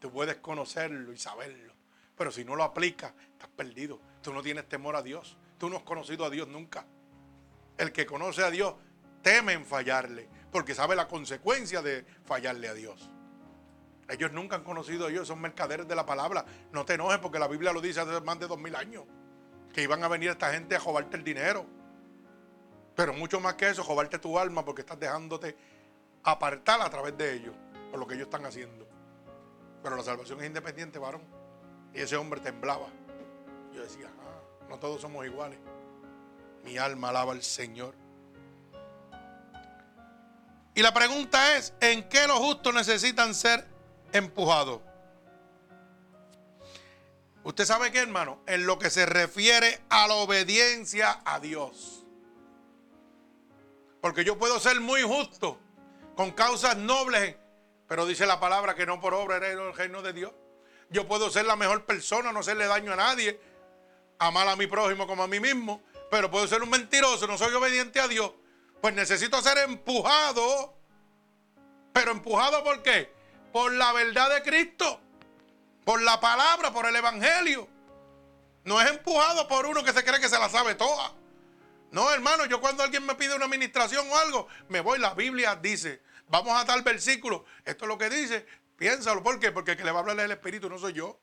[0.00, 1.74] Tú puedes conocerlo y saberlo,
[2.16, 4.00] pero si no lo aplicas, estás perdido.
[4.22, 5.36] Tú no tienes temor a Dios.
[5.58, 6.84] Tú no has conocido a Dios nunca.
[7.78, 8.74] El que conoce a Dios
[9.22, 13.10] teme en fallarle, porque sabe la consecuencia de fallarle a Dios.
[14.10, 16.44] Ellos nunca han conocido a Dios, son mercaderes de la palabra.
[16.72, 19.04] No te enojes porque la Biblia lo dice hace más de dos mil años.
[19.72, 21.64] Que iban a venir esta gente a robarte el dinero.
[22.96, 25.56] Pero mucho más que eso, robarte tu alma porque estás dejándote
[26.24, 27.54] apartar a través de ellos.
[27.92, 28.88] Por lo que ellos están haciendo.
[29.80, 31.22] Pero la salvación es independiente, varón.
[31.94, 32.88] Y ese hombre temblaba.
[33.72, 35.60] Yo decía, ah, no todos somos iguales.
[36.64, 37.94] Mi alma alaba al Señor.
[40.74, 43.66] Y la pregunta es, ¿en qué los justos necesitan ser
[44.12, 44.80] empujados?
[47.42, 52.04] Usted sabe qué, hermano, en lo que se refiere a la obediencia a Dios.
[54.00, 55.58] Porque yo puedo ser muy justo
[56.16, 57.36] con causas nobles,
[57.88, 60.32] pero dice la palabra que no por obra era el reino de Dios.
[60.90, 63.40] Yo puedo ser la mejor persona, no hacerle daño a nadie,
[64.18, 67.54] amar a mi prójimo como a mí mismo, pero puedo ser un mentiroso, no soy
[67.54, 68.32] obediente a Dios.
[68.80, 70.76] Pues necesito ser empujado.
[71.92, 73.12] Pero empujado por qué?
[73.52, 75.00] Por la verdad de Cristo.
[75.84, 77.68] Por la palabra, por el Evangelio.
[78.64, 81.14] No es empujado por uno que se cree que se la sabe toda.
[81.90, 85.56] No, hermano, yo cuando alguien me pide una administración o algo, me voy, la Biblia
[85.56, 89.50] dice, vamos a tal versículo, esto es lo que dice, piénsalo, ¿por qué?
[89.50, 91.20] Porque el que le va a hablar el Espíritu no soy yo.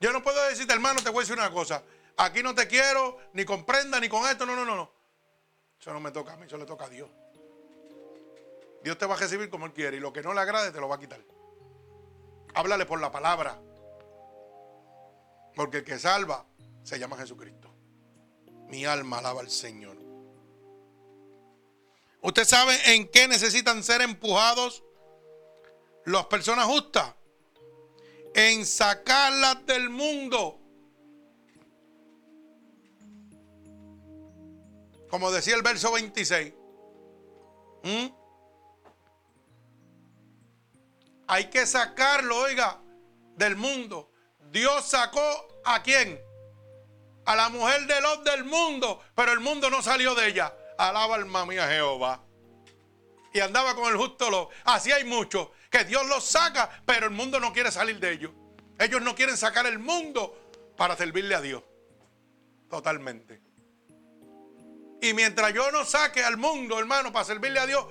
[0.00, 1.84] Yo no puedo decirte, hermano, te voy a decir una cosa,
[2.16, 4.97] aquí no te quiero, ni comprenda, ni con esto, no, no, no, no.
[5.80, 7.08] Eso no me toca a mí, eso le toca a Dios.
[8.82, 10.80] Dios te va a recibir como Él quiere y lo que no le agrade te
[10.80, 11.20] lo va a quitar.
[12.54, 13.60] Háblale por la palabra.
[15.54, 16.44] Porque el que salva
[16.82, 17.72] se llama Jesucristo.
[18.68, 19.96] Mi alma alaba al Señor.
[22.20, 24.82] ¿Usted sabe en qué necesitan ser empujados
[26.04, 27.14] las personas justas?
[28.34, 30.60] En sacarlas del mundo.
[35.08, 36.54] Como decía el verso 26.
[37.82, 38.06] ¿Mm?
[41.28, 42.80] Hay que sacarlo, oiga,
[43.36, 44.10] del mundo.
[44.50, 46.20] Dios sacó a quién?
[47.26, 50.54] A la mujer de los del mundo, pero el mundo no salió de ella.
[50.78, 52.24] Alaba alma mía Jehová.
[53.32, 54.48] Y andaba con el justo lo.
[54.64, 58.32] Así hay muchos que Dios los saca, pero el mundo no quiere salir de ellos.
[58.78, 61.62] Ellos no quieren sacar el mundo para servirle a Dios.
[62.70, 63.47] Totalmente.
[65.00, 67.86] Y mientras yo no saque al mundo, hermano, para servirle a Dios,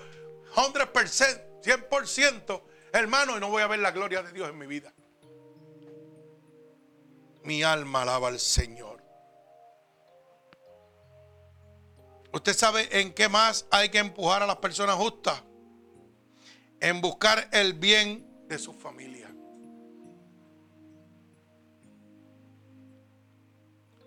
[0.54, 4.94] 100%, 100%, hermano, y no voy a ver la gloria de Dios en mi vida.
[7.44, 9.02] Mi alma alaba al Señor.
[12.34, 15.42] ¿Usted sabe en qué más hay que empujar a las personas justas?
[16.82, 19.34] En buscar el bien de su familia.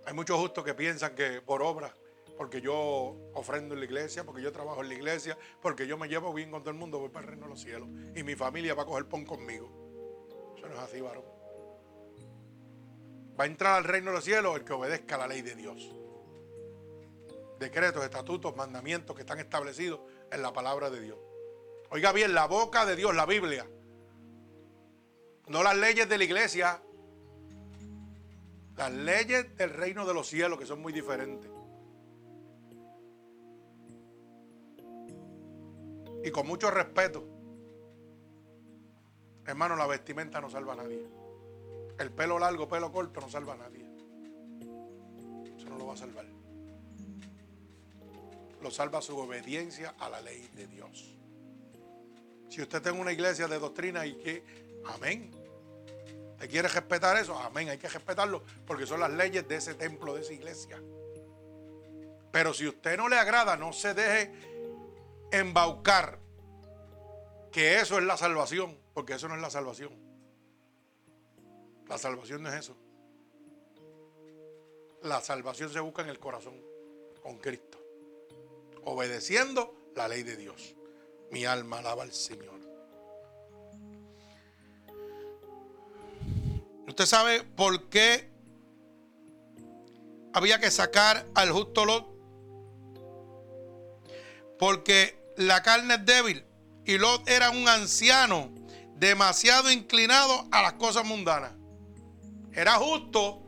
[0.07, 1.95] Hay muchos justos que piensan que por obra
[2.41, 6.09] porque yo ofrendo en la iglesia, porque yo trabajo en la iglesia, porque yo me
[6.09, 7.87] llevo bien con todo el mundo, voy para el reino de los cielos.
[8.17, 9.69] Y mi familia va a coger pon conmigo.
[10.57, 11.23] Eso no es así, varón.
[13.39, 15.95] Va a entrar al reino de los cielos el que obedezca la ley de Dios.
[17.59, 20.01] Decretos, estatutos, mandamientos que están establecidos
[20.33, 21.19] en la palabra de Dios.
[21.91, 23.67] Oiga bien, la boca de Dios, la Biblia.
[25.47, 26.83] No las leyes de la iglesia.
[28.79, 31.60] Las leyes del reino de los cielos, que son muy diferentes.
[36.23, 37.25] Y con mucho respeto,
[39.47, 41.07] hermano, la vestimenta no salva a nadie.
[41.99, 43.87] El pelo largo, pelo corto no salva a nadie.
[45.57, 46.27] Eso no lo va a salvar.
[48.63, 51.17] Lo salva su obediencia a la ley de Dios.
[52.51, 54.45] Si usted tiene una iglesia de doctrina y que,
[54.87, 55.31] amén,
[56.39, 57.39] ¿te quiere respetar eso?
[57.39, 60.83] Amén, hay que respetarlo porque son las leyes de ese templo, de esa iglesia.
[62.33, 64.50] Pero si usted no le agrada, no se deje
[65.33, 66.19] embaucar
[67.53, 69.93] que eso es la salvación, porque eso no es la salvación.
[71.89, 72.77] La salvación no es eso.
[75.03, 76.55] La salvación se busca en el corazón,
[77.23, 77.79] con Cristo,
[78.85, 80.75] obedeciendo la ley de Dios.
[81.31, 82.61] Mi alma alaba al Señor.
[86.87, 88.29] ¿Usted sabe por qué
[90.33, 92.07] había que sacar al justo Lot?
[94.59, 96.45] Porque la carne es débil
[96.85, 98.53] y Lot era un anciano
[98.97, 101.55] demasiado inclinado a las cosas mundanas.
[102.53, 103.41] Era justo,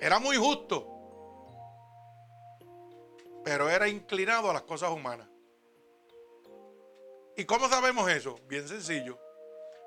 [0.00, 0.88] era muy justo,
[3.44, 5.28] pero era inclinado a las cosas humanas.
[7.36, 8.40] ¿Y cómo sabemos eso?
[8.48, 9.18] Bien sencillo.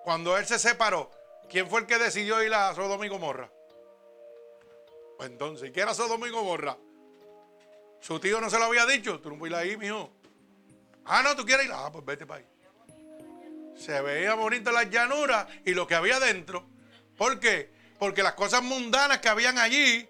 [0.03, 1.09] Cuando él se separó,
[1.49, 3.51] ¿quién fue el que decidió ir a Sodoma y Gomorra?
[5.17, 6.77] Pues entonces, ¿qué era Sodoma y Gomorra?
[7.99, 9.19] Su tío no se lo había dicho.
[9.19, 10.20] Tú no puedes ir ahí, mijo.
[11.05, 11.71] Ah, no, tú quieres ir.
[11.73, 12.47] Ah, pues vete para ahí.
[13.75, 16.67] Se veía bonito las llanuras y lo que había dentro.
[17.17, 17.71] ¿Por qué?
[17.97, 20.07] Porque las cosas mundanas que habían allí,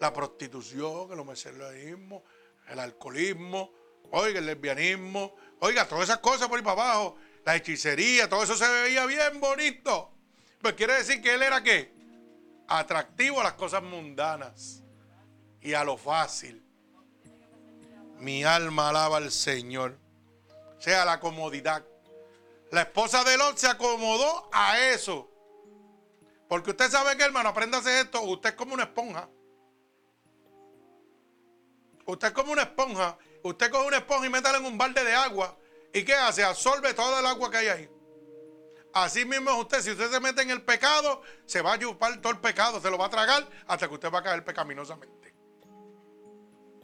[0.00, 2.24] la prostitución, el homosexualismo,
[2.68, 3.72] el alcoholismo,
[4.10, 8.56] oiga, el lesbianismo, oiga, todas esas cosas por ahí para abajo, la hechicería, todo eso
[8.56, 10.12] se veía bien bonito.
[10.60, 11.92] Pues quiere decir que él era qué?
[12.68, 14.82] Atractivo a las cosas mundanas
[15.60, 16.64] y a lo fácil.
[18.24, 19.98] Mi alma alaba al Señor.
[20.78, 21.84] Sea la comodidad.
[22.70, 25.30] La esposa de Lot se acomodó a eso.
[26.48, 28.22] Porque usted sabe que, hermano, apréndase esto.
[28.22, 29.28] Usted es como una esponja.
[32.06, 33.18] Usted es como una esponja.
[33.42, 35.58] Usted coge una esponja y métala en un balde de agua.
[35.92, 36.42] ¿Y qué hace?
[36.42, 37.90] Absorbe todo el agua que hay ahí.
[38.94, 39.82] Así mismo es usted.
[39.82, 42.80] Si usted se mete en el pecado, se va a chupar todo el pecado.
[42.80, 45.23] Se lo va a tragar hasta que usted va a caer pecaminosamente.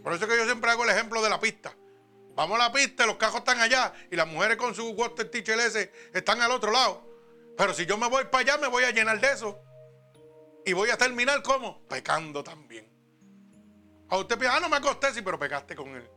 [0.02, 1.74] Por eso es que yo siempre hago el ejemplo de la pista.
[2.35, 5.59] Vamos a la pista, los cajos están allá y las mujeres con su water teacher
[5.60, 7.02] ese están al otro lado.
[7.56, 9.60] Pero si yo me voy para allá, me voy a llenar de eso.
[10.64, 12.89] Y voy a terminar como pecando también.
[14.09, 16.09] A usted piensa, ah, no me acosté, sí, pero pecaste con el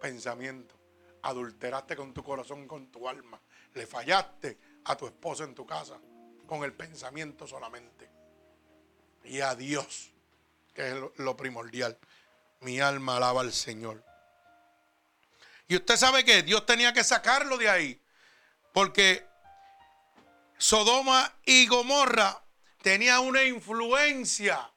[0.00, 0.74] pensamiento.
[1.22, 3.40] Adulteraste con tu corazón, con tu alma.
[3.72, 5.98] Le fallaste a tu esposo en tu casa
[6.46, 8.10] con el pensamiento solamente.
[9.24, 10.12] Y a Dios,
[10.74, 11.98] que es lo primordial.
[12.64, 14.02] Mi alma alaba al Señor.
[15.68, 18.02] Y usted sabe que Dios tenía que sacarlo de ahí.
[18.72, 19.26] Porque
[20.56, 22.42] Sodoma y Gomorra
[22.80, 24.72] tenían una influencia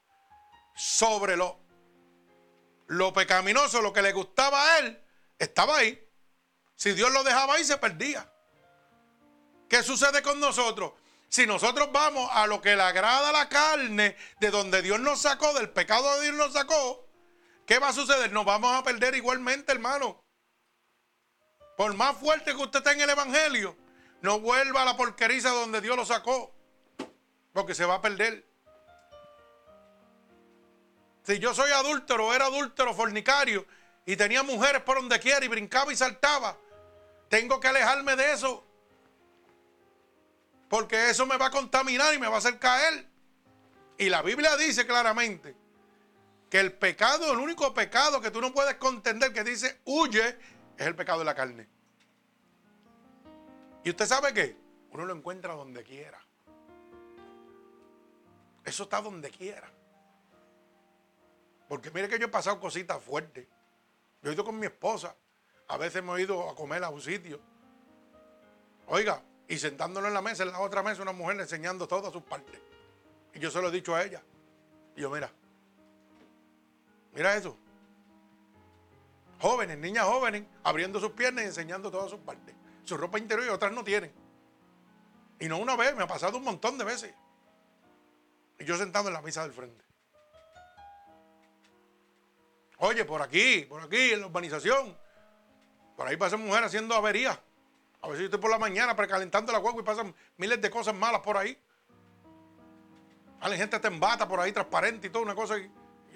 [0.76, 1.62] sobre lo,
[2.88, 5.02] lo pecaminoso, lo que le gustaba a él,
[5.40, 6.06] estaba ahí.
[6.76, 8.30] Si Dios lo dejaba ahí, se perdía.
[9.70, 10.92] ¿Qué sucede con nosotros?
[11.30, 15.22] Si nosotros vamos a lo que le agrada a la carne, de donde Dios nos
[15.22, 17.07] sacó, del pecado de Dios nos sacó,
[17.68, 18.32] ¿qué va a suceder?
[18.32, 20.24] Nos vamos a perder igualmente, hermano.
[21.76, 23.78] Por más fuerte que usted esté en el Evangelio,
[24.22, 26.56] no vuelva a la porqueriza donde Dios lo sacó,
[27.54, 28.48] porque se va a perder.
[31.22, 33.68] Si yo soy adúltero, era adúltero, fornicario,
[34.06, 36.58] y tenía mujeres por donde quiera y brincaba y saltaba,
[37.28, 38.66] tengo que alejarme de eso,
[40.70, 43.06] porque eso me va a contaminar y me va a hacer caer.
[43.98, 45.67] Y la Biblia dice claramente
[46.50, 50.38] que el pecado, el único pecado que tú no puedes contender, que dice huye,
[50.78, 51.68] es el pecado de la carne.
[53.84, 54.58] ¿Y usted sabe qué?
[54.92, 56.20] Uno lo encuentra donde quiera.
[58.64, 59.72] Eso está donde quiera.
[61.68, 63.48] Porque mire que yo he pasado cositas fuertes.
[64.22, 65.16] Yo he ido con mi esposa.
[65.68, 67.40] A veces hemos ido a comer a un sitio.
[68.88, 72.24] Oiga, y sentándolo en la mesa, en la otra mesa, una mujer enseñando todas sus
[72.24, 72.60] partes.
[73.34, 74.22] Y yo se lo he dicho a ella.
[74.96, 75.32] Y yo, mira,
[77.18, 77.58] mira eso.
[79.40, 82.56] Jóvenes, niñas jóvenes, abriendo sus piernas y enseñando todas sus partes.
[82.84, 84.14] Su ropa interior y otras no tienen.
[85.40, 87.14] Y no una vez, me ha pasado un montón de veces.
[88.60, 89.84] Y yo sentado en la mesa del frente.
[92.78, 94.96] Oye, por aquí, por aquí, en la urbanización.
[95.96, 97.40] Por ahí pasan mujeres haciendo averías.
[98.02, 100.94] A veces yo estoy por la mañana precalentando la huevo y pasan miles de cosas
[100.94, 101.60] malas por ahí.
[103.40, 105.58] Hay gente te embata por ahí transparente y toda una cosa.
[105.58, 105.72] Y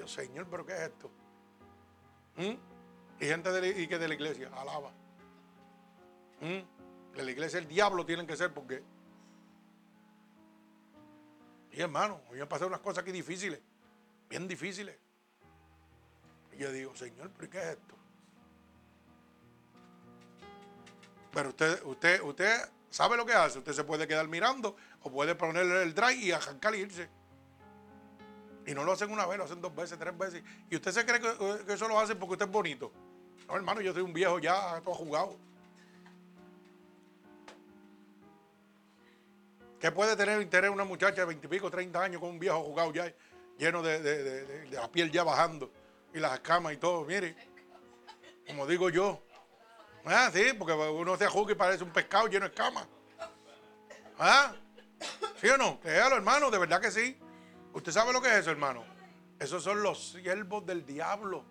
[0.07, 1.11] Señor, ¿pero qué es esto?
[2.37, 2.55] ¿Mm?
[3.19, 4.91] Y gente de, y que de la iglesia, alaba.
[6.39, 7.15] ¿Mm?
[7.15, 8.83] De la iglesia el diablo tienen que ser porque.
[11.71, 13.61] Y hermano, hoy han pasado unas cosas aquí difíciles,
[14.29, 14.97] bien difíciles.
[16.53, 17.95] Y yo digo, Señor, ¿pero qué es esto?
[21.31, 23.59] Pero usted, usted, usted sabe lo que hace.
[23.59, 27.09] Usted se puede quedar mirando o puede ponerle el drive y arrancar y irse.
[28.65, 30.43] Y no lo hacen una vez, lo hacen dos veces, tres veces.
[30.69, 32.91] Y usted se cree que, eso lo hacen porque usted es bonito.
[33.47, 35.35] No, hermano, yo soy un viejo ya, todo jugado.
[39.79, 43.11] ¿Qué puede tener interés una muchacha de veintipico, treinta años con un viejo jugado ya,
[43.57, 45.71] lleno de, la piel ya bajando
[46.13, 47.03] y las escamas y todo?
[47.03, 47.35] Mire,
[48.45, 49.23] como digo yo.
[50.05, 52.87] Ah, sí, porque uno se juzga y parece un pescado lleno de escamas.
[54.19, 54.53] ¿Ah?
[55.39, 55.79] ¿Sí o no?
[55.79, 57.17] Créalo, hermano, de verdad que sí.
[57.73, 58.83] ¿Usted sabe lo que es eso, hermano?
[59.39, 61.43] Esos son los siervos del diablo.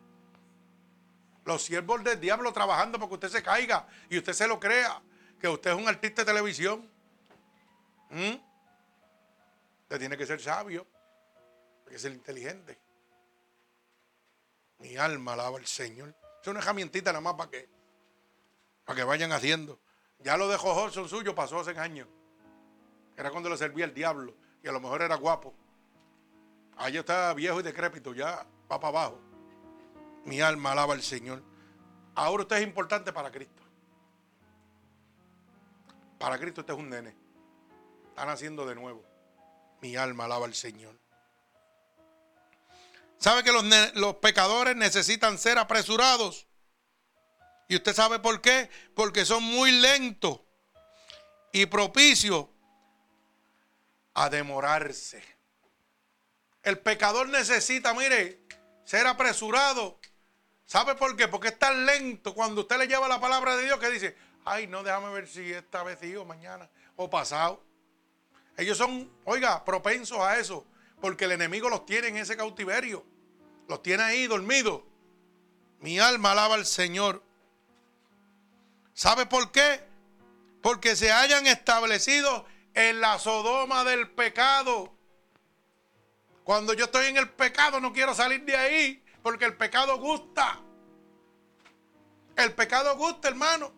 [1.45, 5.03] Los siervos del diablo trabajando para que usted se caiga y usted se lo crea,
[5.41, 6.89] que usted es un artista de televisión.
[8.11, 8.37] ¿Mm?
[9.83, 10.87] Usted tiene que ser sabio,
[11.83, 12.79] tiene que ser inteligente.
[14.79, 16.15] Mi alma alaba al Señor.
[16.41, 17.69] Es una herramientita nada más para que,
[18.85, 19.81] para que vayan haciendo.
[20.21, 22.07] Ya lo de Jojo son suyo pasó hace años.
[23.17, 25.55] Era cuando le servía el diablo y a lo mejor era guapo.
[26.81, 29.21] Allí está viejo y decrépito, ya va para abajo.
[30.25, 31.43] Mi alma alaba al Señor.
[32.15, 33.63] Ahora usted es importante para Cristo.
[36.19, 37.15] Para Cristo usted es un nene.
[38.09, 39.05] Está naciendo de nuevo.
[39.83, 40.99] Mi alma alaba al Señor.
[43.19, 43.63] ¿Sabe que los,
[43.95, 46.47] los pecadores necesitan ser apresurados?
[47.69, 48.71] ¿Y usted sabe por qué?
[48.95, 50.41] Porque son muy lentos.
[51.53, 52.51] y propicio
[54.15, 55.40] a demorarse.
[56.63, 58.41] El pecador necesita, mire,
[58.85, 59.99] ser apresurado.
[60.67, 61.27] ¿Sabe por qué?
[61.27, 64.67] Porque es tan lento cuando usted le lleva la palabra de Dios que dice, ay,
[64.67, 67.63] no, déjame ver si esta vez sí o mañana o pasado.
[68.57, 70.67] Ellos son, oiga, propensos a eso,
[71.01, 73.05] porque el enemigo los tiene en ese cautiverio.
[73.69, 74.83] Los tiene ahí dormidos.
[75.81, 77.23] Mi alma alaba al Señor.
[78.93, 79.81] ¿Sabe por qué?
[80.63, 84.93] Porque se hayan establecido en la Sodoma del pecado.
[86.51, 90.59] Cuando yo estoy en el pecado no quiero salir de ahí, porque el pecado gusta.
[92.35, 93.73] El pecado gusta, hermano.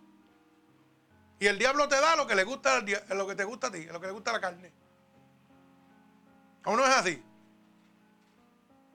[1.39, 3.85] Y el diablo te da lo que le gusta lo que te gusta a ti,
[3.85, 4.73] lo que le gusta la carne.
[6.65, 7.23] ¿O no es así?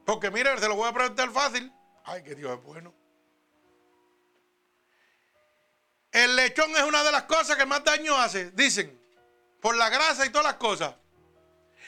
[0.07, 1.71] Porque mire, se lo voy a preguntar fácil.
[2.03, 2.95] Ay, que Dios es bueno.
[6.11, 8.99] El lechón es una de las cosas que más daño hace, dicen,
[9.61, 10.95] por la grasa y todas las cosas.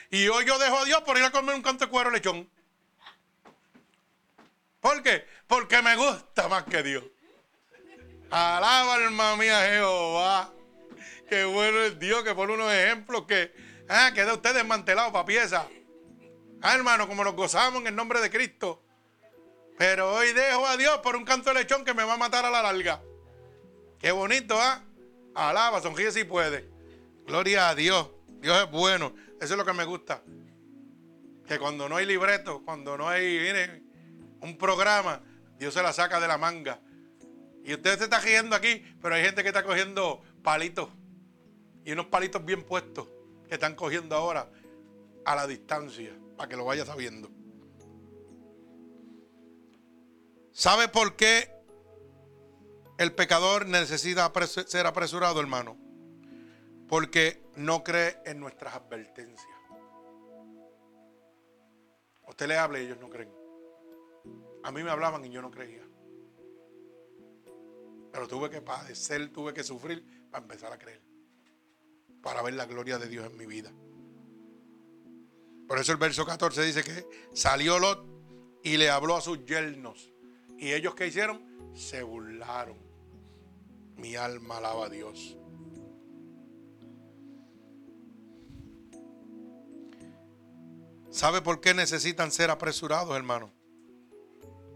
[0.09, 2.49] Y hoy yo dejo a Dios por ir a comer un canto de cuero lechón.
[4.81, 5.25] ¿Por qué?
[5.47, 7.03] Porque me gusta más que Dios.
[8.31, 10.51] Alaba alma mía Jehová.
[11.27, 13.53] Qué bueno es Dios que pone unos ejemplos que
[13.87, 15.67] ah, queda usted desmantelado para pieza.
[16.61, 18.83] Ah, hermano, como nos gozamos en el nombre de Cristo.
[19.77, 22.45] Pero hoy dejo a Dios por un canto de lechón que me va a matar
[22.45, 23.01] a la larga.
[23.99, 24.83] Qué bonito, ¿ah?
[25.35, 26.69] Alaba, sonríe si puede.
[27.25, 28.09] Gloria a Dios.
[28.41, 29.13] Dios es bueno.
[29.39, 30.23] Eso es lo que me gusta.
[31.45, 33.39] Que cuando no hay libreto, cuando no hay
[34.41, 35.21] un programa,
[35.57, 36.79] Dios se la saca de la manga.
[37.63, 40.89] Y usted se está riendo aquí, pero hay gente que está cogiendo palitos.
[41.83, 43.07] Y unos palitos bien puestos
[43.47, 44.49] que están cogiendo ahora
[45.25, 47.29] a la distancia para que lo vaya sabiendo.
[50.51, 51.49] ¿Sabe por qué
[52.97, 54.31] el pecador necesita
[54.67, 55.77] ser apresurado, hermano?
[56.89, 59.47] Porque no cree en nuestras advertencias.
[62.27, 63.31] Usted le habla y ellos no creen.
[64.63, 65.83] A mí me hablaban y yo no creía.
[68.11, 71.01] Pero tuve que padecer, tuve que sufrir para empezar a creer.
[72.21, 73.71] Para ver la gloria de Dios en mi vida.
[75.67, 78.03] Por eso el verso 14 dice que salió Lot
[78.63, 80.11] y le habló a sus yernos.
[80.57, 81.73] Y ellos que hicieron?
[81.75, 82.77] Se burlaron.
[83.95, 85.38] Mi alma alaba a Dios.
[91.11, 93.51] ¿Sabe por qué necesitan ser apresurados, hermano?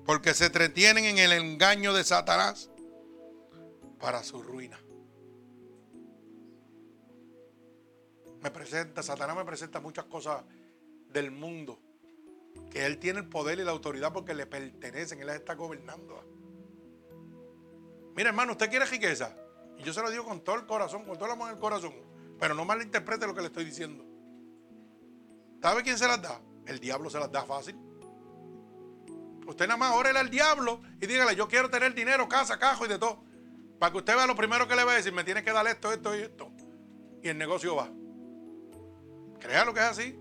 [0.06, 2.70] Porque se entretienen en el engaño de Satanás
[4.00, 4.80] para su ruina.
[8.42, 10.44] Me presenta, Satanás me presenta muchas cosas
[11.10, 11.80] del mundo.
[12.70, 16.22] Que Él tiene el poder y la autoridad porque le pertenecen, Él las está gobernando.
[18.16, 19.38] Mira, hermano, usted quiere riqueza.
[19.78, 21.60] Y yo se lo digo con todo el corazón, con todo el amor en el
[21.62, 21.94] corazón.
[22.40, 24.13] Pero no malinterprete lo que le estoy diciendo.
[25.64, 26.42] ¿Sabe quién se las da?
[26.66, 27.78] El diablo se las da fácil.
[29.48, 32.90] Usted nada más órele al diablo y dígale, yo quiero tener dinero, casa, cajo y
[32.90, 33.24] de todo.
[33.80, 35.66] Para que usted vea lo primero que le va a decir, me tiene que dar
[35.68, 36.52] esto, esto y esto.
[37.22, 37.90] Y el negocio va.
[39.40, 40.20] Crea lo que es así.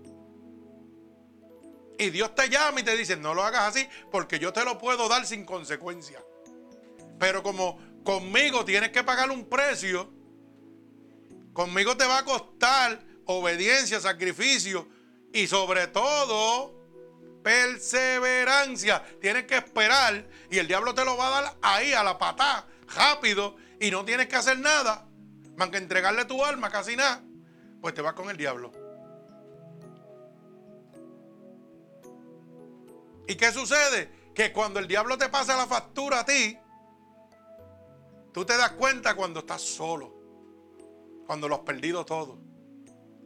[1.99, 4.77] Y Dios te llama y te dice, no lo hagas así porque yo te lo
[4.77, 6.23] puedo dar sin consecuencia.
[7.19, 10.09] Pero como conmigo tienes que pagar un precio,
[11.51, 14.87] conmigo te va a costar obediencia, sacrificio
[15.33, 16.73] y sobre todo
[17.43, 19.03] perseverancia.
[19.19, 22.67] Tienes que esperar y el diablo te lo va a dar ahí a la patada,
[22.95, 25.07] rápido y no tienes que hacer nada.
[25.57, 27.21] Más que entregarle tu alma, casi nada.
[27.81, 28.71] Pues te vas con el diablo.
[33.27, 34.31] ¿Y qué sucede?
[34.33, 36.57] Que cuando el diablo te pasa la factura a ti,
[38.31, 40.13] tú te das cuenta cuando estás solo,
[41.25, 42.42] cuando lo has perdido todo.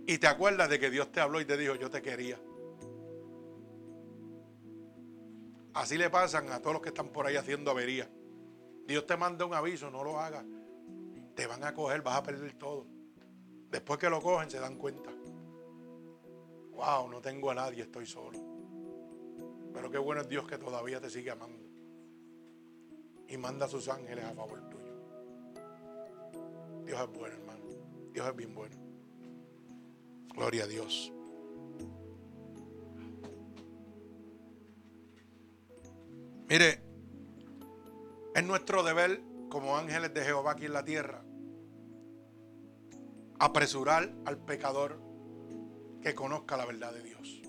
[0.09, 2.39] Y te acuerdas de que Dios te habló y te dijo, yo te quería.
[5.73, 8.09] Así le pasan a todos los que están por ahí haciendo avería.
[8.88, 10.45] Dios te manda un aviso, no lo hagas.
[11.35, 12.88] Te van a coger, vas a perder todo.
[13.69, 15.11] Después que lo cogen se dan cuenta.
[16.71, 18.39] Wow, no tengo a nadie, estoy solo.
[19.73, 21.65] Pero qué bueno es Dios que todavía te sigue amando.
[23.27, 24.85] Y manda a sus ángeles a favor tuyo.
[26.85, 27.65] Dios es bueno, hermano.
[28.13, 28.86] Dios es bien bueno.
[30.38, 31.11] Gloria a Dios.
[36.47, 36.80] Mire,
[38.34, 39.19] es nuestro deber
[39.49, 41.23] como ángeles de Jehová aquí en la tierra
[43.39, 44.99] apresurar al pecador
[46.01, 47.41] que conozca la verdad de Dios.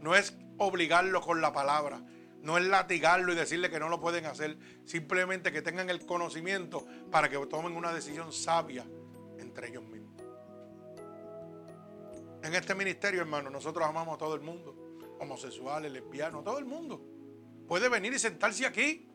[0.00, 2.02] No es obligarlo con la palabra.
[2.42, 4.58] No es latigarlo y decirle que no lo pueden hacer.
[4.84, 8.86] Simplemente que tengan el conocimiento para que tomen una decisión sabia
[9.38, 9.99] entre ellos mismos.
[12.42, 14.74] En este ministerio, hermano, nosotros amamos a todo el mundo.
[15.18, 17.00] Homosexuales, lesbianos, todo el mundo.
[17.68, 19.08] Puede venir y sentarse aquí.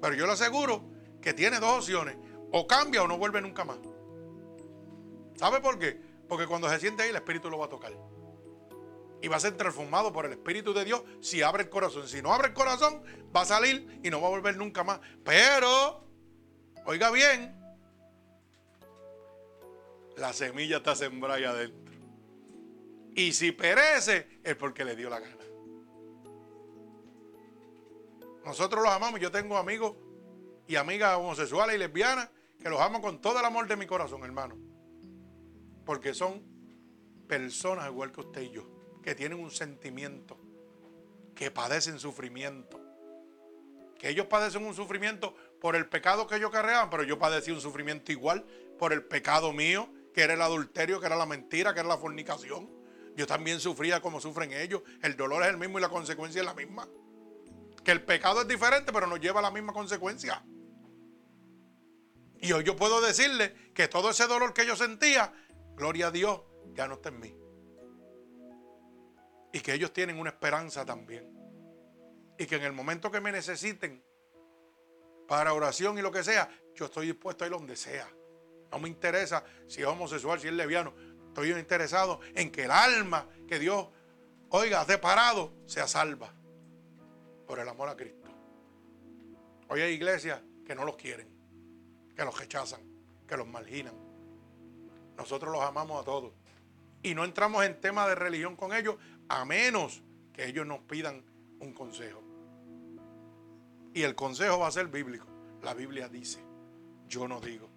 [0.00, 0.84] Pero yo le aseguro
[1.20, 2.16] que tiene dos opciones.
[2.52, 3.78] O cambia o no vuelve nunca más.
[5.36, 5.98] ¿Sabe por qué?
[6.28, 7.92] Porque cuando se siente ahí el Espíritu lo va a tocar.
[9.22, 12.06] Y va a ser transformado por el Espíritu de Dios si abre el corazón.
[12.06, 13.02] Si no abre el corazón,
[13.34, 15.00] va a salir y no va a volver nunca más.
[15.24, 16.04] Pero,
[16.84, 17.61] oiga bien,
[20.16, 21.92] la semilla está sembrada ahí adentro.
[23.14, 25.36] Y si perece, es porque le dio la gana.
[28.44, 29.20] Nosotros los amamos.
[29.20, 29.96] Yo tengo amigos
[30.66, 32.30] y amigas homosexuales y lesbianas
[32.60, 34.56] que los amo con todo el amor de mi corazón, hermano.
[35.84, 36.42] Porque son
[37.26, 38.68] personas igual que usted y yo,
[39.02, 40.38] que tienen un sentimiento,
[41.34, 42.80] que padecen sufrimiento.
[43.98, 47.60] Que ellos padecen un sufrimiento por el pecado que ellos carreaban, pero yo padecí un
[47.60, 48.44] sufrimiento igual
[48.78, 51.98] por el pecado mío, que era el adulterio, que era la mentira, que era la
[51.98, 52.70] fornicación.
[53.16, 54.82] Yo también sufría como sufren ellos.
[55.02, 56.88] El dolor es el mismo y la consecuencia es la misma.
[57.84, 60.44] Que el pecado es diferente, pero nos lleva a la misma consecuencia.
[62.40, 65.32] Y hoy yo puedo decirle que todo ese dolor que yo sentía,
[65.76, 66.40] gloria a Dios,
[66.74, 67.36] ya no está en mí.
[69.52, 71.30] Y que ellos tienen una esperanza también.
[72.38, 74.02] Y que en el momento que me necesiten
[75.28, 78.08] para oración y lo que sea, yo estoy dispuesto a ir donde sea.
[78.72, 80.92] No me interesa si es homosexual, si es lesbiano.
[81.28, 83.86] Estoy interesado en que el alma que Dios,
[84.48, 86.32] oiga, separado, sea salva.
[87.46, 88.28] Por el amor a Cristo.
[89.68, 91.32] Hoy hay iglesias que no los quieren
[92.14, 92.80] que los rechazan,
[93.26, 93.94] que los marginan.
[95.16, 96.32] Nosotros los amamos a todos.
[97.02, 98.96] Y no entramos en tema de religión con ellos
[99.28, 101.24] a menos que ellos nos pidan
[101.60, 102.22] un consejo.
[103.94, 105.26] Y el consejo va a ser bíblico.
[105.62, 106.40] La Biblia dice,
[107.08, 107.68] yo no digo,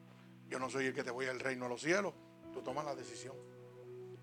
[0.49, 2.13] yo no soy el que te voy al reino de los cielos,
[2.53, 3.35] tú tomas la decisión.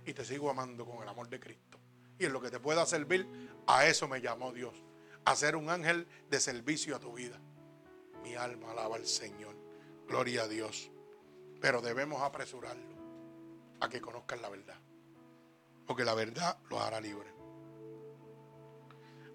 [0.04, 1.78] Y te sigo amando con el amor de Cristo.
[2.18, 3.26] Y en lo que te pueda servir,
[3.66, 4.74] a eso me llamó Dios.
[5.24, 7.40] A ser un ángel de servicio a tu vida.
[8.22, 9.54] Mi alma alaba al Señor.
[10.08, 10.90] Gloria a Dios.
[11.60, 12.96] Pero debemos apresurarlo
[13.80, 14.78] a que conozcan la verdad.
[15.86, 17.32] Porque la verdad los hará libres.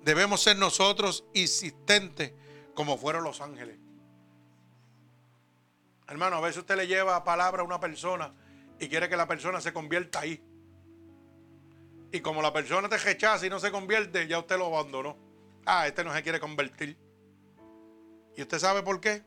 [0.03, 2.33] Debemos ser nosotros insistentes
[2.73, 3.77] como fueron los ángeles.
[6.07, 8.33] Hermano, a veces usted le lleva palabra a una persona
[8.79, 10.41] y quiere que la persona se convierta ahí.
[12.11, 15.17] Y como la persona te rechaza y no se convierte, ya usted lo abandonó.
[15.65, 16.97] Ah, este no se quiere convertir.
[18.35, 19.23] ¿Y usted sabe por qué?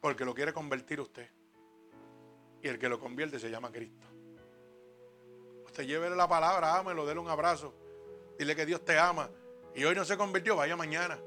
[0.00, 1.28] Porque lo quiere convertir usted.
[2.62, 4.06] Y el que lo convierte se llama Cristo.
[5.66, 7.74] Usted llévele la palabra, ámelo, déle un abrazo.
[8.38, 9.28] Dile que Dios te ama.
[9.74, 11.18] Y hoy no se convirtió, vaya mañana.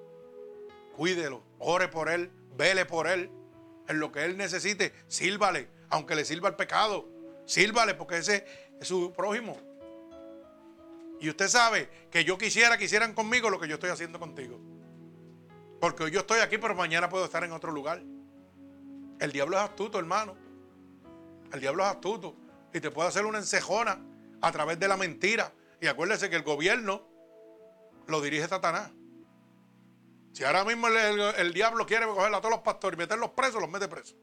[0.95, 3.29] Cuídelo, ore por él, vele por él.
[3.87, 7.07] En lo que él necesite, sírvale, aunque le sirva el pecado.
[7.45, 8.45] Sírvale, porque ese
[8.79, 9.57] es su prójimo.
[11.19, 14.59] Y usted sabe que yo quisiera que hicieran conmigo lo que yo estoy haciendo contigo.
[15.79, 18.01] Porque hoy yo estoy aquí, pero mañana puedo estar en otro lugar.
[19.19, 20.35] El diablo es astuto, hermano.
[21.51, 22.35] El diablo es astuto.
[22.73, 23.99] Y te puede hacer una encejona
[24.41, 25.53] a través de la mentira.
[25.81, 27.07] Y acuérdese que el gobierno
[28.07, 28.91] lo dirige Satanás.
[30.37, 33.67] Si ahora mismo el, diablo quiere coger a todos los pastores y meterlos presos, los
[33.71, 34.15] mete presos.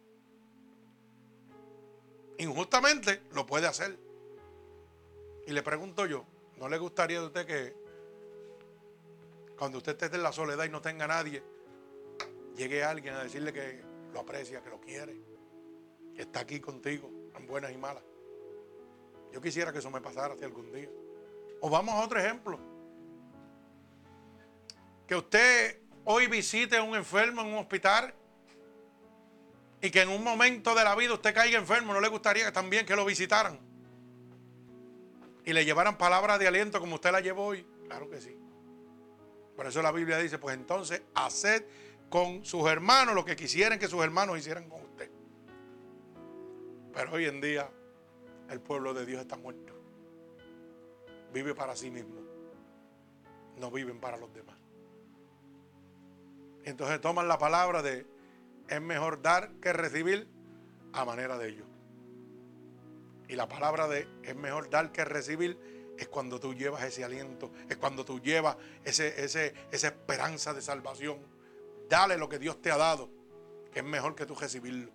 [2.39, 3.99] Injustamente lo puede hacer.
[5.45, 6.25] Y le pregunto yo,
[6.57, 7.75] ¿no le gustaría a usted que
[9.59, 11.43] cuando usted esté en la soledad y no tenga nadie,
[12.57, 13.83] llegue alguien a decirle que
[14.13, 15.21] lo aprecia, que lo quiere,
[16.15, 18.05] que está aquí contigo en buenas y malas.
[19.33, 20.91] Yo quisiera que eso me pasara hace algún día.
[21.61, 22.57] O vamos a otro ejemplo.
[25.09, 28.15] Que usted hoy visite a un enfermo en un hospital
[29.81, 32.87] y que en un momento de la vida usted caiga enfermo, ¿no le gustaría también
[32.87, 33.59] que lo visitaran?
[35.45, 37.67] Y le llevaran palabras de aliento como usted la llevó hoy.
[37.87, 38.35] Claro que sí.
[39.57, 41.65] Por eso la Biblia dice, pues entonces, haced
[42.09, 45.11] con sus hermanos lo que quisieran que sus hermanos hicieran con usted.
[46.95, 47.69] Pero hoy en día
[48.51, 49.75] el pueblo de Dios está muerto.
[51.33, 52.23] Vive para sí mismo.
[53.59, 54.64] No viven para los demás.
[56.65, 58.07] Entonces toman la palabra de
[58.69, 60.29] es mejor dar que recibir
[60.93, 61.67] a manera de ellos.
[63.29, 65.59] Y la palabra de es mejor dar que recibir
[65.99, 70.61] es cuando tú llevas ese aliento, es cuando tú llevas ese, ese, esa esperanza de
[70.61, 71.35] salvación
[71.89, 73.11] Dale lo que Dios te ha dado,
[73.73, 74.91] que es mejor que tú recibirlo.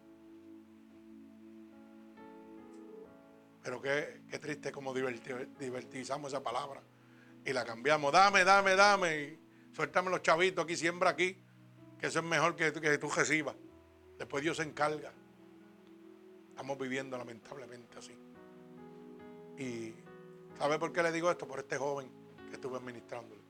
[3.61, 6.81] Pero qué, triste como divertizamos esa palabra
[7.45, 8.11] y la cambiamos.
[8.11, 9.21] Dame, dame, dame.
[9.21, 9.39] Y
[9.73, 11.39] suéltame los chavitos aquí, siembra aquí.
[11.99, 13.55] Que eso es mejor que, que tú recibas.
[14.17, 15.11] Después Dios se encarga.
[16.49, 18.15] Estamos viviendo lamentablemente así.
[19.57, 19.93] Y
[20.57, 21.47] ¿sabe por qué le digo esto?
[21.47, 22.09] Por este joven
[22.49, 23.41] que estuve administrándole.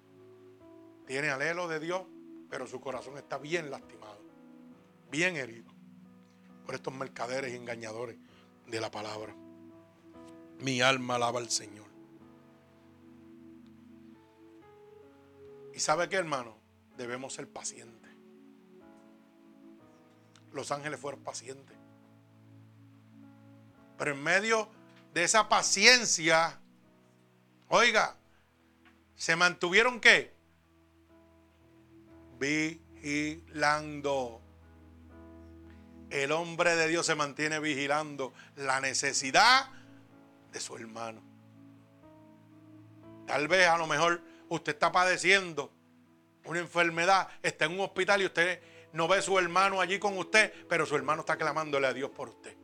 [1.05, 2.03] Tiene alelo de Dios,
[2.49, 4.21] pero su corazón está bien lastimado,
[5.09, 5.71] bien herido
[6.65, 8.15] por estos mercaderes y engañadores
[8.67, 9.35] de la palabra.
[10.59, 11.87] Mi alma alaba al Señor.
[15.73, 16.57] ¿Y sabe qué, hermano?
[16.95, 17.98] Debemos ser pacientes.
[20.51, 21.77] Los ángeles fueron pacientes.
[23.97, 24.69] Pero en medio
[25.13, 26.59] de esa paciencia,
[27.67, 28.15] oiga,
[29.15, 30.33] se mantuvieron qué?
[32.39, 34.41] Vigilando.
[36.09, 39.69] El hombre de Dios se mantiene vigilando la necesidad
[40.51, 41.21] de su hermano.
[43.27, 45.71] Tal vez a lo mejor usted está padeciendo
[46.45, 48.59] una enfermedad, está en un hospital y usted
[48.93, 52.29] no ve su hermano allí con usted, pero su hermano está clamándole a Dios por
[52.29, 52.55] usted.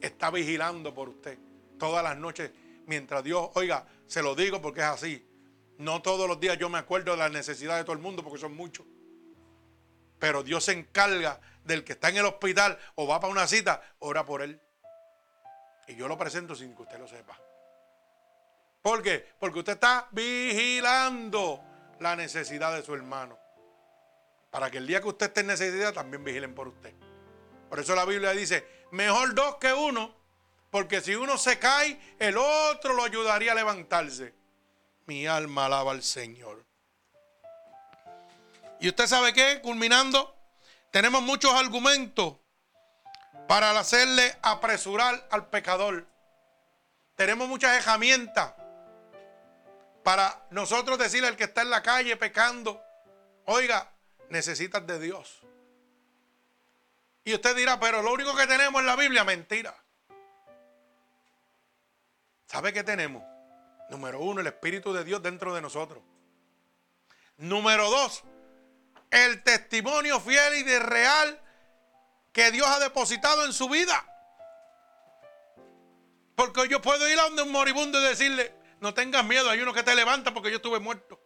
[0.00, 1.38] Está vigilando por usted
[1.78, 2.52] todas las noches
[2.86, 5.28] mientras Dios, oiga, se lo digo porque es así.
[5.78, 8.38] No todos los días yo me acuerdo de las necesidades de todo el mundo porque
[8.38, 8.86] son muchos.
[10.18, 13.82] Pero Dios se encarga del que está en el hospital o va para una cita,
[13.98, 14.60] ora por él.
[15.88, 17.36] Y yo lo presento sin que usted lo sepa.
[18.80, 19.26] ¿Por qué?
[19.38, 21.60] Porque usted está vigilando
[21.98, 23.41] la necesidad de su hermano.
[24.52, 26.92] Para que el día que usted esté en necesidad también vigilen por usted.
[27.70, 30.14] Por eso la Biblia dice, mejor dos que uno,
[30.70, 34.34] porque si uno se cae, el otro lo ayudaría a levantarse.
[35.06, 36.66] Mi alma alaba al Señor.
[38.78, 39.60] ¿Y usted sabe qué?
[39.62, 40.36] Culminando,
[40.90, 42.34] tenemos muchos argumentos
[43.48, 46.06] para hacerle apresurar al pecador.
[47.16, 48.52] Tenemos muchas herramientas
[50.02, 52.82] para nosotros decirle al que está en la calle pecando,
[53.46, 53.90] oiga,
[54.32, 55.40] necesitas de Dios.
[57.24, 59.76] Y usted dirá, pero lo único que tenemos en la Biblia, mentira.
[62.46, 63.22] ¿Sabe qué tenemos?
[63.90, 66.02] Número uno, el Espíritu de Dios dentro de nosotros.
[67.36, 68.24] Número dos,
[69.10, 71.40] el testimonio fiel y de real
[72.32, 74.04] que Dios ha depositado en su vida.
[76.34, 79.72] Porque yo puedo ir a donde un moribundo y decirle, no tengas miedo, hay uno
[79.72, 81.20] que te levanta porque yo estuve muerto.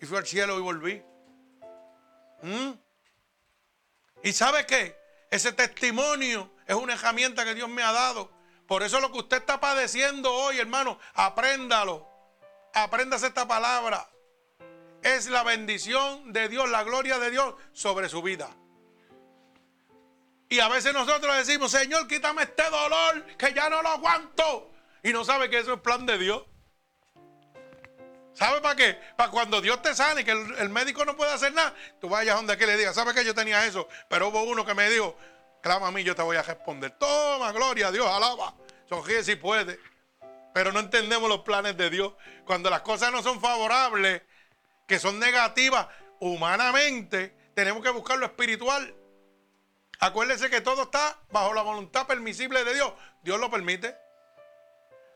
[0.00, 1.02] Y fui al cielo y volví.
[2.44, 2.72] ¿Mm?
[4.22, 4.94] ¿Y sabe qué?
[5.30, 8.30] Ese testimonio es una herramienta que Dios me ha dado.
[8.66, 12.06] Por eso lo que usted está padeciendo hoy, hermano, apréndalo.
[12.74, 14.10] Apréndase esta palabra.
[15.02, 18.50] Es la bendición de Dios, la gloria de Dios sobre su vida.
[20.50, 24.70] Y a veces nosotros decimos, Señor, quítame este dolor que ya no lo aguanto.
[25.02, 26.42] Y no sabe que eso es plan de Dios.
[28.34, 28.98] ¿Sabe para qué?
[29.16, 32.58] Para cuando Dios te sane, que el, médico no puede hacer nada, tú vayas donde
[32.58, 33.88] que le diga, ¿sabe que yo tenía eso?
[34.08, 35.16] Pero hubo uno que me dijo,
[35.62, 36.90] clama a mí, yo te voy a responder.
[36.98, 38.54] Toma, gloria a Dios, alaba.
[38.88, 39.78] Sonríe si puede.
[40.52, 42.12] Pero no entendemos los planes de Dios.
[42.44, 44.22] Cuando las cosas no son favorables,
[44.86, 45.86] que son negativas
[46.18, 48.94] humanamente, tenemos que buscar lo espiritual.
[50.00, 52.92] Acuérdese que todo está bajo la voluntad permisible de Dios.
[53.22, 53.96] Dios lo permite.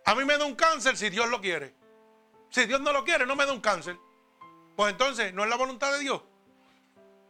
[0.07, 1.78] A mí me da un cáncer si Dios lo quiere.
[2.51, 3.99] Si Dios no lo quiere, no me da un cáncer.
[4.77, 6.23] Pues entonces no es la voluntad de Dios.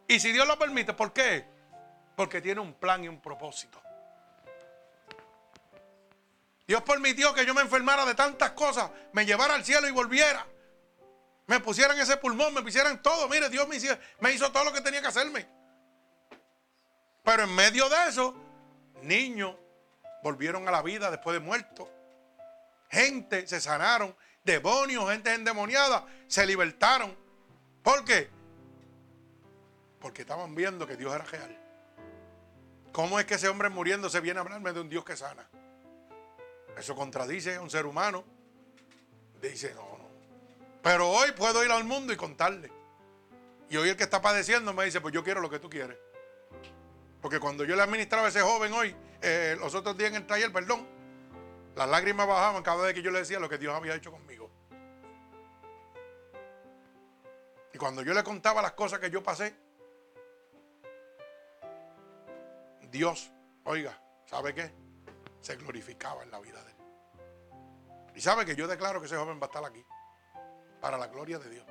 [0.07, 1.47] Y si Dios lo permite, ¿por qué?
[2.17, 3.81] Porque tiene un plan y un propósito.
[6.67, 10.47] Dios permitió que yo me enfermara de tantas cosas, me llevara al cielo y volviera.
[11.47, 13.27] Me pusieran ese pulmón, me pusieran todo.
[13.29, 15.49] Mire, Dios me hizo, todo lo que tenía que hacerme.
[17.25, 18.35] Pero en medio de eso,
[19.01, 19.57] niños
[20.23, 21.89] volvieron a la vida después de muertos.
[22.91, 24.15] Gente se sanaron
[24.49, 27.15] demonios, gente endemoniada, se libertaron.
[27.83, 28.29] ¿Por qué?
[30.01, 31.57] Porque estaban viendo que Dios era real.
[32.93, 35.47] ¿Cómo es que ese hombre muriendo se viene a hablarme de un Dios que sana?
[36.77, 38.25] Eso contradice a un ser humano.
[39.43, 40.09] Dice, no, no.
[40.83, 42.73] Pero hoy puedo ir al mundo y contarle.
[43.69, 45.99] Y hoy el que está padeciendo me dice, pues yo quiero lo que tú quieres.
[47.21, 50.27] Porque cuando yo le administraba a ese joven hoy, eh, los otros días en el
[50.27, 50.87] taller, perdón,
[51.79, 54.51] las lágrimas bajaban cada vez que yo le decía lo que Dios había hecho conmigo.
[57.73, 59.55] Y cuando yo le contaba las cosas que yo pasé,
[62.91, 63.31] Dios,
[63.63, 63.97] oiga,
[64.27, 64.73] ¿sabe qué?
[65.41, 66.77] Se glorificaba en la vida de él.
[68.17, 69.87] Y sabe que yo declaro que ese joven va a estar aquí,
[70.81, 71.67] para la gloria de Dios.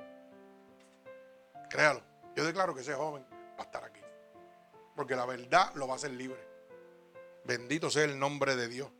[1.68, 2.02] Créalo,
[2.34, 4.00] yo declaro que ese joven va a estar aquí.
[4.96, 6.48] Porque la verdad lo va a hacer libre.
[7.44, 8.90] Bendito sea el nombre de Dios.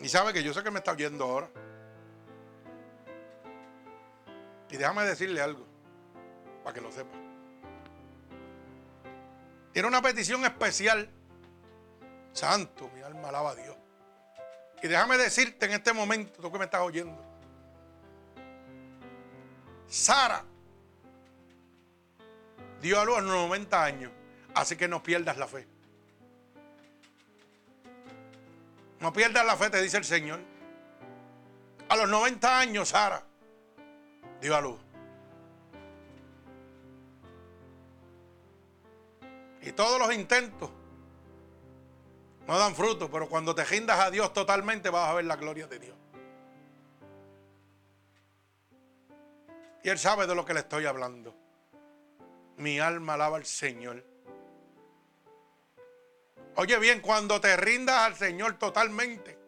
[0.00, 1.48] Y sabe que yo sé que me está oyendo ahora.
[4.70, 5.64] Y déjame decirle algo,
[6.62, 7.16] para que lo sepa.
[9.72, 11.08] Tiene una petición especial.
[12.32, 13.76] Santo, mi alma alaba a Dios.
[14.82, 17.16] Y déjame decirte en este momento, tú que me estás oyendo.
[19.86, 20.44] Sara
[22.80, 24.12] dio a luz a los 90 años.
[24.54, 25.66] Así que no pierdas la fe.
[29.04, 30.40] No pierdas la fe, te dice el Señor.
[31.90, 33.22] A los 90 años, Sara
[34.40, 34.80] dio a luz.
[39.60, 40.70] Y todos los intentos
[42.46, 45.66] no dan fruto, pero cuando te rindas a Dios totalmente vas a ver la gloria
[45.66, 45.96] de Dios.
[49.82, 51.34] Y Él sabe de lo que le estoy hablando.
[52.56, 54.02] Mi alma alaba al Señor.
[56.56, 59.38] Oye bien, cuando te rindas al Señor totalmente,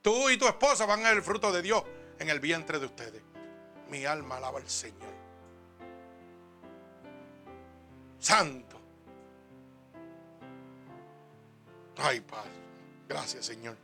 [0.00, 1.82] tú y tu esposa van a ver el fruto de Dios
[2.18, 3.22] en el vientre de ustedes.
[3.88, 5.14] Mi alma alaba al Señor.
[8.18, 8.80] Santo.
[11.98, 12.50] Ay, Padre.
[13.08, 13.76] Gracias, Señor.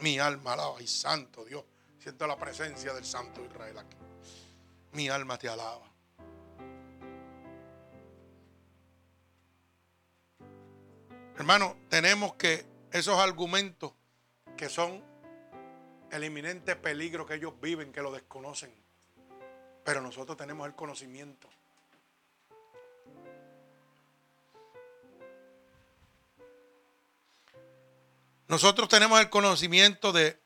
[0.00, 0.80] Mi alma alaba.
[0.80, 1.64] y santo Dios.
[1.98, 3.96] Siento la presencia del Santo Israel aquí.
[4.92, 5.87] Mi alma te alaba.
[11.38, 13.92] Hermano, tenemos que esos argumentos
[14.56, 15.04] que son
[16.10, 18.74] el inminente peligro que ellos viven, que lo desconocen.
[19.84, 21.48] Pero nosotros tenemos el conocimiento.
[28.48, 30.40] Nosotros tenemos el conocimiento de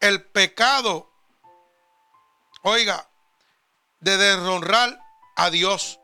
[0.00, 1.12] el pecado,
[2.62, 3.06] oiga,
[4.00, 4.98] de deshonrar
[5.36, 6.00] a Dios.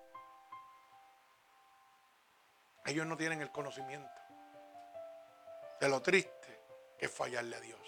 [2.84, 4.10] Ellos no tienen el conocimiento
[5.80, 6.64] de lo triste
[6.98, 7.80] que es fallarle a Dios.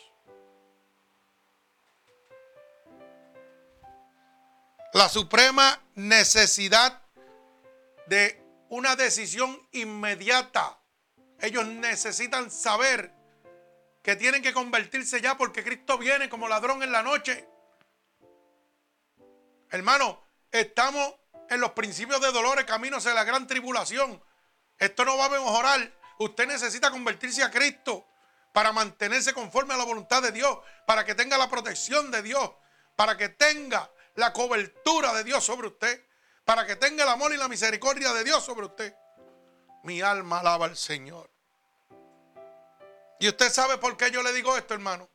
[4.93, 7.03] La suprema necesidad
[8.07, 10.79] de una decisión inmediata.
[11.41, 13.13] Ellos necesitan saber
[14.03, 17.49] que tienen que convertirse ya porque Cristo viene como ladrón en la noche.
[19.71, 21.15] Hermano, estamos
[21.51, 24.23] en los principios de dolores, caminos de la gran tribulación.
[24.79, 25.93] Esto no va a mejorar.
[26.19, 28.07] Usted necesita convertirse a Cristo
[28.53, 32.53] para mantenerse conforme a la voluntad de Dios, para que tenga la protección de Dios,
[32.95, 36.07] para que tenga la cobertura de Dios sobre usted,
[36.45, 38.95] para que tenga el amor y la misericordia de Dios sobre usted.
[39.83, 41.31] Mi alma alaba al Señor.
[43.19, 45.09] Y usted sabe por qué yo le digo esto, hermano.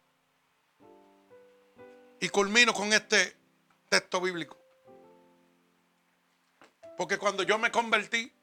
[2.19, 3.37] Y culmino con este
[3.87, 4.57] texto bíblico.
[6.97, 8.33] Porque cuando yo me convertí,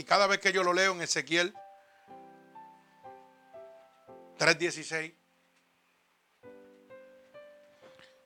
[0.00, 1.54] y cada vez que yo lo leo en Ezequiel
[4.38, 5.14] 3:16,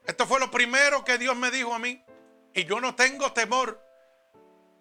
[0.07, 2.01] esto fue lo primero que Dios me dijo a mí.
[2.53, 3.83] Y yo no tengo temor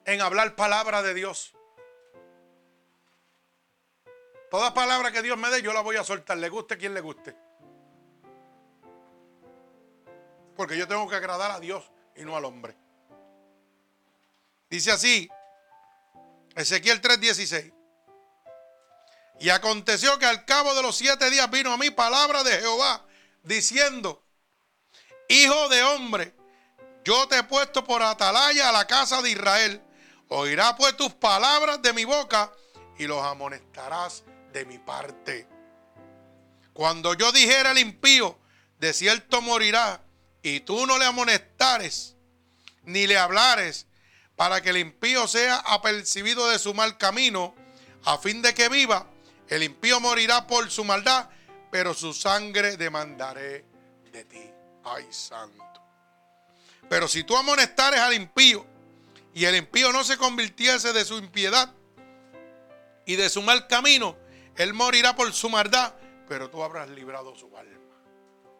[0.05, 1.55] en hablar palabra de Dios.
[4.51, 7.01] Toda palabra que Dios me dé, yo la voy a soltar, le guste quien le
[7.01, 7.35] guste.
[10.55, 12.77] Porque yo tengo que agradar a Dios y no al hombre.
[14.69, 15.27] Dice así,
[16.55, 17.73] Ezequiel 3:16.
[19.39, 23.05] Y aconteció que al cabo de los siete días vino a mí palabra de Jehová,
[23.43, 24.23] diciendo,
[25.27, 26.35] Hijo de hombre,
[27.03, 29.81] yo te he puesto por atalaya a la casa de Israel.
[30.29, 32.51] Oirá pues tus palabras de mi boca
[32.97, 35.47] y los amonestarás de mi parte.
[36.73, 38.39] Cuando yo dijera al impío,
[38.79, 40.01] de cierto morirá,
[40.41, 42.15] y tú no le amonestares,
[42.83, 43.87] ni le hablares,
[44.35, 47.55] para que el impío sea apercibido de su mal camino,
[48.05, 49.07] a fin de que viva,
[49.47, 51.29] el impío morirá por su maldad,
[51.71, 53.65] pero su sangre demandaré
[54.11, 54.49] de ti.
[54.83, 55.63] Ay, santo.
[56.89, 58.65] Pero si tú amonestares al impío,
[59.33, 61.73] y el impío no se convirtiese de su impiedad
[63.05, 64.15] y de su mal camino,
[64.57, 65.95] él morirá por su maldad,
[66.27, 67.79] pero tú habrás librado su alma.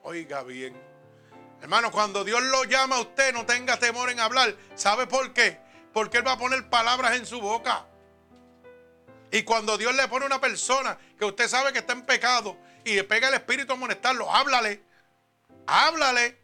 [0.02, 0.93] Oiga bien.
[1.64, 4.54] Hermano, cuando Dios lo llama a usted, no tenga temor en hablar.
[4.76, 5.58] ¿Sabe por qué?
[5.94, 7.86] Porque Él va a poner palabras en su boca.
[9.32, 12.58] Y cuando Dios le pone a una persona que usted sabe que está en pecado
[12.84, 14.84] y le pega el espíritu a amonestarlo, háblale.
[15.66, 16.38] Háblale.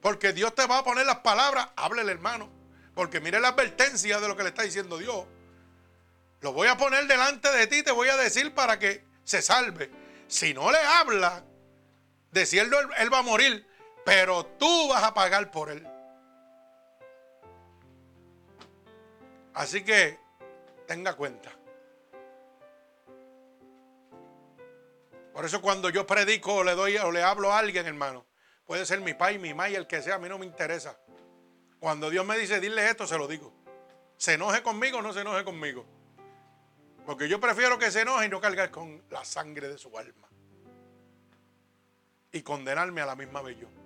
[0.00, 1.70] Porque Dios te va a poner las palabras.
[1.74, 2.48] Háblele, hermano.
[2.94, 5.26] Porque mire la advertencia de lo que le está diciendo Dios.
[6.40, 9.90] Lo voy a poner delante de ti, te voy a decir para que se salve.
[10.28, 11.42] Si no le habla,
[12.30, 13.66] decirlo él, él va a morir,
[14.04, 15.86] pero tú vas a pagar por él.
[19.54, 20.18] Así que
[20.86, 21.50] tenga cuenta.
[25.32, 28.26] Por eso cuando yo predico o le doy o le hablo a alguien, hermano,
[28.66, 30.98] puede ser mi pai, mi y el que sea, a mí no me interesa.
[31.80, 33.52] Cuando Dios me dice, dile esto, se lo digo.
[34.16, 35.84] Se enoje conmigo o no se enoje conmigo.
[37.04, 40.28] Porque yo prefiero que se enoje y no cargar con la sangre de su alma.
[42.32, 43.83] Y condenarme a la misma vez yo.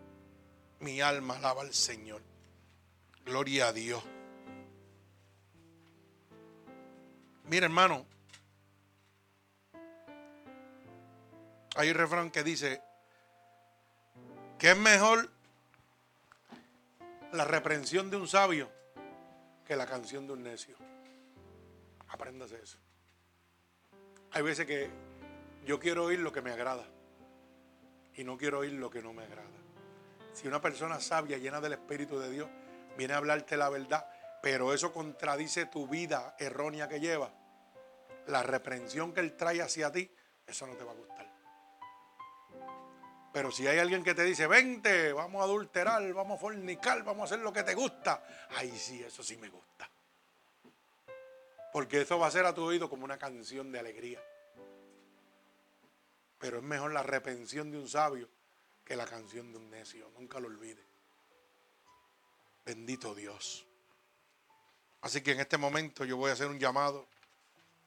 [0.81, 2.23] Mi alma alaba al Señor.
[3.25, 4.03] Gloria a Dios.
[7.45, 8.07] Mira, hermano.
[11.77, 12.83] Hay un refrán que dice
[14.59, 15.31] que es mejor
[17.33, 18.71] la reprensión de un sabio
[19.65, 20.77] que la canción de un necio.
[22.09, 22.79] Apréndase eso.
[24.33, 24.91] Hay veces que
[25.67, 26.87] yo quiero oír lo que me agrada
[28.15, 29.68] y no quiero oír lo que no me agrada.
[30.39, 32.49] Si una persona sabia, llena del Espíritu de Dios,
[32.97, 34.09] viene a hablarte la verdad,
[34.41, 37.33] pero eso contradice tu vida errónea que lleva,
[38.29, 40.09] la reprensión que él trae hacia ti,
[40.47, 41.29] eso no te va a gustar.
[43.33, 47.23] Pero si hay alguien que te dice, vente, vamos a adulterar, vamos a fornicar, vamos
[47.23, 49.91] a hacer lo que te gusta, ahí sí, eso sí me gusta.
[51.73, 54.23] Porque eso va a ser a tu oído como una canción de alegría.
[56.39, 58.38] Pero es mejor la reprensión de un sabio
[58.89, 60.11] que la canción de un necio.
[60.19, 60.83] Nunca lo olvide.
[62.65, 63.67] Bendito Dios.
[65.03, 67.07] Así que en este momento yo voy a hacer un llamado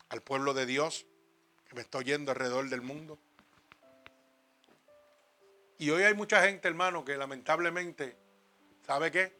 [0.09, 1.07] al pueblo de Dios
[1.67, 3.17] que me está oyendo alrededor del mundo.
[5.79, 8.15] Y hoy hay mucha gente, hermano, que lamentablemente,
[8.85, 9.35] ¿sabe qué?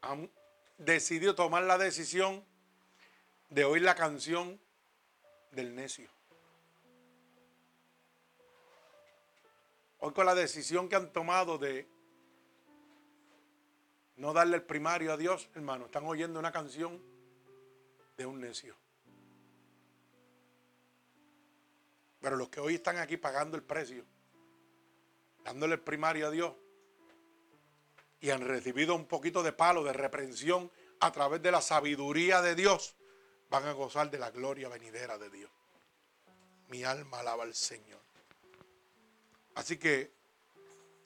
[0.00, 0.30] Han
[0.78, 2.42] decidido tomar la decisión
[3.50, 4.58] de oír la canción
[5.50, 6.13] del necio.
[10.06, 11.88] Hoy con la decisión que han tomado de
[14.16, 17.02] no darle el primario a Dios, hermano, están oyendo una canción
[18.14, 18.76] de un necio.
[22.20, 24.04] Pero los que hoy están aquí pagando el precio,
[25.42, 26.52] dándole el primario a Dios,
[28.20, 30.70] y han recibido un poquito de palo, de reprensión
[31.00, 32.94] a través de la sabiduría de Dios,
[33.48, 35.50] van a gozar de la gloria venidera de Dios.
[36.68, 38.13] Mi alma alaba al Señor.
[39.54, 40.12] Así que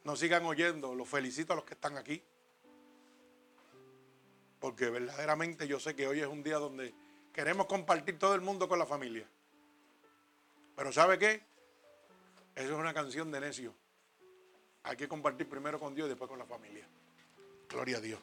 [0.05, 2.23] no sigan oyendo, los felicito a los que están aquí.
[4.59, 6.95] Porque verdaderamente yo sé que hoy es un día donde
[7.33, 9.29] queremos compartir todo el mundo con la familia.
[10.75, 11.43] Pero ¿sabe qué?
[12.55, 13.75] Eso es una canción de necio.
[14.85, 16.87] Hay que compartir primero con Dios y después con la familia.
[17.69, 18.20] Gloria a Dios.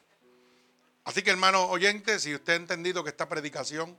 [1.04, 3.96] Así que hermano oyente, si usted ha entendido que esta predicación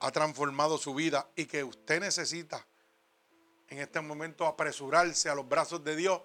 [0.00, 2.66] ha transformado su vida y que usted necesita
[3.70, 6.20] en este momento apresurarse a los brazos de Dios,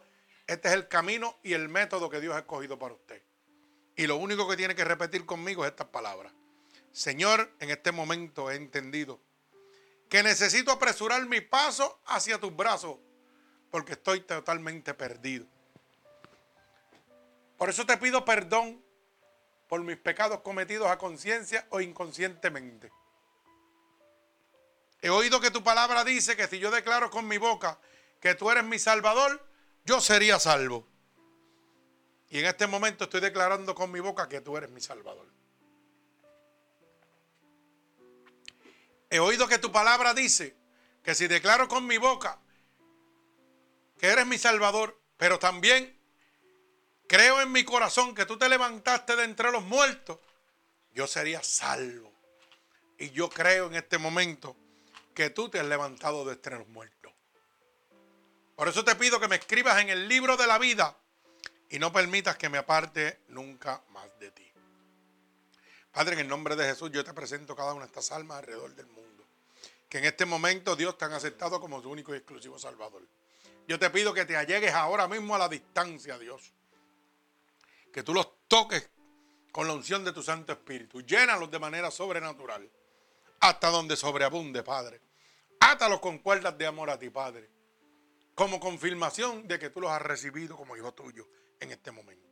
[0.47, 3.21] este es el camino y el método que Dios ha escogido para usted.
[3.95, 6.33] Y lo único que tiene que repetir conmigo es estas palabras.
[6.91, 9.19] Señor, en este momento he entendido
[10.09, 12.97] que necesito apresurar mi paso hacia tus brazos
[13.71, 15.45] porque estoy totalmente perdido.
[17.57, 18.83] Por eso te pido perdón
[19.67, 22.91] por mis pecados cometidos a conciencia o inconscientemente.
[25.05, 27.77] He oído que tu palabra dice que si yo declaro con mi boca
[28.19, 29.39] que tú eres mi salvador,
[29.83, 30.87] yo sería salvo.
[32.31, 35.27] Y en este momento estoy declarando con mi boca que tú eres mi salvador.
[39.11, 40.55] He oído que tu palabra dice
[41.03, 42.39] que si declaro con mi boca
[43.99, 45.95] que eres mi salvador, pero también
[47.07, 50.17] creo en mi corazón que tú te levantaste de entre los muertos,
[50.93, 52.11] yo sería salvo.
[52.97, 54.57] Y yo creo en este momento
[55.15, 57.11] que tú te has levantado de entre los muertos.
[58.55, 60.95] Por eso te pido que me escribas en el libro de la vida
[61.69, 64.51] y no permitas que me aparte nunca más de ti.
[65.91, 68.75] Padre, en el nombre de Jesús yo te presento cada una de estas almas alrededor
[68.75, 69.25] del mundo.
[69.89, 73.01] Que en este momento Dios te ha aceptado como su único y exclusivo Salvador.
[73.67, 76.51] Yo te pido que te allegues ahora mismo a la distancia, Dios.
[77.93, 78.89] Que tú los toques
[79.53, 81.01] con la unción de tu Santo Espíritu.
[81.01, 82.69] Llénalos de manera sobrenatural.
[83.39, 85.01] Hasta donde sobreabunde, Padre.
[85.59, 87.49] Átalos con cuerdas de amor a ti, Padre.
[88.33, 91.27] Como confirmación de que tú los has recibido como hijo tuyo
[91.59, 92.25] en este momento.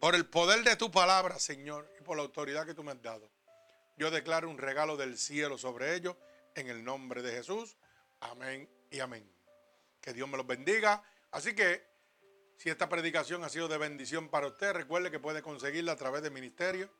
[0.00, 3.02] Por el poder de tu palabra, Señor, y por la autoridad que tú me has
[3.02, 3.30] dado,
[3.96, 6.16] yo declaro un regalo del cielo sobre ellos
[6.54, 7.76] en el nombre de Jesús.
[8.20, 9.30] Amén y amén.
[10.00, 11.04] Que Dios me los bendiga.
[11.30, 11.84] Así que,
[12.56, 16.22] si esta predicación ha sido de bendición para usted, recuerde que puede conseguirla a través
[16.22, 16.90] de ministerio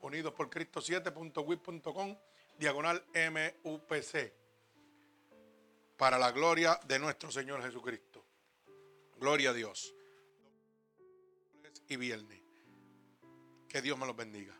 [0.00, 2.16] unidos por Cristo 7.wit.com
[2.58, 4.32] diagonal MUPC
[5.96, 8.24] para la gloria de nuestro Señor Jesucristo.
[9.18, 9.94] Gloria a Dios.
[11.88, 12.40] Y viernes.
[13.68, 14.54] Que Dios me los bendiga.